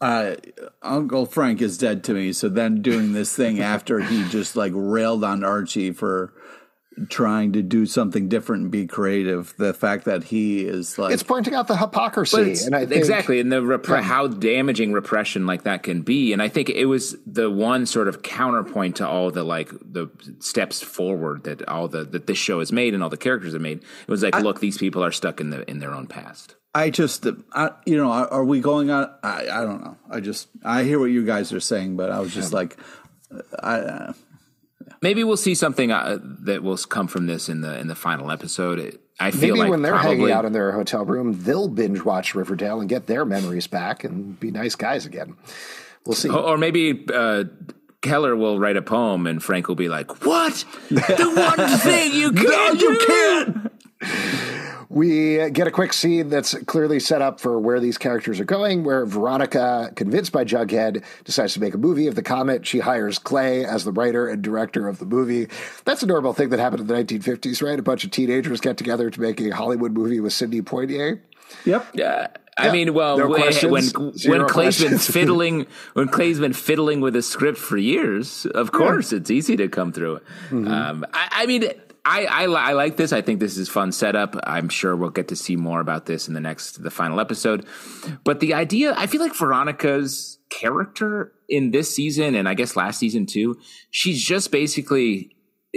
uh, 0.00 0.36
Uncle 0.82 1.26
Frank 1.26 1.62
is 1.62 1.78
dead 1.78 2.04
to 2.04 2.14
me. 2.14 2.32
So 2.32 2.48
then 2.48 2.82
doing 2.82 3.12
this 3.12 3.34
thing 3.34 3.60
after 3.74 4.00
he 4.00 4.28
just 4.28 4.56
like 4.56 4.72
railed 4.74 5.24
on 5.24 5.44
Archie 5.44 5.92
for 5.92 6.34
trying 7.08 7.52
to 7.52 7.62
do 7.62 7.86
something 7.86 8.28
different 8.28 8.62
and 8.64 8.70
be 8.70 8.86
creative. 8.86 9.54
The 9.58 9.74
fact 9.74 10.06
that 10.06 10.24
he 10.24 10.64
is 10.66 10.98
like 10.98 11.12
it's 11.12 11.22
pointing 11.22 11.54
out 11.54 11.68
the 11.68 11.76
hypocrisy, 11.76 12.64
and 12.64 12.74
I 12.74 12.86
think, 12.86 12.92
exactly, 12.98 13.40
and 13.40 13.52
the 13.52 13.60
repre- 13.60 14.02
how 14.02 14.26
damaging 14.26 14.92
repression 14.92 15.46
like 15.46 15.64
that 15.64 15.82
can 15.82 16.02
be. 16.02 16.32
And 16.32 16.40
I 16.40 16.48
think 16.48 16.70
it 16.70 16.86
was 16.86 17.16
the 17.26 17.50
one 17.50 17.86
sort 17.86 18.08
of 18.08 18.22
counterpoint 18.22 18.96
to 18.96 19.08
all 19.08 19.30
the 19.30 19.44
like 19.44 19.70
the 19.70 20.10
steps 20.38 20.82
forward 20.82 21.44
that 21.44 21.68
all 21.68 21.88
the 21.88 22.04
that 22.04 22.26
this 22.26 22.38
show 22.38 22.60
has 22.60 22.72
made 22.72 22.94
and 22.94 23.02
all 23.02 23.10
the 23.10 23.16
characters 23.16 23.52
have 23.52 23.62
made. 23.62 23.78
It 23.78 24.10
was 24.10 24.22
like, 24.22 24.38
look, 24.40 24.60
these 24.60 24.78
people 24.78 25.04
are 25.04 25.12
stuck 25.12 25.40
in 25.40 25.50
the 25.50 25.68
in 25.70 25.78
their 25.78 25.94
own 25.94 26.06
past. 26.06 26.56
I 26.74 26.90
just, 26.90 27.26
I, 27.54 27.70
you 27.86 27.96
know, 27.96 28.12
are, 28.12 28.28
are 28.28 28.44
we 28.44 28.60
going 28.60 28.90
on? 28.90 29.10
I, 29.22 29.48
I 29.50 29.64
don't 29.64 29.82
know. 29.82 29.96
I 30.10 30.20
just, 30.20 30.48
I 30.62 30.84
hear 30.84 30.98
what 30.98 31.06
you 31.06 31.24
guys 31.24 31.50
are 31.54 31.60
saying, 31.60 31.96
but 31.96 32.10
I 32.10 32.20
was 32.20 32.34
just 32.34 32.52
like, 32.52 32.76
I, 33.58 33.78
uh, 33.78 34.12
Maybe 35.02 35.22
we'll 35.24 35.36
see 35.36 35.54
something 35.54 35.90
uh, 35.92 36.18
that 36.42 36.62
will 36.62 36.76
come 36.78 37.06
from 37.08 37.26
this 37.26 37.48
in 37.48 37.60
the 37.60 37.78
in 37.78 37.88
the 37.88 37.94
final 37.94 38.30
episode. 38.30 38.78
It- 38.78 39.00
I 39.18 39.30
feel 39.30 39.40
maybe 39.54 39.60
like 39.60 39.70
when 39.70 39.80
they're 39.80 39.92
probably, 39.94 40.16
hanging 40.18 40.30
out 40.32 40.44
in 40.44 40.52
their 40.52 40.72
hotel 40.72 41.02
room, 41.06 41.42
they'll 41.42 41.68
binge 41.68 42.02
watch 42.04 42.34
Riverdale 42.34 42.80
and 42.80 42.88
get 42.88 43.06
their 43.06 43.24
memories 43.24 43.66
back 43.66 44.04
and 44.04 44.38
be 44.38 44.50
nice 44.50 44.74
guys 44.74 45.06
again. 45.06 45.36
We'll 46.04 46.14
see. 46.14 46.28
or, 46.28 46.58
maybe 46.58 47.06
uh, 47.14 47.44
Keller 48.02 48.36
will 48.36 48.58
write 48.60 48.76
a 48.76 48.82
poem 48.82 49.26
and 49.26 49.42
Frank 49.42 49.68
will 49.68 49.74
be 49.74 49.88
like, 49.88 50.24
"What? 50.26 50.64
The 50.90 51.54
one 51.56 51.78
thing 51.78 52.12
you 52.12 52.30
can't 52.34 52.78
you 52.78 52.98
do." 52.98 53.06
can't. 53.06 53.72
We 54.96 55.50
get 55.50 55.66
a 55.66 55.70
quick 55.70 55.92
scene 55.92 56.30
that's 56.30 56.54
clearly 56.64 57.00
set 57.00 57.20
up 57.20 57.38
for 57.38 57.60
where 57.60 57.80
these 57.80 57.98
characters 57.98 58.40
are 58.40 58.44
going, 58.46 58.82
where 58.82 59.04
Veronica, 59.04 59.92
convinced 59.94 60.32
by 60.32 60.42
Jughead, 60.44 61.04
decides 61.24 61.52
to 61.52 61.60
make 61.60 61.74
a 61.74 61.78
movie 61.78 62.06
of 62.06 62.14
the 62.14 62.22
comet. 62.22 62.66
She 62.66 62.78
hires 62.78 63.18
Clay 63.18 63.62
as 63.66 63.84
the 63.84 63.92
writer 63.92 64.26
and 64.26 64.40
director 64.40 64.88
of 64.88 64.98
the 64.98 65.04
movie. 65.04 65.48
That's 65.84 66.02
a 66.02 66.06
normal 66.06 66.32
thing 66.32 66.48
that 66.48 66.58
happened 66.60 66.80
in 66.80 66.86
the 66.86 66.94
1950s, 66.94 67.62
right? 67.62 67.78
A 67.78 67.82
bunch 67.82 68.04
of 68.04 68.10
teenagers 68.10 68.62
get 68.62 68.78
together 68.78 69.10
to 69.10 69.20
make 69.20 69.38
a 69.40 69.50
Hollywood 69.50 69.92
movie 69.92 70.18
with 70.18 70.32
Sidney 70.32 70.62
Poitier. 70.62 71.20
Yep. 71.66 71.86
Yeah. 71.92 72.28
I 72.56 72.66
Yeah. 72.66 72.72
mean, 72.72 72.94
well, 72.94 73.18
No 73.18 73.28
when 73.28 73.52
when, 73.70 74.12
when 74.24 74.48
Clay's 74.48 74.82
been 74.82 74.96
fiddling, 74.98 75.66
when 75.92 76.08
Clay's 76.08 76.40
been 76.40 76.54
fiddling 76.54 77.02
with 77.02 77.14
a 77.16 77.20
script 77.22 77.58
for 77.58 77.76
years, 77.76 78.46
of 78.46 78.72
course, 78.72 79.12
it's 79.12 79.30
easy 79.30 79.56
to 79.58 79.68
come 79.68 79.92
through. 79.92 80.20
Mm-hmm. 80.48 80.68
Um, 80.68 81.04
I, 81.12 81.28
I 81.42 81.46
mean, 81.46 81.70
I, 82.08 82.24
I 82.26 82.44
I 82.44 82.72
like 82.74 82.96
this. 82.96 83.12
I 83.12 83.20
think 83.20 83.40
this 83.40 83.56
is 83.56 83.68
fun 83.68 83.90
setup. 83.90 84.36
I'm 84.44 84.68
sure 84.68 84.94
we'll 84.94 85.10
get 85.10 85.26
to 85.28 85.36
see 85.36 85.56
more 85.56 85.80
about 85.80 86.06
this 86.06 86.28
in 86.28 86.34
the 86.34 86.40
next, 86.40 86.82
the 86.82 86.90
final 86.90 87.18
episode. 87.18 87.66
But 88.22 88.38
the 88.40 88.54
idea, 88.54 88.94
I 88.96 89.06
feel 89.08 89.20
like 89.20 89.34
Veronica's 89.34 90.38
character 90.48 91.32
in 91.48 91.72
this 91.72 91.92
season, 91.94 92.34
and 92.36 92.48
I 92.48 92.54
guess 92.54 92.76
last 92.76 92.98
season 93.00 93.26
too, 93.26 93.56
she's 93.90 94.22
just 94.22 94.52
basically 94.52 95.32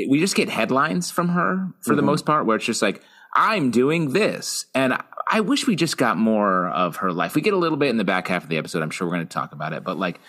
we 0.08 0.20
just 0.20 0.36
get 0.36 0.50
headlines 0.50 1.10
from 1.12 1.30
her 1.30 1.72
for 1.82 1.90
Mm-hmm. 1.92 1.96
the 1.98 2.02
most 2.04 2.26
part, 2.26 2.46
where 2.46 2.56
it's 2.58 2.66
just 2.66 2.82
like, 2.82 3.02
I'm 3.34 3.72
doing 3.72 4.14
this. 4.14 4.66
And 4.76 4.94
I- 4.94 5.04
I 5.32 5.42
wish 5.42 5.68
we 5.68 5.76
just 5.76 5.98
got 5.98 6.18
more 6.18 6.70
of 6.70 6.98
her 6.98 7.12
life. 7.12 7.36
We 7.36 7.42
get 7.42 7.54
a 7.54 7.58
little 7.58 7.78
bit 7.78 7.90
in 7.90 7.98
the 7.98 8.04
back 8.04 8.28
half 8.30 8.42
of 8.44 8.50
the 8.50 8.58
episode. 8.58 8.82
I'm 8.82 8.90
sure 8.90 9.06
we're 9.08 9.14
going 9.14 9.28
to 9.28 9.32
talk 9.34 9.52
about 9.52 9.74
it, 9.74 9.84
but 9.84 10.00
like, 10.00 10.20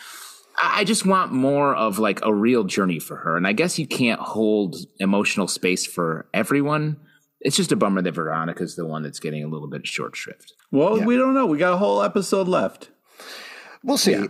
I 0.61 0.81
I 0.81 0.85
just 0.85 1.05
want 1.05 1.33
more 1.33 1.75
of 1.75 1.99
like 1.99 2.21
a 2.25 2.33
real 2.33 2.65
journey 2.65 2.99
for 2.99 3.17
her. 3.17 3.37
And 3.37 3.47
I 3.47 3.53
guess 3.53 3.79
you 3.79 3.87
can't 3.87 4.21
hold 4.21 4.77
emotional 4.99 5.49
space 5.49 5.87
for 5.87 6.27
everyone. 6.33 6.97
It's 7.41 7.57
just 7.57 7.73
a 7.73 7.77
bummer 7.77 8.03
that 8.03 8.13
Veronica's 8.13 8.77
the 8.77 8.87
one 8.87 9.03
that's 9.03 9.21
getting 9.21 9.43
a 9.43 9.49
little 9.49 9.69
bit 9.69 9.87
short 9.87 10.15
shrift. 10.17 10.55
Well, 10.71 11.03
we 11.03 11.17
don't 11.17 11.35
know. 11.35 11.47
We 11.47 11.59
got 11.59 11.73
a 11.73 11.79
whole 11.79 12.03
episode 12.03 12.49
left. 12.49 12.91
We'll 13.83 13.97
see. 13.97 14.29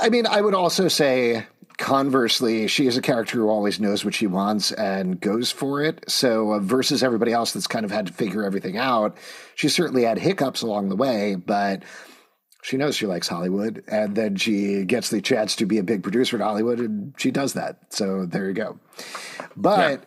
I 0.00 0.08
mean, 0.08 0.26
I 0.26 0.40
would 0.40 0.54
also 0.54 0.88
say, 0.88 1.46
conversely, 1.76 2.66
she 2.66 2.88
is 2.88 2.96
a 2.96 3.02
character 3.02 3.38
who 3.38 3.48
always 3.48 3.78
knows 3.78 4.04
what 4.04 4.14
she 4.14 4.26
wants 4.26 4.72
and 4.72 5.20
goes 5.20 5.52
for 5.52 5.82
it. 5.82 6.04
So, 6.10 6.52
uh, 6.52 6.58
versus 6.58 7.04
everybody 7.04 7.32
else 7.32 7.52
that's 7.52 7.68
kind 7.68 7.84
of 7.84 7.92
had 7.92 8.08
to 8.08 8.12
figure 8.12 8.44
everything 8.44 8.76
out, 8.76 9.16
she 9.54 9.68
certainly 9.68 10.02
had 10.02 10.18
hiccups 10.18 10.62
along 10.62 10.88
the 10.88 10.96
way, 10.96 11.36
but 11.36 11.84
she 12.62 12.76
knows 12.76 12.96
she 12.96 13.06
likes 13.06 13.28
Hollywood. 13.28 13.84
And 13.88 14.14
then 14.16 14.36
she 14.36 14.84
gets 14.84 15.10
the 15.10 15.20
chance 15.20 15.56
to 15.56 15.66
be 15.66 15.78
a 15.78 15.82
big 15.82 16.02
producer 16.02 16.36
in 16.36 16.42
Hollywood, 16.42 16.78
and 16.80 17.14
she 17.16 17.30
does 17.30 17.54
that. 17.54 17.78
So, 17.90 18.26
there 18.26 18.46
you 18.46 18.54
go. 18.54 18.78
But. 19.56 20.04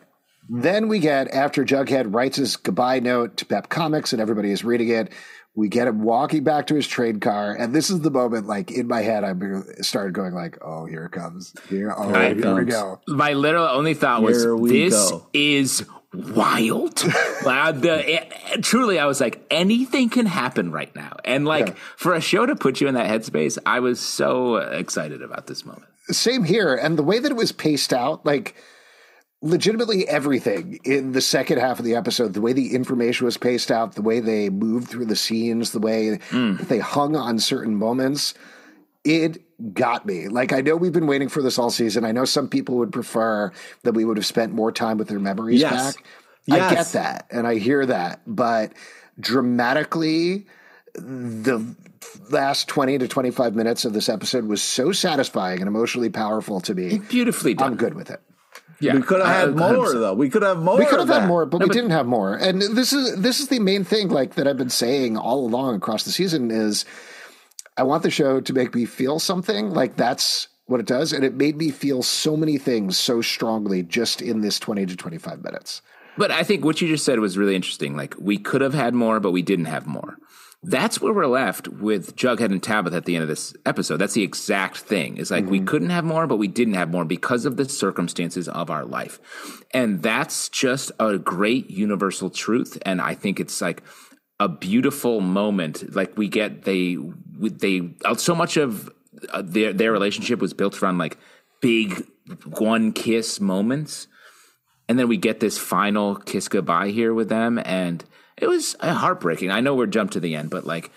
Then 0.53 0.89
we 0.89 0.99
get, 0.99 1.29
after 1.29 1.63
Jughead 1.63 2.13
writes 2.13 2.35
his 2.35 2.57
goodbye 2.57 2.99
note 2.99 3.37
to 3.37 3.45
Pep 3.45 3.69
Comics 3.69 4.11
and 4.11 4.21
everybody 4.21 4.51
is 4.51 4.65
reading 4.65 4.89
it, 4.89 5.13
we 5.55 5.69
get 5.69 5.87
him 5.87 6.01
walking 6.01 6.43
back 6.43 6.67
to 6.67 6.75
his 6.75 6.87
train 6.87 7.21
car. 7.21 7.53
And 7.53 7.73
this 7.73 7.89
is 7.89 8.01
the 8.01 8.11
moment, 8.11 8.47
like, 8.47 8.69
in 8.69 8.87
my 8.87 9.01
head, 9.01 9.23
I 9.23 9.33
started 9.81 10.13
going 10.13 10.33
like, 10.33 10.57
oh, 10.61 10.85
here 10.87 11.05
it 11.05 11.11
comes. 11.11 11.53
Here, 11.69 11.93
oh, 11.95 12.09
Here 12.09 12.33
here 12.35 12.59
it 12.59 12.65
we 12.65 12.65
go. 12.65 12.99
My 13.07 13.31
literal 13.33 13.65
only 13.67 13.93
thought 13.93 14.23
was, 14.23 14.41
Here 14.41 14.55
we 14.55 14.71
this 14.71 15.11
go. 15.11 15.27
is 15.31 15.85
wild. 16.13 17.03
Wow, 17.43 17.71
the, 17.71 18.15
it- 18.15 18.63
truly, 18.63 18.99
I 18.99 19.05
was 19.05 19.19
like, 19.21 19.45
anything 19.49 20.09
can 20.09 20.25
happen 20.25 20.71
right 20.71 20.93
now. 20.95 21.17
And 21.25 21.45
like, 21.45 21.69
Yeah. 21.69 21.73
for 21.95 22.13
a 22.13 22.21
show 22.21 22.45
to 22.45 22.55
put 22.55 22.81
you 22.81 22.87
in 22.87 22.95
that 22.95 23.09
headspace, 23.09 23.57
I 23.65 23.79
was 23.79 23.99
so 23.99 24.57
excited 24.57 25.21
about 25.21 25.47
this 25.47 25.65
moment. 25.65 25.87
Same 26.07 26.43
here. 26.43 26.75
And 26.75 26.97
the 26.97 27.03
way 27.03 27.19
that 27.19 27.31
it 27.31 27.37
was 27.37 27.51
paced 27.51 27.93
out, 27.93 28.25
like, 28.25 28.55
legitimately 29.41 30.07
everything 30.07 30.79
in 30.83 31.13
the 31.13 31.21
second 31.21 31.57
half 31.57 31.79
of 31.79 31.85
the 31.85 31.95
episode, 31.95 32.33
the 32.33 32.41
way 32.41 32.53
the 32.53 32.75
information 32.75 33.25
was 33.25 33.37
paced 33.37 33.71
out, 33.71 33.95
the 33.95 34.01
way 34.01 34.19
they 34.19 34.49
moved 34.49 34.87
through 34.87 35.05
the 35.05 35.15
scenes, 35.15 35.71
the 35.71 35.79
way 35.79 36.19
hmm. 36.29 36.57
they 36.57 36.79
hung 36.79 37.15
on 37.15 37.39
certain 37.39 37.75
moments, 37.75 38.35
it 39.03 39.41
got 39.73 40.05
me. 40.05 40.27
Like, 40.27 40.53
I 40.53 40.61
know 40.61 40.75
we've 40.75 40.91
been 40.91 41.07
waiting 41.07 41.29
for 41.29 41.41
this 41.41 41.57
all 41.59 41.69
season. 41.69 42.05
I 42.05 42.11
know 42.11 42.25
some 42.25 42.47
people 42.47 42.77
would 42.77 42.91
prefer 42.91 43.51
that 43.83 43.93
we 43.93 44.05
would 44.05 44.17
have 44.17 44.25
spent 44.25 44.53
more 44.53 44.71
time 44.71 44.97
with 44.97 45.07
their 45.07 45.19
memories 45.19 45.61
Yes. 45.61 45.95
back. 45.95 46.05
I 46.49 46.73
get 46.73 46.87
that 46.93 47.27
and 47.31 47.45
I 47.47 47.55
hear 47.55 47.85
that. 47.85 48.21
But 48.25 48.73
dramatically, 49.19 50.47
the 50.95 51.63
last 52.29 52.67
20 52.67 52.97
to 52.97 53.07
25 53.07 53.55
minutes 53.55 53.85
of 53.85 53.93
this 53.93 54.09
episode 54.09 54.45
was 54.45 54.61
so 54.61 54.91
satisfying 54.91 55.59
and 55.59 55.67
emotionally 55.67 56.09
powerful 56.09 56.59
to 56.61 56.73
me. 56.73 56.99
Beautifully 57.09 57.53
done. 57.53 57.71
I'm 57.71 57.77
good 57.77 57.93
with 57.93 58.09
it. 58.09 58.21
Yeah. 58.79 58.95
We 58.95 59.03
could 59.03 59.19
have 59.19 59.27
had 59.27 59.55
more, 59.55 59.93
though. 59.93 60.15
We 60.15 60.29
could 60.29 60.41
have 60.41 60.57
more. 60.57 60.79
We 60.79 60.85
could 60.87 60.99
have 60.99 61.07
had 61.07 61.27
more, 61.27 61.45
but 61.45 61.61
we 61.61 61.69
didn't 61.69 61.91
have 61.91 62.07
more. 62.07 62.33
And 62.33 62.61
this 62.61 62.91
is 62.91 63.15
this 63.21 63.39
is 63.39 63.49
the 63.49 63.59
main 63.59 63.83
thing, 63.83 64.09
like 64.09 64.33
that 64.35 64.47
I've 64.47 64.57
been 64.57 64.71
saying 64.71 65.17
all 65.17 65.45
along 65.45 65.75
across 65.75 66.03
the 66.03 66.11
season 66.11 66.49
is 66.49 66.83
I 67.77 67.83
want 67.83 68.03
the 68.03 68.11
show 68.11 68.41
to 68.41 68.53
make 68.53 68.75
me 68.75 68.85
feel 68.85 69.19
something. 69.19 69.71
Like 69.71 69.95
that's 69.95 70.47
what 70.65 70.79
it 70.79 70.85
does, 70.85 71.13
and 71.13 71.23
it 71.23 71.33
made 71.33 71.57
me 71.57 71.69
feel 71.71 72.03
so 72.03 72.37
many 72.37 72.57
things 72.57 72.97
so 72.97 73.21
strongly 73.21 73.83
just 73.83 74.21
in 74.21 74.41
this 74.41 74.59
twenty 74.59 74.85
to 74.85 74.95
twenty 74.95 75.17
five 75.17 75.43
minutes. 75.43 75.81
But 76.17 76.31
I 76.31 76.43
think 76.43 76.65
what 76.65 76.81
you 76.81 76.87
just 76.87 77.05
said 77.05 77.19
was 77.19 77.37
really 77.37 77.55
interesting. 77.55 77.95
Like 77.95 78.15
we 78.19 78.37
could 78.37 78.61
have 78.61 78.73
had 78.73 78.93
more, 78.93 79.19
but 79.19 79.31
we 79.31 79.41
didn't 79.41 79.65
have 79.65 79.87
more. 79.87 80.17
That's 80.63 81.01
where 81.01 81.11
we're 81.11 81.25
left 81.25 81.67
with 81.69 82.15
Jughead 82.15 82.51
and 82.51 82.61
Tabitha 82.61 82.95
at 82.95 83.05
the 83.05 83.15
end 83.15 83.23
of 83.23 83.29
this 83.29 83.55
episode. 83.65 83.97
That's 83.97 84.13
the 84.13 84.21
exact 84.21 84.77
thing. 84.77 85.17
It's 85.17 85.31
like 85.31 85.47
we 85.47 85.57
mm-hmm. 85.57 85.65
couldn't 85.65 85.89
have 85.89 86.03
more, 86.03 86.27
but 86.27 86.37
we 86.37 86.47
didn't 86.47 86.75
have 86.75 86.91
more 86.91 87.03
because 87.03 87.45
of 87.45 87.57
the 87.57 87.67
circumstances 87.67 88.47
of 88.47 88.69
our 88.69 88.85
life. 88.85 89.19
And 89.73 90.03
that's 90.03 90.49
just 90.49 90.91
a 90.99 91.17
great 91.17 91.71
universal 91.71 92.29
truth. 92.29 92.77
And 92.85 93.01
I 93.01 93.15
think 93.15 93.39
it's 93.39 93.59
like 93.59 93.81
a 94.41 94.49
beautiful 94.49 95.21
moment. 95.21 95.95
Like 95.95 96.17
we 96.17 96.27
get, 96.27 96.63
they, 96.63 96.97
they, 97.39 97.89
so 98.17 98.35
much 98.35 98.57
of 98.57 98.91
uh, 99.29 99.41
their, 99.43 99.73
their 99.73 99.91
relationship 99.91 100.39
was 100.39 100.53
built 100.53 100.81
around 100.81 100.97
like 100.97 101.17
big 101.61 102.05
one 102.45 102.91
kiss 102.91 103.39
moments 103.39 104.07
and 104.87 104.97
then 104.97 105.07
we 105.07 105.17
get 105.17 105.39
this 105.39 105.57
final 105.57 106.15
kiss 106.15 106.47
goodbye 106.47 106.89
here 106.89 107.13
with 107.13 107.29
them 107.29 107.59
and 107.63 108.03
it 108.37 108.47
was 108.47 108.75
uh, 108.79 108.93
heartbreaking 108.93 109.51
i 109.51 109.59
know 109.59 109.75
we're 109.75 109.85
jumped 109.85 110.13
to 110.13 110.19
the 110.19 110.35
end 110.35 110.49
but 110.49 110.65
like 110.65 110.91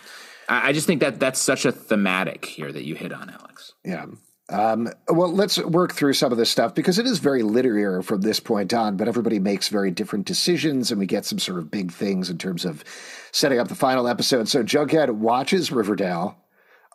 i, 0.48 0.68
I 0.68 0.72
just 0.72 0.86
think 0.86 1.00
that 1.00 1.18
that's 1.18 1.40
such 1.40 1.64
a 1.64 1.72
thematic 1.72 2.44
here 2.44 2.72
that 2.72 2.84
you 2.84 2.94
hit 2.94 3.12
on 3.12 3.30
alex 3.30 3.74
Yeah. 3.84 4.06
Um, 4.50 4.90
well, 5.08 5.32
let's 5.32 5.58
work 5.58 5.94
through 5.94 6.12
some 6.12 6.30
of 6.30 6.36
this 6.36 6.50
stuff 6.50 6.74
because 6.74 6.98
it 6.98 7.06
is 7.06 7.18
very 7.18 7.42
linear 7.42 8.02
from 8.02 8.20
this 8.20 8.40
point 8.40 8.74
on, 8.74 8.98
but 8.98 9.08
everybody 9.08 9.38
makes 9.38 9.68
very 9.68 9.90
different 9.90 10.26
decisions 10.26 10.90
and 10.90 11.00
we 11.00 11.06
get 11.06 11.24
some 11.24 11.38
sort 11.38 11.58
of 11.58 11.70
big 11.70 11.90
things 11.90 12.28
in 12.28 12.36
terms 12.36 12.66
of 12.66 12.84
setting 13.34 13.58
up 13.58 13.66
the 13.66 13.74
final 13.74 14.06
episode. 14.06 14.48
So 14.48 14.62
Jughead 14.62 15.10
watches 15.10 15.72
Riverdale 15.72 16.38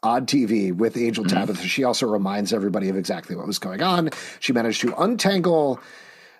on 0.01 0.25
TV 0.25 0.73
with 0.73 0.95
Angel 0.95 1.25
mm-hmm. 1.25 1.37
Tabitha. 1.37 1.67
She 1.67 1.83
also 1.83 2.07
reminds 2.07 2.53
everybody 2.53 2.87
of 2.87 2.95
exactly 2.95 3.35
what 3.35 3.45
was 3.45 3.59
going 3.59 3.83
on. 3.83 4.09
She 4.39 4.53
managed 4.53 4.79
to 4.81 4.95
untangle 4.95 5.81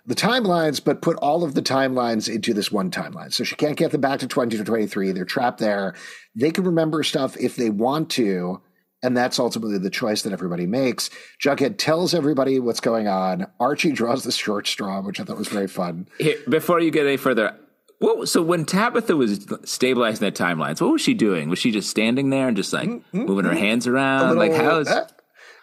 the 0.06 0.16
timelines, 0.16 0.82
but 0.82 1.02
put 1.02 1.18
all 1.18 1.44
of 1.44 1.54
the 1.54 1.62
timelines 1.62 2.34
into 2.34 2.54
this 2.54 2.72
one 2.72 2.90
timeline. 2.90 3.34
So 3.34 3.44
she 3.44 3.58
can't 3.58 3.76
get 3.76 3.92
them 3.92 4.00
back 4.00 4.22
to 4.22 4.28
20 4.28 4.56
to 4.58 4.64
23. 4.64 5.12
They're 5.12 5.26
trapped 5.26 5.60
there. 5.60 5.96
They 6.34 6.52
can 6.52 6.64
remember 6.64 7.04
stuff 7.04 7.36
if 7.36 7.58
they 7.58 7.70
want 7.70 8.10
to. 8.12 8.62
And 9.04 9.18
that's 9.18 9.38
ultimately 9.38 9.80
the 9.80 9.90
choice 9.90 10.22
that 10.22 10.32
everybody 10.32 10.66
makes. 10.66 11.10
Jughead 11.44 11.78
tells 11.78 12.14
everybody 12.14 12.60
what's 12.60 12.80
going 12.80 13.10
on. 13.10 13.48
Archie 13.60 13.92
draws 13.92 14.24
the 14.24 14.32
short 14.32 14.66
straw, 14.66 15.02
which 15.02 15.20
I 15.20 15.26
thought 15.26 15.38
was 15.38 15.50
very 15.50 15.68
fun. 15.68 16.08
here, 16.20 16.38
before 16.48 16.80
you 16.80 16.90
get 16.90 17.06
any 17.06 17.18
further 17.18 17.56
what, 18.00 18.28
so 18.30 18.42
when 18.42 18.66
tabitha 18.66 19.16
was 19.16 19.46
stabilizing 19.66 20.26
the 20.26 20.32
timelines 20.32 20.82
what 20.82 20.92
was 20.92 21.02
she 21.02 21.14
doing 21.14 21.50
was 21.50 21.60
she 21.60 21.72
just 21.72 21.90
standing 21.90 22.30
there 22.30 22.48
and 22.48 22.58
just 22.58 22.74
like 22.74 22.90
moving 23.14 23.46
her 23.46 23.54
hands 23.54 23.88
around 23.88 24.38
like 24.38 24.54
how's 24.54 24.88
uh, 24.88 25.08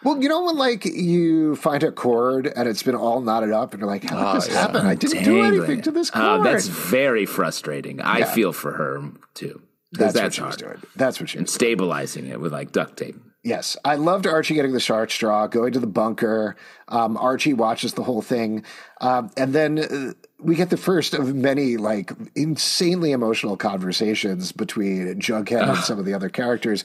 Well, 0.03 0.21
you 0.21 0.29
know 0.29 0.43
when 0.45 0.55
like 0.57 0.85
you 0.85 1.55
find 1.55 1.81
a 1.83 1.91
cord 1.91 2.45
and 2.55 2.69
it's 2.69 2.83
been 2.83 2.95
all 2.95 3.19
knotted 3.19 3.51
up, 3.51 3.73
and 3.73 3.81
you're 3.81 3.89
like, 3.89 4.03
"How 4.03 4.33
did 4.33 4.41
this 4.43 4.49
yeah. 4.49 4.61
happen? 4.61 4.85
I 4.85 4.93
didn't 4.93 5.23
do 5.23 5.33
Dangling. 5.41 5.57
anything 5.57 5.81
to 5.81 5.91
this 5.91 6.11
Uh, 6.13 6.37
cord." 6.37 6.45
that's 6.45 6.67
very 6.67 7.25
frustrating. 7.25 7.99
I 7.99 8.19
Yeah. 8.19 8.25
feel 8.31 8.53
for 8.53 8.73
her 8.73 9.01
too. 9.33 9.59
'Cause 9.95 10.13
that's, 10.13 10.13
what 10.13 10.21
that's 10.23 10.35
she 10.35 10.41
was 10.43 10.55
doing. 10.57 10.77
That's 10.95 11.19
what 11.19 11.29
she 11.29 11.37
And 11.39 11.47
was. 11.47 11.53
stabilizing 11.53 12.27
it 12.27 12.39
with 12.39 12.53
like 12.53 12.71
duct 12.71 12.95
tape. 12.97 13.15
Yes, 13.43 13.75
I 13.83 13.95
loved 13.95 14.27
Archie 14.27 14.53
getting 14.53 14.73
the 14.73 14.79
shark 14.79 15.09
straw, 15.09 15.47
going 15.47 15.73
to 15.73 15.79
the 15.79 15.87
bunker. 15.87 16.55
Um, 16.89 17.17
Archie 17.17 17.53
watches 17.55 17.93
the 17.93 18.03
whole 18.03 18.21
thing, 18.21 18.63
um, 19.01 19.31
and 19.35 19.51
then 19.53 19.79
uh, 19.79 20.13
we 20.39 20.55
get 20.55 20.69
the 20.69 20.77
first 20.77 21.13
of 21.13 21.33
many 21.33 21.77
like 21.77 22.11
insanely 22.35 23.11
emotional 23.11 23.57
conversations 23.57 24.51
between 24.51 25.19
Jughead 25.19 25.67
and 25.69 25.77
some 25.79 25.99
of 25.99 26.05
the 26.05 26.13
other 26.13 26.29
characters. 26.29 26.83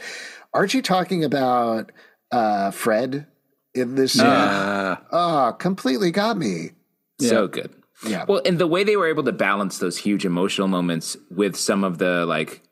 Archie 0.55 0.82
talking 0.82 1.24
about 1.24 1.92
uh, 2.30 2.70
Fred 2.70 3.26
in 3.74 3.94
this 3.94 4.14
scene, 4.14 4.26
Uh, 4.26 4.96
oh, 5.11 5.57
completely 5.59 6.11
got 6.11 6.36
me. 6.36 6.70
So 7.20 7.46
good. 7.46 7.70
Yeah. 8.07 8.24
Well, 8.26 8.42
and 8.44 8.59
the 8.59 8.66
way 8.66 8.84
they 8.84 8.96
were 8.96 9.07
able 9.07 9.22
to 9.24 9.32
balance 9.32 9.78
those 9.78 9.98
huge 9.98 10.24
emotional 10.24 10.66
moments 10.68 11.16
with 11.30 11.57
some 11.57 11.84
of 11.84 11.98
the 11.98 12.26
like 12.26 12.62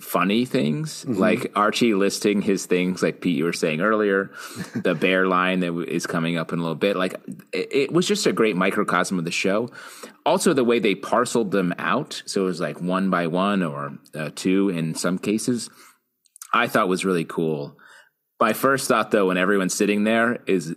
funny 0.00 0.44
things, 0.44 1.04
Mm-hmm. 1.04 1.20
like 1.20 1.52
Archie 1.54 1.94
listing 1.94 2.42
his 2.42 2.66
things, 2.66 3.02
like 3.02 3.20
Pete, 3.20 3.36
you 3.36 3.44
were 3.44 3.52
saying 3.52 3.80
earlier, 3.80 4.30
the 4.74 4.94
bear 4.94 5.26
line 5.26 5.60
that 5.60 5.72
is 5.88 6.06
coming 6.06 6.36
up 6.36 6.52
in 6.52 6.58
a 6.58 6.62
little 6.62 6.74
bit. 6.74 6.96
Like 6.96 7.14
it, 7.52 7.68
it 7.72 7.92
was 7.92 8.06
just 8.06 8.26
a 8.26 8.32
great 8.32 8.56
microcosm 8.56 9.18
of 9.18 9.24
the 9.24 9.30
show. 9.30 9.70
Also, 10.26 10.52
the 10.52 10.64
way 10.64 10.78
they 10.78 10.94
parceled 10.94 11.50
them 11.50 11.74
out, 11.78 12.22
so 12.26 12.42
it 12.42 12.46
was 12.46 12.60
like 12.60 12.80
one 12.80 13.10
by 13.10 13.26
one 13.28 13.62
or 13.62 13.92
uh, 14.14 14.30
two 14.34 14.68
in 14.70 14.94
some 14.94 15.18
cases, 15.18 15.70
I 16.52 16.66
thought 16.66 16.88
was 16.88 17.04
really 17.04 17.24
cool. 17.24 17.76
My 18.40 18.52
first 18.52 18.88
thought, 18.88 19.10
though, 19.10 19.26
when 19.28 19.36
everyone's 19.38 19.74
sitting 19.74 20.04
there, 20.04 20.40
is 20.46 20.74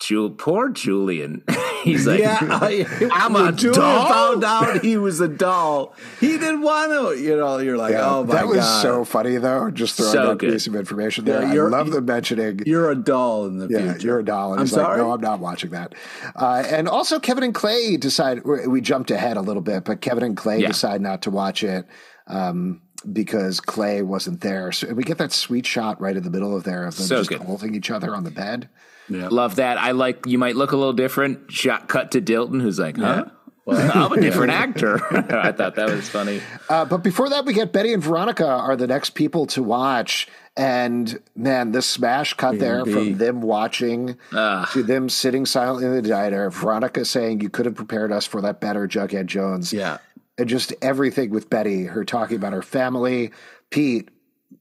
Jul- 0.00 0.30
poor 0.30 0.68
Julian. 0.70 1.42
He's 1.84 2.06
like, 2.06 2.20
yeah, 2.20 2.38
I, 2.40 2.86
I'm 3.12 3.32
when 3.32 3.46
a 3.46 3.52
Julian 3.52 3.80
doll? 3.80 4.08
found 4.08 4.44
out 4.44 4.82
he 4.84 4.96
was 4.96 5.20
a 5.20 5.28
doll. 5.28 5.94
He 6.20 6.38
didn't 6.38 6.60
want 6.62 6.92
to. 6.92 7.22
You 7.22 7.36
know, 7.36 7.58
you're 7.58 7.76
like, 7.76 7.92
Yeah, 7.92 8.08
oh 8.08 8.24
my 8.24 8.32
god. 8.32 8.36
that 8.36 8.46
was 8.48 8.82
so 8.82 9.04
funny 9.04 9.36
though. 9.38 9.70
Just 9.70 9.96
throwing 9.96 10.12
So 10.12 10.26
that 10.28 10.38
good. 10.38 10.52
piece 10.52 10.66
of 10.66 10.74
information 10.76 11.24
there. 11.24 11.42
Yeah, 11.42 11.50
I 11.50 11.54
you're- 11.54 11.70
love 11.70 11.90
the 11.90 12.00
mentioning 12.00 12.60
you're 12.66 12.90
a 12.90 12.94
doll 12.96 13.46
in 13.46 13.58
the 13.58 13.68
Yeah, 13.68 13.92
future. 13.92 14.06
you're 14.06 14.18
a 14.20 14.24
doll. 14.24 14.52
And 14.52 14.60
I'm 14.60 14.66
he's 14.66 14.74
like, 14.76 14.84
sorry. 14.84 14.98
no, 14.98 15.12
I'm 15.12 15.20
not 15.20 15.40
watching 15.40 15.70
that. 15.70 15.94
Uh, 16.36 16.62
and 16.68 16.88
also, 16.88 17.18
Kevin 17.18 17.44
and 17.44 17.54
Clay 17.54 17.96
decide. 17.96 18.44
we 18.44 18.66
we 18.66 18.80
jumped 18.80 19.10
ahead 19.10 19.36
a 19.36 19.40
little 19.42 19.62
bit, 19.62 19.84
but 19.84 20.00
Kevin 20.00 20.22
and 20.24 20.36
Clay 20.36 20.60
Yeah. 20.60 20.68
decide 20.68 21.00
not 21.00 21.22
to 21.22 21.30
watch 21.30 21.62
it 21.64 21.86
um, 22.26 22.82
because 23.12 23.60
Clay 23.60 24.02
wasn't 24.02 24.40
there. 24.40 24.72
So 24.72 24.92
we 24.92 25.02
get 25.04 25.18
that 25.18 25.32
sweet 25.32 25.66
shot 25.66 26.00
right 26.00 26.16
in 26.16 26.22
the 26.22 26.30
middle 26.30 26.54
of 26.56 26.64
there 26.64 26.86
of 26.86 26.96
them 26.96 27.06
So 27.06 27.16
just 27.18 27.30
good. 27.30 27.40
holding 27.40 27.74
each 27.74 27.90
other 27.90 28.14
on 28.14 28.24
the 28.24 28.30
bed. 28.30 28.68
Love 29.10 29.56
that. 29.56 29.78
I 29.78 29.90
like 29.92 30.26
you 30.26 30.38
might 30.38 30.56
look 30.56 30.72
a 30.72 30.76
little 30.76 30.92
different. 30.92 31.50
Shot 31.52 31.88
cut 31.88 32.12
to 32.12 32.20
Dilton, 32.20 32.60
who's 32.62 32.78
like, 32.78 32.96
huh? 32.96 33.26
I'm 33.68 34.12
a 34.12 34.20
different 34.20 34.52
actor. 34.52 34.96
I 35.32 35.52
thought 35.52 35.74
that 35.76 35.88
was 35.90 36.08
funny. 36.08 36.40
Uh, 36.68 36.84
but 36.84 36.98
before 37.04 37.28
that, 37.28 37.44
we 37.44 37.52
get 37.52 37.72
Betty 37.72 37.92
and 37.92 38.02
Veronica 38.02 38.46
are 38.46 38.74
the 38.74 38.86
next 38.86 39.10
people 39.10 39.46
to 39.48 39.62
watch. 39.62 40.26
And 40.56 41.20
man, 41.36 41.70
the 41.72 41.80
smash 41.80 42.34
cut 42.34 42.58
there 42.58 42.84
from 42.84 43.16
them 43.18 43.40
watching 43.40 44.16
to 44.32 44.82
them 44.82 45.08
sitting 45.08 45.46
silently 45.46 45.86
in 45.86 45.92
the 45.94 46.02
diner. 46.02 46.50
Veronica 46.50 47.04
saying, 47.04 47.40
You 47.40 47.48
could 47.50 47.66
have 47.66 47.76
prepared 47.76 48.10
us 48.12 48.26
for 48.26 48.40
that 48.42 48.60
better, 48.60 48.88
Jughead 48.88 49.26
Jones. 49.26 49.72
Yeah, 49.72 49.98
and 50.36 50.48
just 50.48 50.72
everything 50.82 51.30
with 51.30 51.48
Betty, 51.48 51.84
her 51.84 52.04
talking 52.04 52.36
about 52.36 52.52
her 52.52 52.62
family. 52.62 53.30
Pete, 53.70 54.08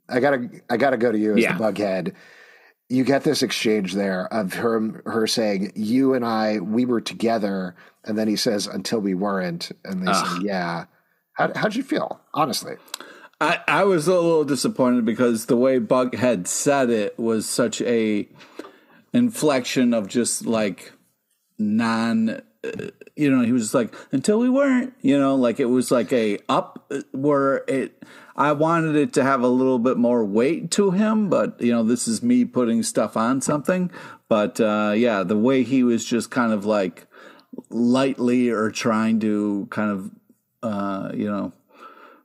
I 0.08 0.20
gotta, 0.20 0.50
I 0.70 0.78
gotta 0.78 0.97
go 0.97 1.12
to 1.12 1.18
you 1.18 1.34
as 1.36 1.39
Yeah. 1.41 1.58
the 1.58 1.64
bughead. 1.64 2.14
You 2.90 3.04
get 3.04 3.24
this 3.24 3.44
exchange 3.44 3.94
there 3.94 4.32
of 4.34 4.54
her, 4.56 5.02
her 5.06 5.28
saying, 5.28 5.74
"You 5.76 6.16
and 6.16 6.26
I, 6.26 6.60
we 6.60 6.86
were 6.86 7.02
together," 7.02 7.76
and 8.04 8.18
then 8.18 8.28
he 8.28 8.36
says, 8.36 8.66
"Until 8.68 9.00
we 9.00 9.14
weren't," 9.14 9.72
and 9.86 10.06
they 10.06 10.12
say, 10.12 10.28
"Yeah." 10.42 10.86
How, 11.34 11.52
how'd 11.56 11.76
you 11.76 11.84
feel, 11.84 12.20
honestly? 12.34 12.76
I, 13.40 13.60
I 13.68 13.84
was 13.86 14.08
a 14.08 14.14
little 14.14 14.44
disappointed 14.44 15.06
because 15.06 15.46
the 15.46 15.56
way 15.56 15.80
Bug 15.80 16.16
had 16.16 16.48
said 16.48 16.90
it 16.90 17.18
was 17.18 17.48
such 17.48 17.82
a 17.82 18.28
inflection 19.14 19.94
of 19.94 20.08
just 20.08 20.46
like 20.46 20.92
non 21.58 22.30
uh, 22.30 22.42
you 23.16 23.32
know 23.32 23.44
he 23.44 23.52
was 23.52 23.74
like 23.74 23.94
until 24.12 24.40
we 24.40 24.50
weren't 24.50 24.94
you 25.02 25.18
know 25.18 25.36
like 25.36 25.60
it 25.60 25.66
was 25.66 25.90
like 25.90 26.12
a 26.14 26.38
up 26.48 26.86
uh, 26.92 27.02
where 27.12 27.64
it 27.68 28.04
i 28.40 28.52
wanted 28.52 28.96
it 28.96 29.14
to 29.14 29.24
have 29.24 29.42
a 29.42 29.48
little 29.48 29.78
bit 29.80 29.98
more 29.98 30.26
weight 30.26 30.72
to 30.72 30.92
him 30.92 31.30
but 31.30 31.60
you 31.62 31.72
know 31.72 31.84
this 31.84 32.08
is 32.08 32.24
me 32.24 32.46
putting 32.46 32.82
stuff 32.82 33.16
on 33.16 33.42
something. 33.42 33.92
But 34.28 34.60
uh 34.62 34.94
yeah 34.96 35.24
the 35.24 35.38
way 35.38 35.64
he 35.64 35.84
was 35.84 36.06
just 36.06 36.32
kind 36.32 36.54
of 36.54 36.66
like 36.66 37.06
lightly 37.70 38.50
or 38.50 38.72
trying 38.72 39.20
to 39.22 39.68
kind 39.70 39.92
of 39.92 40.12
uh 40.62 41.12
you 41.14 41.30
know 41.30 41.52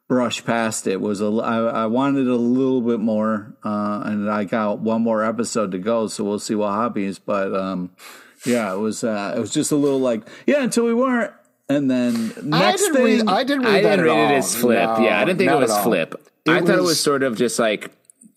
brush 0.06 0.44
past 0.44 0.86
it 0.86 1.00
was 1.00 1.20
a 1.20 1.26
I, 1.26 1.84
I 1.84 1.86
wanted 1.86 2.28
a 2.28 2.36
little 2.36 2.82
bit 2.82 3.00
more 3.00 3.56
uh 3.64 4.02
and 4.04 4.30
i 4.30 4.44
got 4.44 4.80
one 4.80 5.00
more 5.00 5.24
episode 5.24 5.72
to 5.72 5.78
go 5.78 6.08
so 6.08 6.24
we'll 6.24 6.38
see 6.38 6.54
what 6.54 6.74
happens 6.74 7.18
but 7.18 7.54
um 7.54 7.90
yeah 8.44 8.72
it 8.74 8.78
was 8.78 9.02
uh 9.02 9.32
it 9.34 9.40
was 9.40 9.50
just 9.50 9.72
a 9.72 9.76
little 9.76 10.00
like 10.00 10.28
yeah 10.46 10.62
until 10.62 10.84
we 10.84 10.92
weren't 10.92 11.32
and 11.68 11.90
then 11.90 12.32
next 12.42 12.52
I 12.52 12.72
didn't 12.76 12.94
thing 12.94 13.04
read, 13.04 13.28
I 13.28 13.44
didn't 13.44 13.64
read 13.64 13.74
I 13.74 13.80
didn't 13.82 14.00
at 14.00 14.02
read 14.04 14.10
all. 14.10 14.30
it 14.30 14.34
as 14.38 14.54
flip. 14.56 14.98
No, 14.98 15.04
yeah, 15.04 15.20
I 15.20 15.24
didn't 15.24 15.38
think 15.38 15.50
it 15.50 15.58
was 15.58 15.78
flip. 15.78 16.14
It 16.44 16.50
I 16.50 16.60
thought 16.60 16.68
it 16.70 16.76
was- 16.76 16.86
was 16.90 17.00
sort 17.00 17.22
of 17.22 17.36
just 17.36 17.58
like 17.58 17.90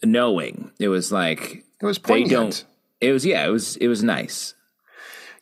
knowing. 0.03 0.71
It 0.79 0.87
was 0.89 1.11
like 1.11 1.63
It 1.81 1.85
was 1.85 1.97
they 1.97 2.07
poignant. 2.07 2.31
don't. 2.31 2.65
It 3.01 3.11
was 3.11 3.25
yeah. 3.25 3.45
It 3.45 3.49
was 3.51 3.75
it 3.77 3.87
was 3.87 4.03
nice. 4.03 4.53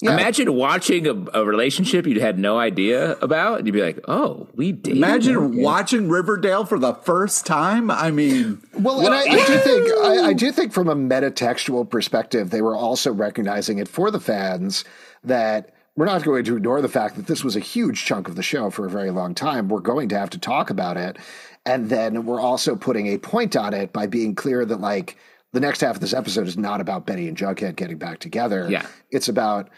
Yeah. 0.01 0.11
Imagine 0.11 0.53
watching 0.53 1.07
a, 1.07 1.13
a 1.39 1.45
relationship 1.45 2.05
you 2.05 2.19
had 2.19 2.37
no 2.37 2.59
idea 2.59 3.13
about, 3.21 3.59
and 3.59 3.65
you'd 3.67 3.71
be 3.73 3.81
like, 3.81 3.99
"Oh, 4.09 4.47
we 4.53 4.73
did." 4.73 4.97
imagine 4.97 5.55
watching 5.61 6.09
riverdale 6.09 6.65
for 6.65 6.77
the 6.77 6.93
first 6.93 7.45
time 7.45 7.89
i 7.89 8.11
mean 8.11 8.61
Well, 8.77 8.99
and 8.99 9.13
I, 9.15 9.21
I 9.21 9.45
do 9.47 9.57
think 9.59 9.89
I, 10.03 10.17
I 10.29 10.33
do 10.33 10.51
think 10.51 10.73
from 10.73 10.89
a 10.89 10.95
metatextual 10.95 11.89
perspective, 11.89 12.49
they 12.49 12.61
were 12.61 12.75
also 12.75 13.13
recognizing 13.13 13.77
it 13.77 13.87
for 13.87 14.11
the 14.11 14.19
fans 14.19 14.83
that 15.23 15.73
we're 15.95 16.05
not 16.05 16.23
going 16.23 16.43
to 16.43 16.57
ignore 16.57 16.81
the 16.81 16.89
fact 16.89 17.15
that 17.15 17.27
this 17.27 17.43
was 17.43 17.55
a 17.55 17.61
huge 17.61 18.05
chunk 18.05 18.27
of 18.27 18.35
the 18.35 18.43
show 18.43 18.69
for 18.69 18.85
a 18.85 18.89
very 18.89 19.11
long 19.11 19.33
time. 19.33 19.69
We're 19.69 19.79
going 19.79 20.09
to 20.09 20.19
have 20.19 20.29
to 20.31 20.37
talk 20.37 20.69
about 20.69 20.97
it, 20.97 21.17
and 21.65 21.89
then 21.89 22.25
we're 22.25 22.41
also 22.41 22.75
putting 22.75 23.07
a 23.07 23.17
point 23.17 23.55
on 23.55 23.73
it 23.73 23.93
by 23.93 24.07
being 24.07 24.35
clear 24.35 24.65
that 24.65 24.81
like 24.81 25.17
the 25.53 25.59
next 25.59 25.81
half 25.81 25.95
of 25.95 26.01
this 26.01 26.13
episode 26.13 26.47
is 26.47 26.57
not 26.57 26.81
about 26.81 27.05
Betty 27.05 27.27
and 27.27 27.37
Jughead 27.37 27.75
getting 27.75 27.97
back 27.97 28.19
together. 28.19 28.67
Yeah. 28.69 28.85
it's 29.09 29.29
about 29.29 29.69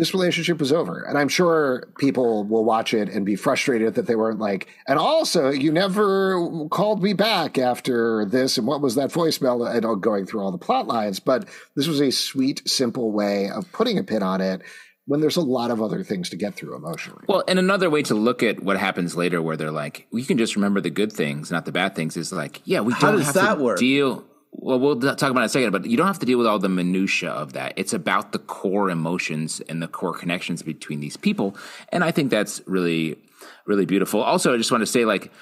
this 0.00 0.14
relationship 0.14 0.58
was 0.58 0.72
over. 0.72 1.02
And 1.02 1.18
I'm 1.18 1.28
sure 1.28 1.84
people 1.98 2.44
will 2.44 2.64
watch 2.64 2.94
it 2.94 3.10
and 3.10 3.26
be 3.26 3.36
frustrated 3.36 3.96
that 3.96 4.06
they 4.06 4.16
weren't 4.16 4.38
like, 4.38 4.68
and 4.88 4.98
also, 4.98 5.50
you 5.50 5.70
never 5.70 6.66
called 6.70 7.02
me 7.02 7.12
back 7.12 7.58
after 7.58 8.24
this. 8.24 8.56
And 8.56 8.66
what 8.66 8.80
was 8.80 8.94
that 8.94 9.10
voicemail? 9.10 9.68
And 9.68 10.02
going 10.02 10.24
through 10.24 10.40
all 10.40 10.52
the 10.52 10.58
plot 10.58 10.86
lines. 10.86 11.20
But 11.20 11.48
this 11.76 11.86
was 11.86 12.00
a 12.00 12.10
sweet, 12.10 12.66
simple 12.66 13.12
way 13.12 13.50
of 13.50 13.70
putting 13.72 13.98
a 13.98 14.02
pin 14.02 14.22
on 14.22 14.40
it 14.40 14.62
when 15.06 15.20
there's 15.20 15.36
a 15.36 15.40
lot 15.42 15.70
of 15.70 15.82
other 15.82 16.04
things 16.04 16.30
to 16.30 16.36
get 16.36 16.54
through 16.54 16.76
emotionally. 16.76 17.24
Well, 17.28 17.42
and 17.48 17.58
another 17.58 17.90
way 17.90 18.02
to 18.04 18.14
look 18.14 18.42
at 18.42 18.62
what 18.62 18.78
happens 18.78 19.16
later, 19.16 19.42
where 19.42 19.56
they're 19.56 19.70
like, 19.70 20.06
"We 20.12 20.24
can 20.24 20.38
just 20.38 20.54
remember 20.56 20.80
the 20.80 20.90
good 20.90 21.12
things, 21.12 21.50
not 21.50 21.64
the 21.64 21.72
bad 21.72 21.94
things," 21.96 22.16
is 22.16 22.32
like, 22.32 22.60
yeah, 22.64 22.80
we 22.80 22.92
How 22.92 23.08
don't 23.10 23.16
does 23.16 23.26
have 23.26 23.34
that 23.34 23.54
to 23.56 23.62
work? 23.62 23.78
deal. 23.78 24.24
Well, 24.52 24.80
we'll 24.80 24.98
talk 24.98 25.30
about 25.30 25.36
it 25.40 25.42
in 25.42 25.44
a 25.44 25.48
second, 25.48 25.70
but 25.72 25.86
you 25.86 25.96
don't 25.96 26.08
have 26.08 26.18
to 26.18 26.26
deal 26.26 26.36
with 26.36 26.46
all 26.46 26.58
the 26.58 26.68
minutia 26.68 27.30
of 27.30 27.52
that. 27.52 27.72
It's 27.76 27.92
about 27.92 28.32
the 28.32 28.40
core 28.40 28.90
emotions 28.90 29.60
and 29.68 29.80
the 29.80 29.86
core 29.88 30.12
connections 30.12 30.62
between 30.62 31.00
these 31.00 31.16
people, 31.16 31.56
and 31.90 32.02
I 32.02 32.10
think 32.10 32.30
that's 32.30 32.60
really, 32.66 33.16
really 33.66 33.86
beautiful. 33.86 34.20
Also, 34.20 34.52
I 34.52 34.56
just 34.56 34.72
want 34.72 34.82
to 34.82 34.86
say, 34.86 35.04
like, 35.04 35.32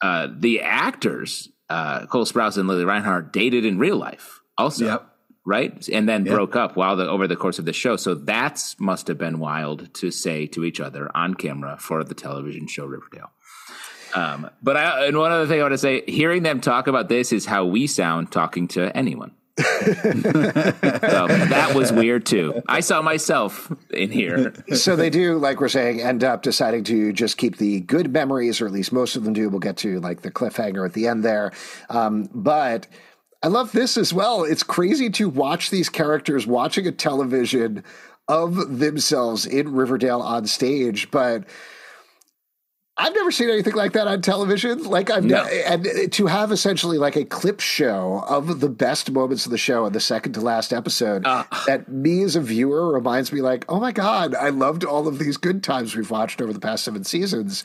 uh, 0.00 0.26
the 0.36 0.60
actors, 0.60 1.48
uh, 1.70 2.06
Cole 2.06 2.24
Sprouse 2.24 2.58
and 2.58 2.68
Lili 2.68 2.84
Reinhart, 2.84 3.32
dated 3.32 3.64
in 3.64 3.78
real 3.78 3.96
life, 3.96 4.40
also. 4.58 4.86
Yep. 4.86 5.08
Right, 5.44 5.88
and 5.88 6.08
then 6.08 6.22
broke 6.22 6.54
up 6.54 6.76
while 6.76 6.94
the 6.94 7.08
over 7.08 7.26
the 7.26 7.34
course 7.34 7.58
of 7.58 7.64
the 7.64 7.72
show. 7.72 7.96
So 7.96 8.14
that's 8.14 8.78
must 8.78 9.08
have 9.08 9.18
been 9.18 9.40
wild 9.40 9.92
to 9.94 10.12
say 10.12 10.46
to 10.46 10.64
each 10.64 10.78
other 10.78 11.10
on 11.16 11.34
camera 11.34 11.76
for 11.80 12.04
the 12.04 12.14
television 12.14 12.68
show 12.68 12.86
Riverdale. 12.86 13.32
Um, 14.14 14.50
but 14.62 14.76
I, 14.76 15.06
and 15.06 15.18
one 15.18 15.32
other 15.32 15.46
thing 15.46 15.58
I 15.58 15.62
want 15.62 15.72
to 15.72 15.78
say, 15.78 16.02
hearing 16.06 16.42
them 16.42 16.60
talk 16.60 16.86
about 16.86 17.08
this 17.08 17.32
is 17.32 17.46
how 17.46 17.64
we 17.64 17.86
sound 17.86 18.30
talking 18.30 18.68
to 18.68 18.96
anyone. 18.96 19.32
so 19.58 19.64
that 21.28 21.72
was 21.74 21.92
weird 21.92 22.24
too. 22.24 22.62
I 22.66 22.80
saw 22.80 23.02
myself 23.02 23.70
in 23.90 24.10
here. 24.10 24.54
so 24.74 24.96
they 24.96 25.10
do, 25.10 25.36
like 25.38 25.60
we're 25.60 25.68
saying, 25.68 26.00
end 26.00 26.24
up 26.24 26.42
deciding 26.42 26.84
to 26.84 27.12
just 27.12 27.36
keep 27.36 27.58
the 27.58 27.80
good 27.80 28.10
memories, 28.12 28.62
or 28.62 28.66
at 28.66 28.72
least 28.72 28.92
most 28.92 29.14
of 29.14 29.24
them 29.24 29.34
do. 29.34 29.50
We'll 29.50 29.60
get 29.60 29.76
to 29.78 30.00
like 30.00 30.22
the 30.22 30.30
cliffhanger 30.30 30.86
at 30.86 30.94
the 30.94 31.06
end 31.06 31.22
there. 31.22 31.52
Um, 31.90 32.30
but 32.32 32.86
I 33.42 33.48
love 33.48 33.72
this 33.72 33.96
as 33.96 34.12
well. 34.12 34.44
It's 34.44 34.62
crazy 34.62 35.10
to 35.10 35.28
watch 35.28 35.70
these 35.70 35.88
characters 35.88 36.46
watching 36.46 36.86
a 36.86 36.92
television 36.92 37.82
of 38.28 38.78
themselves 38.78 39.46
in 39.46 39.72
Riverdale 39.72 40.20
on 40.20 40.46
stage, 40.46 41.10
but 41.10 41.44
I've 42.96 43.14
never 43.14 43.32
seen 43.32 43.48
anything 43.50 43.74
like 43.74 43.94
that 43.94 44.06
on 44.06 44.20
television. 44.22 44.84
Like 44.84 45.10
I've 45.10 45.24
No. 45.24 45.42
ne- 45.44 45.62
and 45.64 46.12
to 46.12 46.26
have 46.26 46.52
essentially 46.52 46.98
like 46.98 47.16
a 47.16 47.24
clip 47.24 47.58
show 47.58 48.22
of 48.28 48.60
the 48.60 48.68
best 48.68 49.10
moments 49.10 49.44
of 49.46 49.50
the 49.50 49.58
show 49.58 49.86
in 49.86 49.92
the 49.92 49.98
second 50.00 50.34
to 50.34 50.40
last 50.40 50.72
episode 50.72 51.26
Uh. 51.26 51.44
that 51.66 51.88
me 51.90 52.22
as 52.22 52.36
a 52.36 52.40
viewer 52.40 52.92
reminds 52.92 53.32
me 53.32 53.40
like, 53.40 53.64
oh 53.68 53.80
my 53.80 53.92
god, 53.92 54.34
I 54.36 54.50
loved 54.50 54.84
all 54.84 55.08
of 55.08 55.18
these 55.18 55.36
good 55.36 55.64
times 55.64 55.96
we've 55.96 56.10
watched 56.10 56.40
over 56.40 56.52
the 56.52 56.60
past 56.60 56.84
seven 56.84 57.02
seasons. 57.02 57.64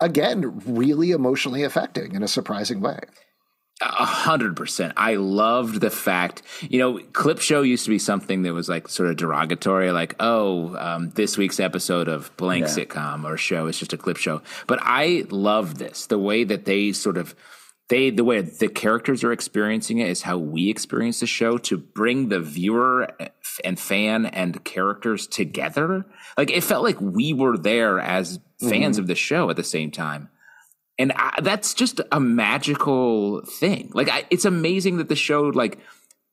Again, 0.00 0.62
really 0.66 1.10
emotionally 1.10 1.64
affecting 1.64 2.14
in 2.14 2.22
a 2.22 2.28
surprising 2.28 2.80
way. 2.80 2.98
A 3.84 4.04
hundred 4.04 4.56
percent. 4.56 4.92
I 4.96 5.16
loved 5.16 5.80
the 5.80 5.90
fact, 5.90 6.42
you 6.60 6.78
know, 6.78 7.00
clip 7.12 7.40
show 7.40 7.62
used 7.62 7.84
to 7.84 7.90
be 7.90 7.98
something 7.98 8.42
that 8.42 8.52
was 8.54 8.68
like 8.68 8.88
sort 8.88 9.08
of 9.10 9.16
derogatory, 9.16 9.90
like, 9.90 10.14
oh, 10.20 10.76
um, 10.76 11.10
this 11.10 11.36
week's 11.36 11.58
episode 11.58 12.06
of 12.08 12.34
blank 12.36 12.66
Yeah. 12.66 12.70
sitcom 12.84 13.24
or 13.24 13.36
show 13.36 13.66
is 13.66 13.78
just 13.78 13.92
a 13.92 13.96
clip 13.96 14.16
show. 14.18 14.40
But 14.66 14.78
I 14.82 15.24
love 15.30 15.78
this. 15.78 16.06
The 16.06 16.18
way 16.18 16.44
that 16.44 16.64
they 16.64 16.92
sort 16.92 17.16
of 17.16 17.34
they 17.88 18.10
the 18.10 18.24
way 18.24 18.40
the 18.40 18.68
characters 18.68 19.24
are 19.24 19.32
experiencing 19.32 19.98
it 19.98 20.08
is 20.08 20.22
how 20.22 20.38
we 20.38 20.70
experience 20.70 21.20
the 21.20 21.26
show 21.26 21.58
to 21.58 21.76
bring 21.76 22.28
the 22.28 22.40
viewer 22.40 23.08
and 23.64 23.78
fan 23.78 24.26
and 24.26 24.64
characters 24.64 25.26
together. 25.26 26.06
Like 26.38 26.50
it 26.50 26.62
felt 26.62 26.84
like 26.84 27.00
we 27.00 27.32
were 27.34 27.58
there 27.58 27.98
as 27.98 28.38
fans 28.60 28.96
of 28.98 29.08
the 29.08 29.16
show 29.16 29.50
at 29.50 29.56
the 29.56 29.64
same 29.64 29.90
time 29.90 30.28
and 30.98 31.12
I, 31.16 31.40
that's 31.42 31.74
just 31.74 32.00
a 32.10 32.20
magical 32.20 33.42
thing. 33.44 33.90
Like 33.94 34.08
I, 34.08 34.24
it's 34.30 34.44
amazing 34.44 34.98
that 34.98 35.08
the 35.08 35.16
show 35.16 35.42
like 35.42 35.78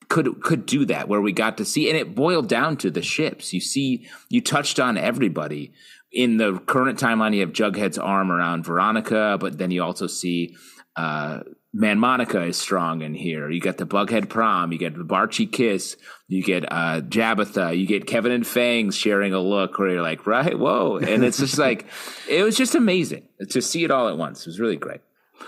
could 0.10 0.42
could 0.42 0.66
do 0.66 0.86
that 0.86 1.08
where 1.08 1.22
we 1.22 1.32
got 1.32 1.58
to 1.58 1.66
see 1.66 1.90
and 1.90 1.98
it 1.98 2.16
boiled 2.16 2.50
down 2.50 2.78
to 2.78 2.92
the 2.92 3.02
ships. 3.02 3.54
You 3.54 3.62
see 3.62 4.08
you 4.30 4.42
touched 4.42 4.80
on 4.80 4.98
everybody. 4.98 5.74
In 6.12 6.38
the 6.38 6.58
current 6.66 7.00
timeline 7.00 7.36
you 7.36 7.42
have 7.42 7.54
Jughead's 7.54 7.98
arm 7.98 8.32
around 8.32 8.66
Veronica, 8.66 9.38
but 9.40 9.58
then 9.58 9.72
you 9.72 9.84
also 9.84 10.08
see 10.08 10.56
uh 10.96 11.42
Man 11.72 12.00
Monica 12.00 12.42
is 12.44 12.58
strong 12.58 13.02
in 13.02 13.14
here. 13.14 13.50
You 13.50 13.62
got 13.62 13.78
the 13.78 13.86
Bughead 13.86 14.28
prom, 14.28 14.72
you 14.72 14.80
get 14.80 14.98
the 14.98 15.04
Barchie 15.04 15.52
kiss, 15.52 15.98
you 16.28 16.42
get 16.42 16.72
uh 16.72 17.02
Jabitha, 17.02 17.78
you 17.78 17.86
get 17.86 18.08
Kevin 18.08 18.32
and 18.32 18.46
Fangs 18.46 18.96
sharing 18.96 19.34
a 19.34 19.40
look 19.40 19.78
where 19.78 19.90
you're 19.90 20.02
like, 20.02 20.26
right, 20.26 20.58
whoa. 20.58 20.98
And 20.98 21.24
it's 21.24 21.38
just 21.38 21.60
like 21.60 21.86
it 22.30 22.44
was 22.44 22.58
just 22.58 22.74
amazing 22.74 23.28
to 23.50 23.62
see 23.62 23.84
it 23.84 23.92
all 23.92 24.08
at 24.08 24.18
once. 24.18 24.42
It 24.42 24.48
was 24.48 24.60
really 24.60 24.78
great. 24.78 25.02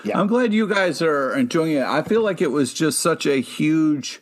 Yeah. 0.04 0.20
I'm 0.20 0.28
glad 0.28 0.54
you 0.54 0.68
guys 0.68 1.02
are 1.02 1.36
enjoying 1.36 1.74
it. 1.74 1.84
I 1.84 2.02
feel 2.04 2.22
like 2.22 2.42
it 2.42 2.52
was 2.52 2.74
just 2.74 3.00
such 3.00 3.26
a 3.26 3.42
huge 3.42 4.22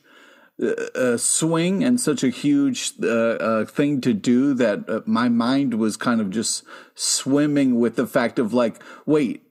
uh, 0.62 0.72
uh, 0.95 1.18
swing 1.18 1.84
and 1.84 2.00
such 2.00 2.24
a 2.24 2.30
huge 2.30 2.93
uh, 3.04 3.08
uh, 3.08 3.66
thing 3.66 4.02
to 4.02 4.14
do 4.14 4.54
that 4.56 4.89
uh, 4.89 5.02
my 5.06 5.30
mind 5.30 5.76
was 5.76 5.95
kind 5.95 6.20
of 6.20 6.30
just 6.30 6.64
swimming 6.95 7.80
with 7.80 7.95
the 7.95 8.08
fact 8.08 8.39
of 8.39 8.54
like, 8.54 8.82
wait, 9.06 9.43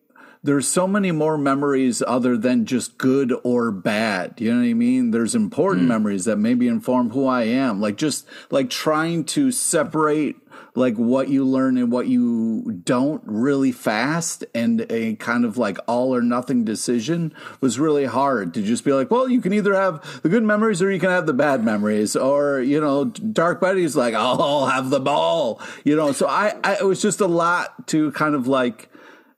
there's 0.42 0.68
so 0.68 0.86
many 0.86 1.10
more 1.12 1.36
memories 1.36 2.02
other 2.06 2.36
than 2.36 2.66
just 2.66 2.98
good 2.98 3.34
or 3.42 3.70
bad. 3.70 4.34
You 4.38 4.52
know 4.52 4.60
what 4.60 4.68
I 4.68 4.74
mean? 4.74 5.10
There's 5.10 5.34
important 5.34 5.82
hmm. 5.82 5.88
memories 5.88 6.24
that 6.26 6.36
maybe 6.36 6.68
inform 6.68 7.10
who 7.10 7.26
I 7.26 7.42
am. 7.42 7.80
Like 7.80 7.96
just 7.96 8.26
like 8.50 8.70
trying 8.70 9.24
to 9.26 9.50
separate 9.50 10.36
like 10.74 10.96
what 10.96 11.28
you 11.28 11.44
learn 11.44 11.76
and 11.76 11.90
what 11.90 12.06
you 12.06 12.80
don't 12.84 13.22
really 13.26 13.72
fast 13.72 14.44
and 14.54 14.86
a 14.90 15.16
kind 15.16 15.44
of 15.44 15.58
like 15.58 15.78
all 15.86 16.14
or 16.14 16.22
nothing 16.22 16.64
decision 16.64 17.34
was 17.60 17.78
really 17.78 18.04
hard 18.04 18.54
to 18.54 18.62
just 18.62 18.84
be 18.84 18.92
like, 18.92 19.10
well, 19.10 19.28
you 19.28 19.40
can 19.40 19.52
either 19.52 19.74
have 19.74 20.22
the 20.22 20.28
good 20.28 20.44
memories 20.44 20.80
or 20.80 20.90
you 20.90 21.00
can 21.00 21.10
have 21.10 21.26
the 21.26 21.32
bad 21.32 21.64
memories. 21.64 22.14
Or, 22.16 22.60
you 22.60 22.80
know, 22.80 23.06
Dark 23.06 23.60
Betty's 23.60 23.96
like, 23.96 24.14
I'll 24.14 24.66
have 24.66 24.90
the 24.90 25.00
ball, 25.00 25.60
you 25.84 25.96
know. 25.96 26.12
So 26.12 26.28
I, 26.28 26.54
I 26.62 26.76
it 26.76 26.86
was 26.86 27.02
just 27.02 27.20
a 27.20 27.26
lot 27.26 27.88
to 27.88 28.12
kind 28.12 28.34
of 28.34 28.46
like 28.46 28.87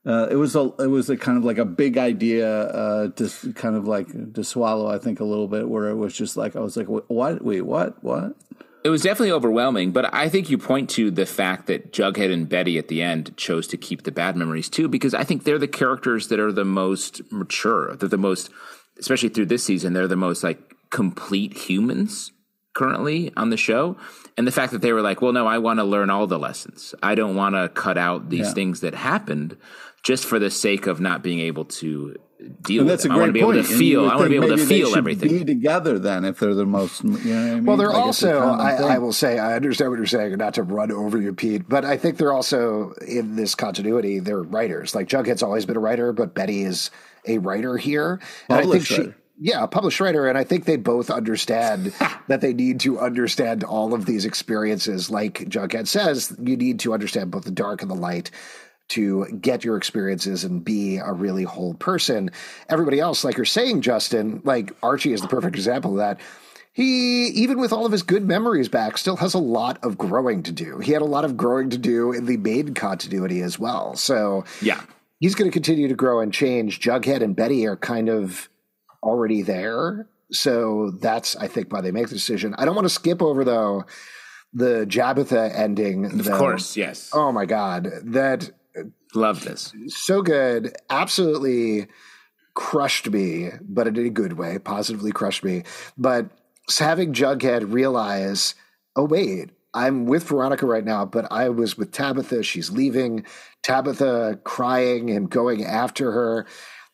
uh, 0.05 0.27
it 0.31 0.35
was 0.35 0.55
a 0.55 0.71
it 0.79 0.87
was 0.87 1.09
a 1.09 1.17
kind 1.17 1.37
of 1.37 1.43
like 1.45 1.57
a 1.57 1.65
big 1.65 1.97
idea 1.97 2.49
uh, 2.49 3.07
to 3.09 3.53
kind 3.53 3.75
of 3.75 3.87
like 3.87 4.33
to 4.33 4.43
swallow. 4.43 4.87
I 4.87 4.97
think 4.97 5.19
a 5.19 5.23
little 5.25 5.47
bit 5.47 5.69
where 5.69 5.89
it 5.89 5.95
was 5.95 6.13
just 6.15 6.37
like 6.37 6.55
I 6.55 6.59
was 6.59 6.75
like, 6.75 6.87
what? 6.87 7.43
Wait, 7.43 7.61
what? 7.61 8.03
What? 8.03 8.35
It 8.83 8.89
was 8.89 9.03
definitely 9.03 9.31
overwhelming, 9.31 9.91
but 9.91 10.11
I 10.11 10.27
think 10.27 10.49
you 10.49 10.57
point 10.57 10.89
to 10.91 11.11
the 11.11 11.27
fact 11.27 11.67
that 11.67 11.93
Jughead 11.93 12.33
and 12.33 12.49
Betty 12.49 12.79
at 12.79 12.87
the 12.87 13.03
end 13.03 13.37
chose 13.37 13.67
to 13.67 13.77
keep 13.77 14.03
the 14.03 14.11
bad 14.11 14.35
memories 14.35 14.69
too, 14.69 14.87
because 14.87 15.13
I 15.13 15.23
think 15.23 15.43
they're 15.43 15.59
the 15.59 15.67
characters 15.67 16.29
that 16.29 16.39
are 16.39 16.51
the 16.51 16.65
most 16.65 17.21
mature. 17.31 17.95
They're 17.95 18.09
the 18.09 18.17
most, 18.17 18.49
especially 18.97 19.29
through 19.29 19.45
this 19.45 19.63
season, 19.63 19.93
they're 19.93 20.07
the 20.07 20.15
most 20.15 20.43
like 20.43 20.59
complete 20.89 21.53
humans 21.55 22.31
currently 22.73 23.31
on 23.37 23.51
the 23.51 23.57
show. 23.57 23.97
And 24.35 24.47
the 24.47 24.51
fact 24.51 24.71
that 24.71 24.81
they 24.81 24.93
were 24.93 25.01
like, 25.01 25.21
well, 25.21 25.33
no, 25.33 25.45
I 25.45 25.59
want 25.59 25.77
to 25.79 25.83
learn 25.83 26.09
all 26.09 26.25
the 26.25 26.39
lessons. 26.39 26.95
I 27.03 27.13
don't 27.13 27.35
want 27.35 27.53
to 27.53 27.69
cut 27.69 27.99
out 27.99 28.29
these 28.29 28.47
Yeah. 28.47 28.53
things 28.53 28.79
that 28.79 28.95
happened 28.95 29.57
just 30.03 30.25
for 30.25 30.39
the 30.39 30.49
sake 30.49 30.87
of 30.87 30.99
not 30.99 31.21
being 31.23 31.39
able 31.39 31.65
to 31.65 32.15
deal 32.61 32.81
And 32.81 32.87
with 32.87 32.87
that's 32.87 33.05
a 33.05 33.09
them. 33.09 33.17
I 33.17 33.19
want 33.19 33.29
to 33.29 33.31
great 33.33 33.33
be 33.33 33.39
able 33.39 33.53
to 33.53 33.59
And 33.59 33.69
you 33.69 33.77
feel. 33.77 34.01
would 34.01 34.11
I 34.11 34.15
want 34.15 34.25
to 34.25 34.29
be 34.29 34.45
able 34.45 34.57
to 34.57 34.65
feel 34.65 34.95
everything. 34.95 35.29
Be 35.29 35.45
together 35.45 35.99
then 35.99 36.25
if 36.25 36.39
they're 36.39 36.55
the 36.55 36.65
most. 36.65 37.03
You 37.03 37.09
know 37.09 37.15
what 37.15 37.25
I 37.25 37.55
mean? 37.55 37.65
Well, 37.65 37.77
they're 37.77 37.89
Like, 37.89 37.97
also, 37.97 38.39
I. 38.39 38.71
I 38.73 38.97
will 38.97 39.13
say, 39.13 39.37
I 39.37 39.55
understand 39.55 39.91
what 39.91 39.97
you're 39.97 40.07
saying, 40.07 40.33
and 40.33 40.39
not 40.39 40.55
to 40.55 40.63
run 40.63 40.91
over 40.91 41.19
you, 41.21 41.33
Pete, 41.33 41.69
but 41.69 41.85
I 41.85 41.97
think 41.97 42.17
they're 42.17 42.33
also 42.33 42.93
in 43.07 43.35
this 43.35 43.53
continuity, 43.55 44.19
they're 44.19 44.41
writers. 44.41 44.95
Like 44.95 45.07
Jughead's 45.07 45.43
always 45.43 45.65
been 45.65 45.77
a 45.77 45.81
writer, 45.81 46.13
but 46.13 46.33
Betty 46.33 46.63
is 46.63 46.89
a 47.27 47.37
writer 47.37 47.77
here. 47.77 48.19
And 48.49 48.59
I 48.59 48.65
think 48.65 48.85
she, 48.85 49.13
yeah, 49.39 49.63
a 49.63 49.67
published 49.67 49.99
writer. 49.99 50.27
And 50.27 50.37
I 50.37 50.43
think 50.43 50.65
they 50.65 50.77
both 50.77 51.11
understand 51.11 51.93
that 52.27 52.41
they 52.41 52.53
need 52.53 52.79
to 52.81 52.99
understand 52.99 53.63
all 53.63 53.93
of 53.93 54.05
these 54.07 54.25
experiences. 54.25 55.11
Like 55.11 55.39
Jughead 55.47 55.87
says, 55.87 56.35
you 56.41 56.57
need 56.57 56.79
to 56.81 56.93
understand 56.93 57.29
both 57.29 57.43
the 57.43 57.51
dark 57.51 57.83
and 57.83 57.91
the 57.91 57.95
light 57.95 58.31
to 58.91 59.25
get 59.41 59.63
your 59.63 59.77
experiences 59.77 60.43
and 60.43 60.63
be 60.63 60.97
a 60.97 61.11
really 61.11 61.43
whole 61.43 61.73
person. 61.73 62.31
Everybody 62.69 62.99
else, 62.99 63.23
like 63.23 63.37
you're 63.37 63.45
saying, 63.45 63.81
Justin, 63.81 64.41
like 64.43 64.71
Archie 64.81 65.13
is 65.13 65.21
the 65.21 65.27
perfect 65.27 65.55
example 65.55 65.91
of 65.91 65.97
that. 65.97 66.19
He, 66.73 67.27
even 67.27 67.59
with 67.59 67.73
all 67.73 67.85
of 67.85 67.91
his 67.91 68.01
good 68.01 68.25
memories 68.25 68.69
back, 68.69 68.97
still 68.97 69.17
has 69.17 69.33
a 69.33 69.39
lot 69.39 69.83
of 69.83 69.97
growing 69.97 70.43
to 70.43 70.53
do. 70.53 70.79
He 70.79 70.93
had 70.93 71.01
a 71.01 71.05
lot 71.05 71.25
of 71.25 71.35
growing 71.35 71.69
to 71.71 71.77
do 71.77 72.13
in 72.13 72.25
the 72.25 72.37
main 72.37 72.73
continuity 72.73 73.41
as 73.41 73.59
well. 73.59 73.95
So 73.95 74.45
yeah. 74.61 74.81
he's 75.19 75.35
going 75.35 75.51
to 75.51 75.53
continue 75.53 75.89
to 75.89 75.95
grow 75.95 76.21
and 76.21 76.33
change. 76.33 76.79
Jughead 76.79 77.21
and 77.21 77.35
Betty 77.35 77.67
are 77.67 77.75
kind 77.75 78.07
of 78.07 78.47
already 79.03 79.41
there. 79.41 80.07
So 80.31 80.91
that's, 80.91 81.35
I 81.35 81.47
think, 81.47 81.73
why 81.73 81.81
they 81.81 81.91
make 81.91 82.07
the 82.07 82.15
decision. 82.15 82.55
I 82.57 82.63
don't 82.63 82.75
want 82.75 82.85
to 82.85 82.93
skip 82.93 83.21
over, 83.21 83.43
though, 83.43 83.83
the 84.53 84.85
Jabitha 84.87 85.53
ending. 85.53 86.19
Of 86.21 86.31
course, 86.31 86.77
yes. 86.77 87.09
Oh 87.13 87.33
my 87.33 87.45
God. 87.45 87.89
That 88.03 88.49
Love 89.13 89.43
this. 89.43 89.73
so 89.87 90.21
good. 90.21 90.75
Absolutely 90.89 91.87
crushed 92.53 93.09
me, 93.09 93.49
but 93.61 93.87
in 93.87 93.97
a 93.97 94.09
good 94.09 94.33
way, 94.33 94.59
positively 94.59 95.11
crushed 95.11 95.43
me. 95.43 95.63
But 95.97 96.29
having 96.79 97.13
Jughead 97.13 97.73
realize, 97.73 98.55
oh, 98.95 99.05
wait, 99.05 99.51
I'm 99.73 100.05
with 100.05 100.25
Veronica 100.25 100.65
right 100.65 100.83
now, 100.83 101.05
but 101.05 101.31
I 101.31 101.49
was 101.49 101.77
with 101.77 101.91
Tabitha. 101.91 102.43
She's 102.43 102.69
leaving. 102.69 103.25
Tabitha 103.63 104.39
crying 104.43 105.09
and 105.09 105.29
going 105.29 105.63
after 105.63 106.11
her. 106.11 106.45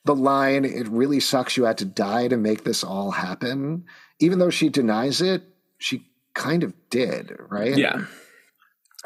The 0.05 0.15
line, 0.15 0.63
it 0.63 0.87
really 0.87 1.19
sucks 1.19 1.57
you 1.57 1.65
had 1.65 1.79
to 1.79 1.85
die 1.85 2.27
to 2.27 2.37
make 2.37 2.63
this 2.63 2.83
all 2.83 3.11
happen. 3.11 3.85
Even 4.19 4.39
though 4.39 4.49
she 4.49 4.69
denies 4.69 5.21
it, 5.21 5.43
she 5.79 6.07
kind 6.33 6.63
of 6.63 6.73
did, 6.89 7.35
right? 7.49 7.75
Yeah. 7.75 8.05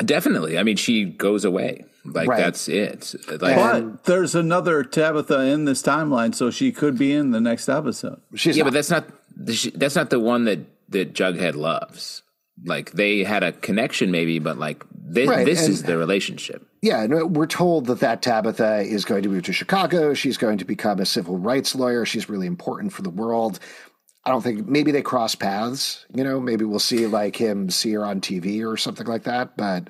Definitely. 0.06 0.58
I 0.58 0.64
mean, 0.64 0.78
she 0.78 1.06
goes 1.06 1.46
away. 1.46 1.86
Like 2.04 2.28
Right. 2.30 2.38
that's 2.40 2.68
it. 2.68 3.14
Like 3.30 3.56
But 3.56 4.06
there's 4.06 4.34
another 4.34 4.84
Tabitha 4.84 5.42
in 5.42 5.66
this 5.66 5.82
timeline, 5.84 6.34
so 6.34 6.50
she 6.50 6.72
could 6.72 6.98
be 6.98 7.14
in 7.14 7.32
the 7.32 7.40
next 7.42 7.70
episode. 7.70 8.20
She's 8.36 8.58
yeah, 8.58 8.64
not- 8.64 8.70
but 8.72 8.74
that's 8.74 8.90
not 8.90 9.06
that's 9.76 9.96
not 9.96 10.10
the 10.10 10.20
one 10.20 10.46
that 10.46 10.60
that 10.90 11.14
Jughead 11.14 11.56
loves. 11.56 12.24
Like 12.66 12.92
they 12.92 13.24
had 13.24 13.44
a 13.44 13.52
connection, 13.54 14.12
maybe, 14.12 14.40
but 14.40 14.58
like 14.58 14.84
this, 14.94 15.28
Right, 15.30 15.46
this 15.46 15.64
and- 15.64 15.70
is 15.74 15.84
the 15.84 15.98
relationship. 15.98 16.66
Yeah, 16.82 17.06
no, 17.06 17.26
we're 17.28 17.46
told 17.46 17.86
that 17.86 18.00
that 18.00 18.24
Tabitha 18.24 18.82
is 18.82 19.06
going 19.06 19.22
to 19.24 19.30
move 19.30 19.44
to 19.44 19.54
Chicago. 19.54 20.16
She's 20.16 20.38
going 20.38 20.58
to 20.58 20.66
become 20.66 21.00
a 21.00 21.06
civil 21.06 21.38
rights 21.38 21.76
lawyer. 21.76 22.06
She's 22.06 22.28
really 22.28 22.48
important 22.48 22.92
for 22.94 23.04
the 23.04 23.10
world. 23.12 23.60
I 24.24 24.30
don't 24.30 24.42
think 24.42 24.68
maybe 24.68 24.92
they 24.92 25.02
cross 25.02 25.36
paths. 25.36 26.06
You 26.14 26.24
know, 26.24 26.40
maybe 26.40 26.66
we'll 26.66 26.80
see 26.80 27.08
like 27.08 27.36
him 27.36 27.70
see 27.70 27.94
her 27.94 28.06
on 28.06 28.22
TV 28.22 28.66
or 28.66 28.78
something 28.78 29.08
like 29.08 29.24
that. 29.24 29.58
But 29.58 29.90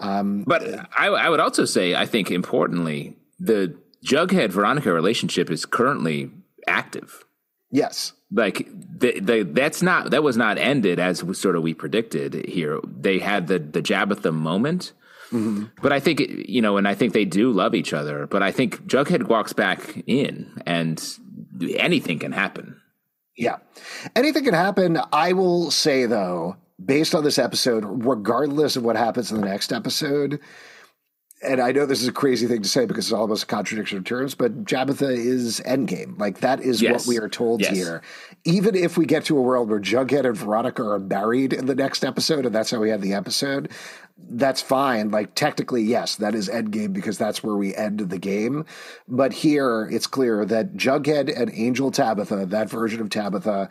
um, 0.00 0.44
But 0.46 0.88
I, 0.96 1.06
I 1.06 1.28
would 1.28 1.40
also 1.40 1.64
say, 1.64 1.94
I 1.94 2.06
think 2.06 2.30
importantly, 2.30 3.16
the 3.38 3.76
Jughead 4.04 4.50
Veronica 4.50 4.92
relationship 4.92 5.50
is 5.50 5.64
currently 5.64 6.30
active. 6.66 7.24
yes, 7.70 8.12
like 8.34 8.66
the, 8.98 9.20
the 9.20 9.42
that's 9.42 9.82
not 9.82 10.10
that 10.10 10.22
was 10.22 10.36
not 10.36 10.58
ended 10.58 10.98
as 10.98 11.22
we, 11.22 11.34
sort 11.34 11.54
of 11.54 11.62
we 11.62 11.74
predicted 11.74 12.46
here. 12.48 12.80
They 12.84 13.18
had 13.18 13.46
the 13.46 13.58
the 13.58 13.82
Jabitha 13.82 14.32
moment, 14.34 14.92
but 15.82 15.92
I 15.92 16.00
think 16.00 16.20
it, 16.20 16.48
you 16.48 16.62
know, 16.62 16.78
and 16.78 16.88
I 16.88 16.94
think 16.94 17.12
they 17.12 17.24
do 17.24 17.52
love 17.52 17.74
each 17.74 17.92
other. 17.92 18.26
But 18.26 18.42
I 18.42 18.50
think 18.50 18.86
Jughead 18.86 19.28
walks 19.28 19.52
back 19.52 20.02
in, 20.06 20.60
and 20.66 21.02
anything 21.76 22.18
can 22.18 22.32
happen. 22.32 22.80
Yeah, 23.36 23.56
anything 24.14 24.44
can 24.44 24.54
happen. 24.54 24.98
I 25.12 25.32
will 25.32 25.70
say 25.70 26.06
though, 26.06 26.56
based 26.84 27.14
on 27.14 27.24
this 27.24 27.38
episode, 27.38 27.84
regardless 28.04 28.76
of 28.76 28.84
what 28.84 28.96
happens 28.96 29.30
in 29.30 29.40
the 29.40 29.46
next 29.46 29.72
episode, 29.72 30.40
and 31.44 31.60
I 31.60 31.72
know 31.72 31.86
this 31.86 32.02
is 32.02 32.08
a 32.08 32.12
crazy 32.12 32.46
thing 32.46 32.62
to 32.62 32.68
say 32.68 32.86
because 32.86 33.06
it's 33.06 33.12
almost 33.12 33.44
a 33.44 33.46
contradiction 33.46 33.98
of 33.98 34.04
terms, 34.04 34.34
but 34.34 34.64
Jabitha 34.64 35.10
is 35.16 35.60
Endgame. 35.66 36.18
Like 36.18 36.40
that 36.40 36.60
is 36.60 36.80
Yes. 36.82 37.06
what 37.06 37.06
we 37.06 37.18
are 37.18 37.28
told 37.28 37.60
Yes. 37.60 37.72
here. 37.76 38.02
Even 38.44 38.74
if 38.74 38.96
we 38.96 39.06
get 39.06 39.24
to 39.26 39.36
a 39.38 39.40
world 39.42 39.68
where 39.70 39.80
Jughead 39.80 40.24
and 40.26 40.36
Veronica 40.36 40.82
are 40.82 40.98
married 40.98 41.52
in 41.52 41.66
the 41.66 41.74
next 41.74 42.04
episode, 42.04 42.46
and 42.46 42.54
that's 42.54 42.70
how 42.70 42.78
we 42.78 42.90
end 42.90 43.02
the 43.02 43.12
episode, 43.14 43.68
that's 44.30 44.60
fine. 44.62 45.10
Like 45.10 45.34
technically, 45.34 45.82
yes, 45.82 46.16
that 46.16 46.34
is 46.34 46.48
Endgame 46.48 46.92
because 46.92 47.18
that's 47.18 47.42
where 47.42 47.56
we 47.56 47.74
end 47.74 48.00
the 48.00 48.18
game. 48.18 48.64
But 49.08 49.32
here, 49.32 49.88
it's 49.90 50.06
clear 50.06 50.44
that 50.44 50.74
Jughead 50.76 51.32
and 51.36 51.50
Angel 51.54 51.90
Tabitha, 51.90 52.46
that 52.46 52.70
version 52.70 53.00
of 53.00 53.10
Tabitha, 53.10 53.68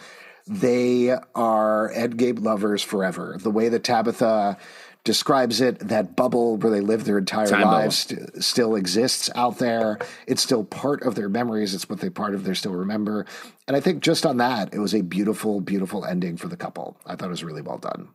they 0.48 1.12
are 1.36 1.92
Endgame 1.96 2.42
lovers 2.44 2.82
forever. 2.82 3.38
The 3.42 3.52
way 3.52 3.70
that 3.70 3.84
Tabitha 3.84 4.58
describes 5.04 5.62
it, 5.62 5.80
that 5.80 6.16
bubble 6.16 6.58
where 6.58 6.72
they 6.72 6.80
live 6.82 7.06
their 7.06 7.18
entire 7.18 7.48
Time 7.48 7.64
lives 7.64 7.98
st- 7.98 8.44
still 8.44 8.76
exists 8.76 9.30
out 9.36 9.58
there. 9.58 9.98
It's 10.28 10.44
still 10.44 10.64
part 10.64 11.02
of 11.04 11.16
their 11.16 11.30
memories. 11.30 11.74
It's 11.74 11.90
what 11.90 12.00
they 12.02 12.10
part 12.10 12.36
of 12.36 12.44
their 12.44 12.54
still 12.56 12.74
remember. 12.74 13.26
And 13.68 13.76
I 13.76 13.80
think 13.80 14.04
just 14.04 14.26
on 14.26 14.38
that, 14.38 14.74
it 14.74 14.80
was 14.80 14.94
a 14.94 15.02
beautiful, 15.02 15.60
beautiful 15.62 16.06
ending 16.06 16.38
for 16.38 16.48
the 16.48 16.58
couple. 16.58 16.98
I 17.06 17.16
thought 17.16 17.28
it 17.28 17.32
was 17.32 17.44
really 17.44 17.62
well 17.64 17.80
done. 17.80 18.10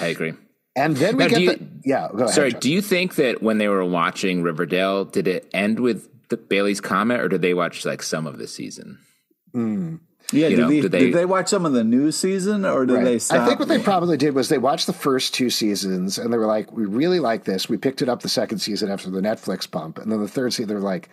I 0.00 0.06
agree. 0.06 0.32
And 0.76 0.96
then 0.96 1.16
we 1.16 1.24
Now, 1.24 1.28
get 1.28 1.40
you- 1.40 1.50
the 1.52 1.66
yeah. 1.84 2.08
Go 2.10 2.24
ahead. 2.24 2.34
Sorry, 2.34 2.50
John. 2.52 2.60
do 2.60 2.72
you 2.72 2.80
think 2.82 3.14
that 3.16 3.42
when 3.42 3.58
they 3.58 3.68
were 3.68 3.84
watching 3.84 4.42
Riverdale, 4.42 5.04
did 5.04 5.28
it 5.28 5.48
end 5.52 5.78
with 5.80 6.08
the 6.28 6.36
Bailey's 6.36 6.80
comet, 6.80 7.20
or 7.20 7.28
did 7.28 7.42
they 7.42 7.54
watch 7.54 7.84
like 7.84 8.02
some 8.02 8.26
of 8.26 8.38
the 8.38 8.46
season? 8.46 8.98
Hmm. 9.52 9.96
Yeah, 10.32 10.48
did, 10.48 10.58
know, 10.58 10.68
they, 10.68 10.80
did 10.80 10.92
did, 10.92 10.92
they- 10.92 11.10
they, 11.10 11.24
watch 11.24 11.48
some 11.48 11.66
of 11.66 11.72
the 11.72 11.82
new 11.84 12.12
season 12.12 12.64
or 12.64 12.86
did 12.86 12.94
Right. 12.94 13.04
they 13.04 13.18
stop? 13.18 13.40
I 13.40 13.46
think 13.46 13.58
what 13.58 13.68
they 13.68 13.78
probably 13.80 14.16
did 14.16 14.34
was 14.34 14.48
they 14.48 14.58
watched 14.58 14.86
the 14.86 14.92
first 14.92 15.34
two 15.34 15.50
seasons 15.50 16.18
and 16.18 16.32
they 16.32 16.38
were 16.38 16.46
like, 16.46 16.72
"We 16.72 16.84
really 16.84 17.20
like 17.20 17.44
this." 17.44 17.68
We 17.68 17.76
picked 17.76 18.00
it 18.02 18.08
up 18.08 18.20
the 18.22 18.28
second 18.28 18.58
season 18.58 18.90
after 18.90 19.10
the 19.10 19.20
Netflix 19.20 19.70
bump, 19.70 19.98
and 19.98 20.10
then 20.12 20.20
the 20.20 20.28
third 20.28 20.52
season 20.52 20.68
they're 20.68 20.78
like, 20.80 21.08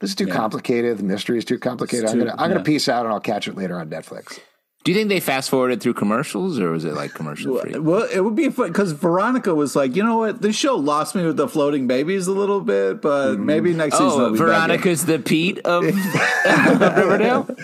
"This 0.00 0.10
is 0.10 0.16
too 0.16 0.26
complicated. 0.26 0.98
The 0.98 1.04
mystery 1.04 1.38
is 1.38 1.44
too 1.44 1.58
complicated. 1.58 2.06
I'm 2.08 2.18
gonna, 2.18 2.32
I'm 2.32 2.48
gonna 2.50 2.56
yeah. 2.56 2.64
peace 2.64 2.88
out 2.88 3.04
and 3.06 3.12
I'll 3.14 3.20
catch 3.20 3.48
it 3.48 3.56
later 3.56 3.78
on 3.78 3.88
Netflix." 3.88 4.38
Do 4.82 4.92
you 4.92 4.96
think 4.96 5.10
they 5.10 5.20
fast 5.20 5.50
forwarded 5.50 5.82
through 5.82 5.92
commercials, 5.92 6.58
or 6.58 6.70
was 6.70 6.86
it 6.86 6.94
like 6.94 7.12
commercial 7.12 7.58
free? 7.58 7.78
Well, 7.78 8.08
it 8.10 8.20
would 8.20 8.34
be 8.34 8.48
fun 8.48 8.68
because 8.68 8.92
Veronica 8.92 9.54
was 9.54 9.76
like, 9.76 9.94
you 9.94 10.02
know 10.02 10.16
what, 10.16 10.40
this 10.40 10.56
show 10.56 10.74
lost 10.74 11.14
me 11.14 11.22
with 11.22 11.36
the 11.36 11.46
floating 11.46 11.86
babies 11.86 12.26
a 12.26 12.32
little 12.32 12.62
bit, 12.62 13.02
but 13.02 13.32
mm-hmm. 13.32 13.44
maybe 13.44 13.74
next 13.74 13.96
oh, 13.96 14.08
season. 14.08 14.20
Oh, 14.20 14.24
will 14.24 14.32
be 14.32 14.38
better. 14.38 14.50
Veronica's 14.52 15.04
the 15.04 15.18
Pete 15.18 15.58
of, 15.66 15.84
of 16.46 16.80
Riverdale. 16.96 17.48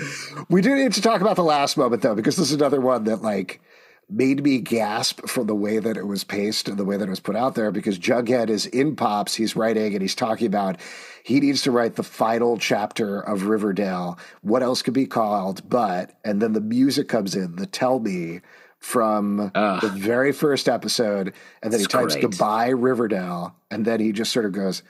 We 0.49 0.63
do 0.63 0.77
need 0.77 0.93
to 0.93 1.03
talk 1.03 1.21
about 1.23 1.35
the 1.35 1.43
last 1.43 1.77
moment 1.77 2.03
though, 2.03 2.15
because 2.15 2.37
this 2.37 2.51
is 2.51 2.55
another 2.55 2.81
one 2.81 3.03
that 3.05 3.21
like 3.23 3.61
made 4.09 4.43
me 4.43 4.59
gasp 4.61 5.27
for 5.27 5.43
the 5.43 5.55
way 5.55 5.79
that 5.81 5.97
it 5.97 6.07
was 6.07 6.23
paced 6.23 6.69
and 6.69 6.79
the 6.79 6.85
way 6.85 6.97
that 6.97 7.07
it 7.07 7.11
was 7.11 7.19
put 7.21 7.35
out 7.35 7.55
there. 7.57 7.73
Because 7.73 7.99
Jughead 7.99 8.49
is 8.49 8.65
in 8.67 8.95
Pops, 8.95 9.35
he's 9.35 9.57
writing 9.57 9.95
and 9.95 10.01
he's 10.03 10.15
talking 10.15 10.47
about 10.47 10.79
he 11.25 11.41
needs 11.41 11.63
to 11.63 11.73
write 11.73 11.97
the 11.97 12.05
final 12.05 12.57
chapter 12.57 13.19
of 13.21 13.47
Riverdale. 13.47 14.17
What 14.43 14.63
else 14.63 14.83
could 14.83 14.95
be 14.95 15.07
called? 15.07 15.69
But 15.69 16.13
and 16.25 16.41
then 16.41 16.53
the 16.53 16.61
music 16.61 17.09
comes 17.09 17.35
in, 17.35 17.57
the 17.57 17.67
Tell 17.67 17.99
Me 17.99 18.43
from 18.79 19.51
the 19.55 19.93
very 19.97 20.31
first 20.33 20.69
episode, 20.69 21.33
and 21.63 21.73
then 21.73 21.81
he 21.81 21.87
types 21.87 22.15
great. 22.15 22.23
goodbye 22.23 22.69
Riverdale, 22.69 23.57
and 23.73 23.85
then 23.85 23.99
he 23.99 24.13
just 24.13 24.31
sort 24.33 24.45
of 24.45 24.53
goes 24.53 24.83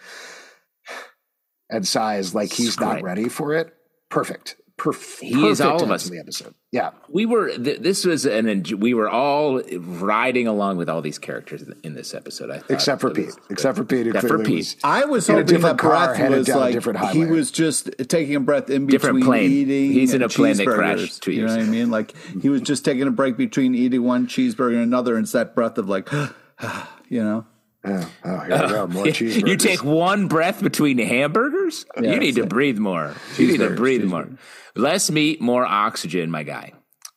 and 1.71 1.87
sighs 1.87 2.35
like 2.35 2.53
he's 2.53 2.69
It's 2.69 2.81
not 2.81 2.93
great. 3.01 3.05
ready 3.05 3.29
for 3.31 3.55
it. 3.55 3.73
Perfect. 4.11 4.57
Perf- 4.79 5.20
He 5.20 5.49
is 5.49 5.62
all 5.62 5.83
of 5.83 5.91
us. 5.91 6.05
to 6.05 6.11
the 6.11 6.18
episode. 6.18 6.53
Yeah. 6.70 6.91
We 7.09 7.24
were. 7.24 7.49
Th- 7.57 7.79
this 7.81 8.05
was 8.05 8.27
an. 8.27 8.45
enj- 8.45 8.74
We 8.79 8.93
were 8.93 9.09
all 9.09 9.62
riding 9.62 10.47
along 10.47 10.77
with 10.77 10.91
all 10.91 11.01
these 11.01 11.18
characters 11.18 11.64
in 11.83 11.95
this 11.95 12.12
episode. 12.12 12.51
I 12.51 12.61
Except 12.68 13.01
for 13.01 13.11
Pete. 13.11 13.27
was- 13.27 13.39
Except 13.49 13.79
for 13.79 13.85
Pete. 13.85 14.09
Except 14.09 14.27
for 14.29 14.39
Pete. 14.39 14.57
was- 14.57 14.77
I 14.85 15.07
was 15.07 15.29
hoping 15.29 15.47
different 15.47 15.79
that 15.79 15.83
car, 15.83 16.14
breath 16.14 16.31
was 16.31 16.49
like 16.49 16.74
different 16.74 16.99
he 17.14 17.24
was 17.24 17.51
just 17.51 17.91
taking 18.09 18.37
a 18.37 18.41
breath 18.41 18.68
in 18.68 18.87
Different 18.87 19.16
between 19.20 19.27
plane. 19.31 19.51
eating. 19.51 19.93
He's 19.93 20.12
in 20.12 20.20
a 20.22 20.29
plane 20.29 20.57
that 20.59 20.66
crashed 20.66 21.22
two 21.22 21.33
You 21.33 21.47
know 21.47 21.57
what 21.57 21.61
I 21.61 21.64
mean? 21.64 21.91
Like 21.91 22.14
he 22.43 22.51
was 22.51 22.61
just 22.61 22.85
taking 22.85 23.07
a 23.07 23.11
break 23.11 23.39
between 23.39 23.74
eating 23.74 24.03
one 24.03 24.27
cheeseburger 24.27 24.74
and 24.74 24.83
another, 24.83 25.14
and 25.16 25.24
it's 25.24 25.33
that 25.33 25.55
breath 25.55 25.79
of 25.79 25.89
like, 25.89 26.11
you 27.09 27.22
know. 27.24 27.47
Oh, 27.89 28.11
oh, 28.24 28.39
here 28.41 28.62
we 28.62 28.68
go. 28.68 28.87
More 28.91 29.05
cheeseburgers. 29.07 29.49
You 29.49 29.57
take 29.57 29.85
one 29.85 30.27
breath 30.27 30.61
between 30.61 30.99
hamburgers. 30.99 31.87
Yeah, 32.01 32.12
you 32.14 32.18
need 32.18 32.35
to 32.35 32.43
it. 32.43 32.49
breathe 32.49 32.79
more. 32.79 33.14
You 33.39 33.47
need 33.47 33.59
to 33.59 33.70
breathe 33.70 34.03
cheeseburgers. 34.03 34.09
more. 34.09 34.29
Less 34.77 35.11
meat, 35.11 35.41
more 35.41 35.64
oxygen, 35.64 36.31
my 36.31 36.43
guy. 36.43 36.72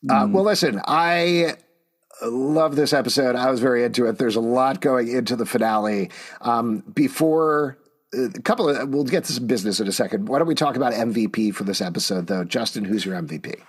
Uh, 0.09 0.27
well, 0.29 0.45
listen, 0.45 0.81
I 0.85 1.55
love 2.23 2.75
this 2.75 2.93
episode. 2.93 3.35
I 3.35 3.51
was 3.51 3.59
very 3.59 3.83
into 3.83 4.05
it. 4.05 4.17
There's 4.17 4.37
a 4.37 4.41
lot 4.41 4.81
going 4.81 5.09
into 5.09 5.35
the 5.35 5.45
finale. 5.45 6.09
Um, 6.41 6.83
before 6.93 7.77
uh, 8.17 8.29
a 8.29 8.41
couple 8.41 8.69
of, 8.69 8.89
we'll 8.89 9.03
get 9.03 9.25
to 9.25 9.33
some 9.33 9.47
business 9.47 9.79
in 9.79 9.87
a 9.87 9.91
second. 9.91 10.27
Why 10.29 10.39
don't 10.39 10.47
we 10.47 10.55
talk 10.55 10.75
about 10.75 10.93
MVP 10.93 11.53
for 11.53 11.63
this 11.65 11.81
episode, 11.81 12.27
though? 12.27 12.43
Justin, 12.43 12.85
who's 12.85 13.05
your 13.05 13.15
MVP? 13.21 13.59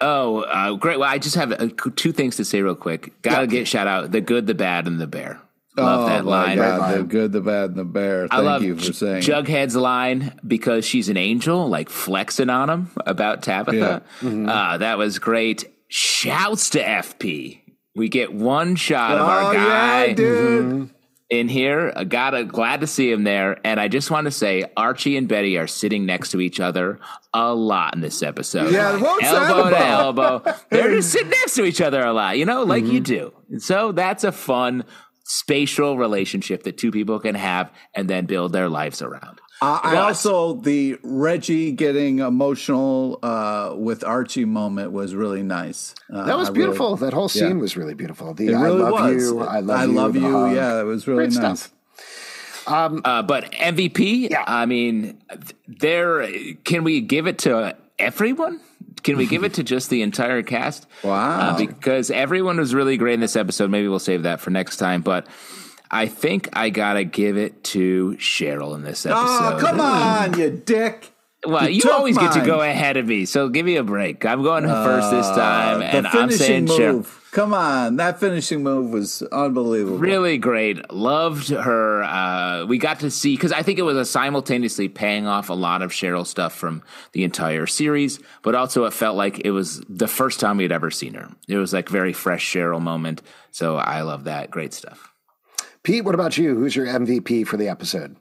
Oh, 0.00 0.40
uh, 0.42 0.74
great. 0.74 0.98
Well, 0.98 1.08
I 1.08 1.18
just 1.18 1.36
have 1.36 1.52
uh, 1.52 1.68
two 1.96 2.12
things 2.12 2.36
to 2.36 2.44
say 2.44 2.60
real 2.62 2.74
quick. 2.74 3.20
Gotta 3.22 3.46
get 3.46 3.68
shout 3.68 3.86
out 3.86 4.10
the 4.10 4.20
good, 4.20 4.46
the 4.46 4.54
bad, 4.54 4.86
and 4.86 5.00
the 5.00 5.06
bear. 5.06 5.40
Love 5.76 6.06
that 6.08 6.24
oh 6.24 6.28
line. 6.28 6.58
my 6.58 6.64
God, 6.64 6.98
the 6.98 7.02
good, 7.04 7.32
the 7.32 7.40
bad, 7.40 7.70
and 7.70 7.78
the 7.78 7.84
bear. 7.84 8.24
I 8.30 8.36
Thank 8.36 8.44
love 8.44 8.62
you 8.62 8.76
for 8.76 8.82
J- 8.82 8.92
saying. 8.92 9.22
Jughead's 9.22 9.74
line 9.76 10.38
because 10.46 10.84
she's 10.84 11.08
an 11.08 11.16
angel, 11.16 11.68
like 11.68 11.88
flexing 11.88 12.50
on 12.50 12.68
him 12.68 12.90
about 13.06 13.42
Tabitha. 13.42 14.02
Mm-hmm. 14.20 14.48
Uh, 14.48 14.78
that 14.78 14.98
was 14.98 15.18
great. 15.18 15.64
Shouts 15.88 16.70
to 16.70 16.82
FP. 16.82 17.60
We 17.94 18.08
get 18.08 18.32
one 18.32 18.76
shot 18.76 19.12
of 19.12 19.20
oh 19.20 19.24
our 19.30 19.52
guy 19.54 20.04
yeah, 20.06 20.12
dude. 20.14 20.90
in 21.28 21.48
here. 21.48 21.92
I 21.94 22.04
gotta 22.04 22.44
glad 22.44 22.80
to 22.80 22.86
see 22.86 23.10
him 23.12 23.24
there. 23.24 23.58
And 23.66 23.78
I 23.78 23.88
just 23.88 24.10
want 24.10 24.24
to 24.26 24.30
say 24.30 24.64
Archie 24.76 25.16
and 25.18 25.28
Betty 25.28 25.58
are 25.58 25.66
sitting 25.66 26.06
next 26.06 26.30
to 26.30 26.40
each 26.40 26.58
other 26.60 26.98
a 27.34 27.54
lot 27.54 27.94
in 27.94 28.00
this 28.00 28.22
episode. 28.22 28.72
Yeah, 28.72 28.96
what's 28.98 29.30
that 29.30 29.50
elbow 29.50 29.70
to 29.70 29.78
elbow. 29.78 30.54
They're 30.70 30.90
just 30.96 31.12
sitting 31.12 31.28
next 31.30 31.54
to 31.56 31.64
each 31.64 31.80
other 31.82 32.02
a 32.02 32.12
lot, 32.14 32.38
you 32.38 32.46
know, 32.46 32.62
like 32.62 32.84
you 32.84 32.92
Mm-hmm. 33.00 33.02
do. 33.02 33.32
And 33.50 33.62
so 33.62 33.92
that's 33.92 34.24
a 34.24 34.32
fun 34.32 34.84
spatial 35.24 35.96
relationship 35.98 36.62
that 36.64 36.76
two 36.78 36.90
people 36.90 37.18
can 37.20 37.34
have 37.34 37.70
and 37.94 38.08
then 38.08 38.26
build 38.26 38.52
their 38.52 38.68
lives 38.68 39.02
around. 39.02 39.40
Uh, 39.60 39.78
I 39.82 39.96
also 39.98 40.54
the 40.54 40.98
Reggie 41.04 41.70
getting 41.70 42.18
emotional 42.18 43.20
uh, 43.22 43.74
with 43.76 44.02
Archie 44.02 44.44
moment 44.44 44.90
was 44.90 45.14
really 45.14 45.44
nice. 45.44 45.94
Uh, 46.12 46.24
That 46.24 46.36
was 46.36 46.48
I 46.48 46.50
really- 46.52 46.64
beautiful. 46.64 46.96
that 46.96 47.12
whole 47.12 47.28
scene 47.28 47.48
yeah. 47.56 47.62
was 47.62 47.76
really 47.76 47.94
beautiful. 47.94 48.34
The 48.34 48.48
it 48.48 48.56
really 48.56 48.82
I 48.82 48.88
love 48.88 49.14
was. 49.14 49.22
you. 49.22 49.40
I 49.40 49.60
love 49.60 49.78
I 49.80 49.84
you. 49.84 49.92
love 49.92 50.16
you. 50.16 50.30
hug. 50.32 50.56
Yeah, 50.56 50.80
it 50.80 50.84
was 50.84 51.06
really 51.06 51.28
Great 51.28 51.40
nice. 51.40 51.60
stuff. 51.60 51.72
Uh, 52.66 53.22
but 53.22 53.52
MVP, 53.52 54.30
Yeah. 54.30 54.44
I 54.46 54.66
mean, 54.66 55.18
there. 55.66 56.26
Can 56.64 56.84
we 56.84 57.00
give 57.00 57.26
it 57.26 57.38
to 57.38 57.76
everyone? 57.98 58.60
Can 59.02 59.16
we 59.16 59.26
give 59.26 59.44
it 59.44 59.54
to 59.54 59.62
just 59.62 59.90
the 59.90 60.02
entire 60.02 60.42
cast? 60.42 60.86
Wow. 61.04 61.50
Uh, 61.50 61.56
because 61.58 62.10
everyone 62.10 62.58
was 62.58 62.74
really 62.74 62.96
great 62.96 63.14
in 63.14 63.20
this 63.20 63.34
episode. 63.36 63.70
Maybe 63.70 63.88
we'll 63.88 63.98
save 63.98 64.22
that 64.22 64.40
for 64.40 64.50
next 64.50 64.76
time. 64.76 65.02
But 65.02 65.26
I 65.90 66.06
think 66.06 66.48
I 66.52 66.70
gotta 66.70 67.04
give 67.04 67.36
it 67.36 67.64
to 67.64 68.16
Cheryl 68.18 68.74
in 68.74 68.82
this 68.82 69.04
episode. 69.04 69.22
Oh, 69.24 69.58
come 69.60 69.80
on, 69.80 70.38
you 70.38 70.50
dick. 70.50 71.12
Well, 71.44 71.68
you, 71.68 71.80
took 71.80 71.92
always 71.92 72.16
get 72.16 72.32
to 72.34 72.46
go 72.46 72.60
ahead 72.60 72.96
of 72.96 73.06
me, 73.06 73.24
so 73.24 73.48
give 73.48 73.66
me 73.66 73.74
a 73.76 73.82
break. 73.82 74.24
I'm 74.24 74.42
going 74.44 74.64
first 74.64 75.10
this 75.10 75.26
time, 75.26 75.80
Uh, 75.80 75.84
and 75.84 76.06
the 76.06 76.10
I'm 76.10 76.30
saying 76.30 76.66
Cheryl. 76.66 77.04
Move. 77.32 77.42
Come 77.44 77.54
on, 77.54 77.96
that 77.96 78.20
finishing 78.20 78.62
move 78.62 78.90
was 78.90 79.22
unbelievable. 79.22 79.98
Really 79.98 80.38
great. 80.38 80.92
Loved 80.92 81.48
her. 81.48 82.02
Uh, 82.02 82.66
we 82.66 82.78
got 82.78 83.00
to 83.00 83.10
see 83.10 83.34
because 83.34 83.52
I 83.52 83.62
think 83.62 83.78
it 83.78 83.82
was 83.82 83.96
a 83.96 84.04
simultaneously 84.04 84.88
paying 84.88 85.26
off 85.26 85.48
a 85.48 85.54
lot 85.54 85.82
of 85.82 85.90
Cheryl 85.92 86.26
stuff 86.26 86.54
from 86.54 86.82
the 87.12 87.24
entire 87.24 87.66
series, 87.66 88.20
but 88.42 88.54
also 88.54 88.84
it 88.84 88.92
felt 88.92 89.16
like 89.16 89.40
it 89.44 89.50
was 89.50 89.80
the 89.88 90.08
first 90.08 90.40
time 90.40 90.56
we 90.58 90.64
had 90.64 90.72
ever 90.72 90.90
seen 90.90 91.14
her. 91.14 91.28
It 91.48 91.56
was 91.56 91.72
like 91.72 91.88
very 91.88 92.12
fresh 92.12 92.52
Cheryl 92.52 92.80
moment. 92.80 93.22
So 93.50 93.76
I 93.76 94.02
love 94.02 94.24
that. 94.24 94.50
Great 94.50 94.72
stuff. 94.74 95.12
Pete, 95.82 96.04
what 96.04 96.14
about 96.14 96.38
you? 96.38 96.54
Who's 96.54 96.76
your 96.76 96.86
MVP 96.86 97.46
for 97.46 97.56
the 97.56 97.68
episode? 97.68 98.16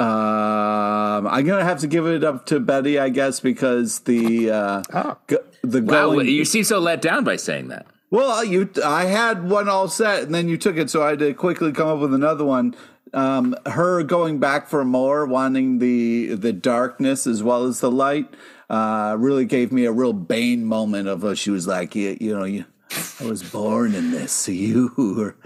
Um, 0.00 1.26
I'm 1.28 1.44
gonna 1.46 1.64
have 1.64 1.80
to 1.80 1.86
give 1.86 2.06
it 2.06 2.24
up 2.24 2.46
to 2.46 2.58
Betty, 2.60 2.98
I 2.98 3.08
guess, 3.10 3.40
because 3.40 4.00
the 4.00 4.50
uh, 4.50 4.82
Oh. 4.92 5.16
go, 5.28 5.38
the 5.62 5.80
Wow, 5.82 6.10
going. 6.10 6.26
you 6.28 6.44
seem 6.44 6.64
so 6.64 6.78
let 6.80 7.00
down 7.00 7.22
by 7.24 7.36
saying 7.36 7.68
that. 7.68 7.86
Well, 8.14 8.44
you, 8.44 8.70
I 8.84 9.06
had 9.06 9.50
one 9.50 9.68
all 9.68 9.88
set, 9.88 10.22
and 10.22 10.32
then 10.32 10.48
you 10.48 10.56
took 10.56 10.76
it, 10.76 10.88
so 10.88 11.02
I 11.02 11.10
had 11.10 11.18
to 11.18 11.34
quickly 11.34 11.72
come 11.72 11.88
up 11.88 11.98
with 11.98 12.14
another 12.14 12.44
one. 12.44 12.76
Um, 13.12 13.56
her 13.66 14.04
going 14.04 14.38
back 14.38 14.68
for 14.68 14.84
more, 14.84 15.26
wanting 15.26 15.78
the 15.80 16.36
the 16.36 16.52
darkness 16.52 17.26
as 17.26 17.42
well 17.42 17.64
as 17.64 17.80
the 17.80 17.90
light, 17.90 18.32
uh, 18.70 19.16
really 19.18 19.44
gave 19.44 19.72
me 19.72 19.84
a 19.84 19.90
real 19.90 20.12
Bane 20.12 20.64
moment 20.64 21.08
of 21.08 21.24
uh, 21.24 21.34
she 21.34 21.50
was 21.50 21.66
like, 21.66 21.96
you, 21.96 22.16
you 22.20 22.38
know, 22.38 22.44
you, 22.44 22.64
I 23.20 23.24
was 23.24 23.42
born 23.42 23.96
in 23.96 24.12
this, 24.12 24.30
so 24.30 24.52
you 24.66 24.92
were. 24.96 25.36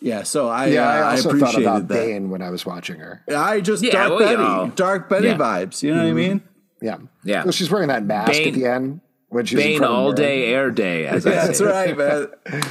Yeah, 0.00 0.24
so 0.24 0.48
I, 0.48 0.66
Yeah, 0.66 0.82
uh, 0.88 0.92
I 0.92 1.10
also 1.12 1.22
thought 1.30 1.36
appreciated 1.36 1.62
about 1.68 1.88
that. 1.88 1.94
Bane 1.94 2.28
when 2.30 2.42
I 2.42 2.50
was 2.50 2.66
watching 2.66 2.98
her. 2.98 3.22
I 3.34 3.60
just 3.60 3.84
Yeah, 3.84 3.92
dark 3.92 4.10
well, 4.10 4.18
Betty, 4.18 4.32
you 4.32 4.38
know. 4.38 4.72
dark 4.74 5.08
Betty 5.08 5.28
Yeah. 5.28 5.36
vibes. 5.38 5.80
You 5.82 5.94
know 5.94 6.02
what 6.02 6.10
I 6.10 6.12
mean? 6.12 6.42
Yeah. 6.82 6.96
Yeah. 7.24 7.44
Well, 7.44 7.52
she's 7.52 7.70
wearing 7.70 7.88
that 7.88 8.04
mask 8.04 8.32
Bane- 8.32 8.48
at 8.48 8.54
the 8.54 8.66
end 8.66 9.00
in 9.30 9.44
Bane 9.56 9.74
of 9.76 9.80
the 9.80 9.88
all 9.88 10.12
day, 10.12 10.46
air 10.52 10.70
day, 10.70 11.06
as 11.06 11.26
I 11.26 11.30
That's 11.30 11.60
right, 11.60 11.96
man. 11.96 12.28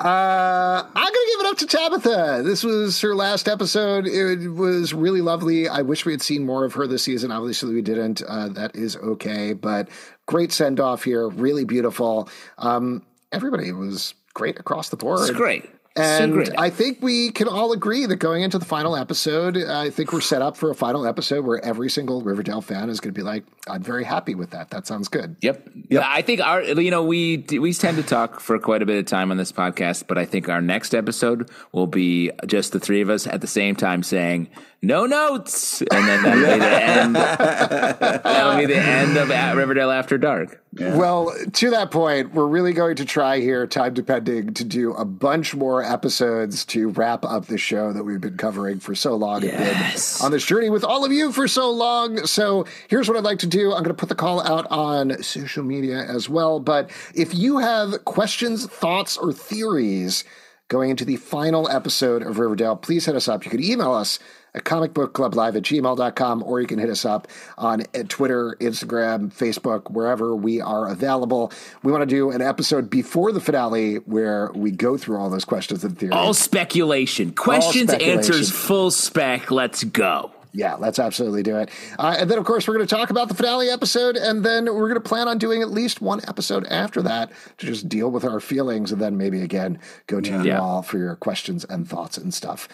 Uh, 0.00 0.82
I'm 0.86 0.94
going 0.94 1.12
to 1.12 1.32
give 1.32 1.40
it 1.40 1.50
up 1.50 1.58
to 1.58 1.66
Tabitha. 1.66 2.42
This 2.42 2.64
was 2.64 2.98
her 3.02 3.14
last 3.14 3.46
episode. 3.46 4.06
It 4.06 4.48
was 4.48 4.94
really 4.94 5.20
lovely. 5.20 5.68
I 5.68 5.82
wish 5.82 6.06
we 6.06 6.12
had 6.12 6.22
seen 6.22 6.46
more 6.46 6.64
of 6.64 6.72
her 6.72 6.86
this 6.86 7.02
season. 7.02 7.30
Obviously, 7.30 7.74
we 7.74 7.82
didn't. 7.82 8.22
Uh, 8.26 8.48
that 8.48 8.74
is 8.74 8.96
okay. 8.96 9.52
But 9.52 9.90
great 10.24 10.52
send 10.52 10.80
off 10.80 11.04
here. 11.04 11.28
Really 11.28 11.66
beautiful. 11.66 12.30
Um, 12.56 13.04
everybody 13.30 13.72
was 13.72 14.14
great 14.32 14.58
across 14.58 14.88
the 14.88 14.96
board. 14.96 15.20
It's 15.20 15.32
great. 15.32 15.68
And 15.96 16.46
so 16.46 16.52
I 16.56 16.70
think 16.70 16.98
we 17.02 17.32
can 17.32 17.48
all 17.48 17.72
agree 17.72 18.06
that 18.06 18.16
going 18.16 18.42
into 18.42 18.58
the 18.58 18.64
final 18.64 18.96
episode, 18.96 19.56
I 19.56 19.90
think 19.90 20.12
we're 20.12 20.20
set 20.20 20.40
up 20.40 20.56
for 20.56 20.70
a 20.70 20.74
final 20.74 21.04
episode 21.04 21.44
where 21.44 21.62
every 21.64 21.90
single 21.90 22.22
Riverdale 22.22 22.60
fan 22.60 22.88
is 22.88 23.00
going 23.00 23.12
to 23.12 23.18
be 23.18 23.24
like, 23.24 23.44
"I'm 23.68 23.82
very 23.82 24.04
happy 24.04 24.36
with 24.36 24.50
that. 24.50 24.70
That 24.70 24.86
sounds 24.86 25.08
good." 25.08 25.36
Yep. 25.40 25.68
Yep. 25.88 26.04
I 26.06 26.22
think 26.22 26.40
our, 26.40 26.62
you 26.62 26.92
know, 26.92 27.02
we 27.02 27.44
we 27.50 27.74
tend 27.74 27.96
to 27.96 28.04
talk 28.04 28.38
for 28.38 28.58
quite 28.60 28.82
a 28.82 28.86
bit 28.86 28.98
of 28.98 29.06
time 29.06 29.32
on 29.32 29.36
this 29.36 29.50
podcast, 29.50 30.04
but 30.06 30.16
I 30.16 30.24
think 30.24 30.48
our 30.48 30.62
next 30.62 30.94
episode 30.94 31.50
will 31.72 31.88
be 31.88 32.30
just 32.46 32.70
the 32.70 32.80
three 32.80 33.00
of 33.00 33.10
us 33.10 33.26
at 33.26 33.40
the 33.40 33.48
same 33.48 33.74
time 33.74 34.04
saying, 34.04 34.48
no 34.82 35.04
notes, 35.04 35.82
and 35.82 36.08
then 36.08 36.22
that'll 36.22 36.40
be 36.40 36.58
the 36.58 36.82
end. 36.82 37.14
that'll 37.16 38.58
be 38.58 38.66
the 38.66 38.78
end 38.78 39.16
of 39.18 39.30
at 39.30 39.54
Riverdale 39.54 39.90
After 39.90 40.16
Dark. 40.16 40.62
Yeah. 40.72 40.96
Well, 40.96 41.34
to 41.54 41.70
that 41.70 41.90
point, 41.90 42.32
we're 42.32 42.46
really 42.46 42.72
going 42.72 42.96
to 42.96 43.04
try 43.04 43.40
here, 43.40 43.66
time 43.66 43.92
depending, 43.92 44.54
to 44.54 44.64
do 44.64 44.92
a 44.94 45.04
bunch 45.04 45.54
more 45.54 45.82
episodes 45.82 46.64
to 46.66 46.88
wrap 46.88 47.24
up 47.24 47.46
the 47.46 47.58
show 47.58 47.92
that 47.92 48.04
we've 48.04 48.20
been 48.20 48.38
covering 48.38 48.80
for 48.80 48.94
so 48.94 49.16
long 49.16 49.42
yes. 49.42 49.52
and 49.52 50.20
been 50.20 50.26
on 50.26 50.32
this 50.32 50.46
journey 50.46 50.70
with 50.70 50.84
all 50.84 51.04
of 51.04 51.12
you 51.12 51.30
for 51.32 51.46
so 51.46 51.70
long. 51.70 52.24
So 52.26 52.64
here's 52.88 53.08
what 53.08 53.18
I'd 53.18 53.24
like 53.24 53.40
to 53.40 53.46
do. 53.46 53.72
I'm 53.72 53.82
going 53.82 53.88
to 53.88 53.94
put 53.94 54.08
the 54.08 54.14
call 54.14 54.40
out 54.40 54.66
on 54.70 55.22
social 55.22 55.64
media 55.64 56.04
as 56.08 56.28
well. 56.28 56.58
But 56.58 56.90
if 57.14 57.34
you 57.34 57.58
have 57.58 58.04
questions, 58.06 58.66
thoughts, 58.66 59.18
or 59.18 59.32
theories 59.32 60.24
going 60.70 60.88
into 60.88 61.04
the 61.04 61.16
final 61.16 61.68
episode 61.68 62.22
of 62.22 62.38
Riverdale, 62.38 62.76
please 62.76 63.04
hit 63.04 63.16
us 63.16 63.28
up. 63.28 63.44
You 63.44 63.50
could 63.50 63.60
email 63.60 63.92
us 63.92 64.18
at 64.54 64.64
comicbookclublive 64.64 65.56
at 65.56 65.62
gmail.com, 65.62 66.42
or 66.44 66.60
you 66.60 66.66
can 66.66 66.78
hit 66.78 66.88
us 66.88 67.04
up 67.04 67.28
on 67.58 67.82
uh, 67.82 68.04
Twitter, 68.08 68.56
Instagram, 68.60 69.32
Facebook, 69.32 69.90
wherever 69.90 70.34
we 70.34 70.60
are 70.60 70.88
available. 70.88 71.52
We 71.82 71.92
want 71.92 72.02
to 72.02 72.06
do 72.06 72.30
an 72.30 72.40
episode 72.40 72.88
before 72.88 73.32
the 73.32 73.40
finale 73.40 73.96
where 73.96 74.50
we 74.54 74.70
go 74.70 74.96
through 74.96 75.18
all 75.18 75.28
those 75.28 75.44
questions 75.44 75.84
and 75.84 75.98
theories. 75.98 76.14
All 76.14 76.34
speculation. 76.34 77.32
Questions, 77.32 77.90
all 77.90 77.96
speculation. 77.96 78.18
answers, 78.18 78.50
full 78.50 78.90
spec. 78.90 79.50
Let's 79.50 79.84
go. 79.84 80.32
Yeah, 80.52 80.74
let's 80.74 80.98
absolutely 80.98 81.42
do 81.42 81.56
it. 81.58 81.70
Uh, 81.98 82.16
and 82.18 82.30
then, 82.30 82.38
of 82.38 82.44
course, 82.44 82.66
we're 82.66 82.74
going 82.74 82.86
to 82.86 82.94
talk 82.94 83.10
about 83.10 83.28
the 83.28 83.34
finale 83.34 83.70
episode, 83.70 84.16
and 84.16 84.44
then 84.44 84.66
we're 84.66 84.88
going 84.88 84.94
to 84.94 85.08
plan 85.08 85.28
on 85.28 85.38
doing 85.38 85.62
at 85.62 85.70
least 85.70 86.00
one 86.00 86.20
episode 86.26 86.66
after 86.66 87.02
that 87.02 87.30
to 87.58 87.66
just 87.66 87.88
deal 87.88 88.10
with 88.10 88.24
our 88.24 88.40
feelings, 88.40 88.90
and 88.90 89.00
then 89.00 89.16
maybe 89.16 89.42
again 89.42 89.78
go 90.06 90.20
to 90.20 90.30
yeah. 90.30 90.42
you 90.42 90.52
all 90.54 90.82
for 90.82 90.98
your 90.98 91.14
questions 91.16 91.64
and 91.64 91.88
thoughts 91.88 92.16
and 92.18 92.34
stuff. 92.34 92.68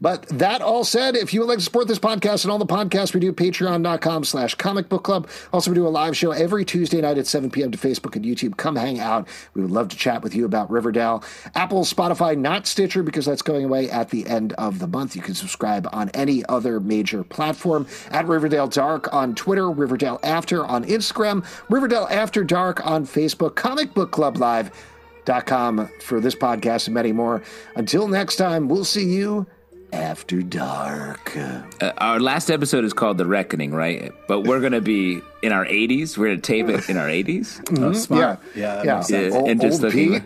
But 0.00 0.26
that 0.28 0.60
all 0.60 0.84
said, 0.84 1.16
if 1.16 1.32
you 1.32 1.40
would 1.40 1.48
like 1.48 1.58
to 1.58 1.64
support 1.64 1.88
this 1.88 1.98
podcast 1.98 2.44
and 2.44 2.52
all 2.52 2.58
the 2.58 2.66
podcasts 2.66 3.14
we 3.14 3.20
do, 3.20 3.32
patreon.com 3.32 4.24
slash 4.24 4.54
comic 4.54 4.88
book 4.88 5.04
club. 5.04 5.28
Also, 5.52 5.70
we 5.70 5.74
do 5.74 5.86
a 5.86 5.88
live 5.88 6.16
show 6.16 6.32
every 6.32 6.64
Tuesday 6.64 7.00
night 7.00 7.18
at 7.18 7.26
7 7.26 7.50
p.m. 7.50 7.70
to 7.70 7.78
Facebook 7.78 8.14
and 8.14 8.24
YouTube. 8.24 8.56
Come 8.56 8.76
hang 8.76 9.00
out. 9.00 9.26
We 9.54 9.62
would 9.62 9.70
love 9.70 9.88
to 9.88 9.96
chat 9.96 10.22
with 10.22 10.34
you 10.34 10.44
about 10.44 10.70
Riverdale. 10.70 11.24
Apple, 11.54 11.84
Spotify, 11.84 12.36
not 12.36 12.66
Stitcher, 12.66 13.02
because 13.02 13.24
that's 13.24 13.42
going 13.42 13.64
away 13.64 13.90
at 13.90 14.10
the 14.10 14.26
end 14.26 14.52
of 14.54 14.78
the 14.78 14.86
month. 14.86 15.16
You 15.16 15.22
can 15.22 15.34
subscribe 15.34 15.88
on 15.92 16.10
any 16.10 16.44
other 16.46 16.78
major 16.78 17.21
platform 17.24 17.86
at 18.10 18.26
Riverdale 18.26 18.68
Dark 18.68 19.12
on 19.12 19.34
Twitter, 19.34 19.70
Riverdale 19.70 20.18
After 20.22 20.64
on 20.64 20.84
Instagram, 20.84 21.44
Riverdale 21.68 22.08
After 22.10 22.44
Dark 22.44 22.84
on 22.86 23.06
Facebook, 23.06 23.54
Comic 23.54 23.94
Book 23.94 24.10
Club 24.10 24.36
Live. 24.36 24.70
Dot 25.24 25.46
com 25.46 25.88
for 26.00 26.18
this 26.18 26.34
podcast 26.34 26.88
and 26.88 26.94
many 26.94 27.12
more. 27.12 27.42
Until 27.76 28.08
next 28.08 28.34
time, 28.34 28.68
we'll 28.68 28.84
see 28.84 29.04
you 29.04 29.46
after 29.92 30.42
dark. 30.42 31.36
Uh, 31.36 31.62
our 31.98 32.18
last 32.18 32.50
episode 32.50 32.84
is 32.84 32.92
called 32.92 33.18
The 33.18 33.26
Reckoning, 33.26 33.72
right? 33.72 34.12
But 34.26 34.40
we're 34.40 34.60
going 34.60 34.72
to 34.72 34.80
be 34.80 35.20
in 35.42 35.52
our 35.52 35.66
80s. 35.66 36.16
We're 36.16 36.26
going 36.26 36.40
to 36.40 36.42
tape 36.42 36.68
it 36.68 36.88
in 36.88 36.96
our 36.96 37.08
80s. 37.08 37.60
Mm-hmm. 37.72 37.84
Oh, 37.84 37.92
smart. 37.92 38.40
Yeah. 38.54 38.82
Yeah. 38.82 39.02
yeah. 39.08 39.30
Old, 39.32 39.48
and 39.48 39.60
just 39.60 39.82
old 39.82 39.92
Pete. 39.92 40.22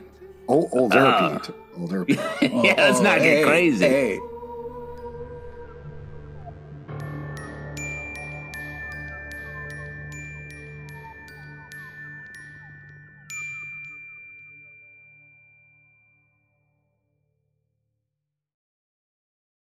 Old, 0.49 0.69
older 0.73 0.99
oh. 0.99 1.39
Pete. 1.41 1.55
Older 1.79 2.05
Pete. 2.05 2.17
yeah, 2.43 2.75
let's 2.77 2.99
oh, 2.99 3.03
not 3.03 3.19
get 3.19 3.23
hey, 3.23 3.45
crazy. 3.45 3.85
Hey. 3.85 4.19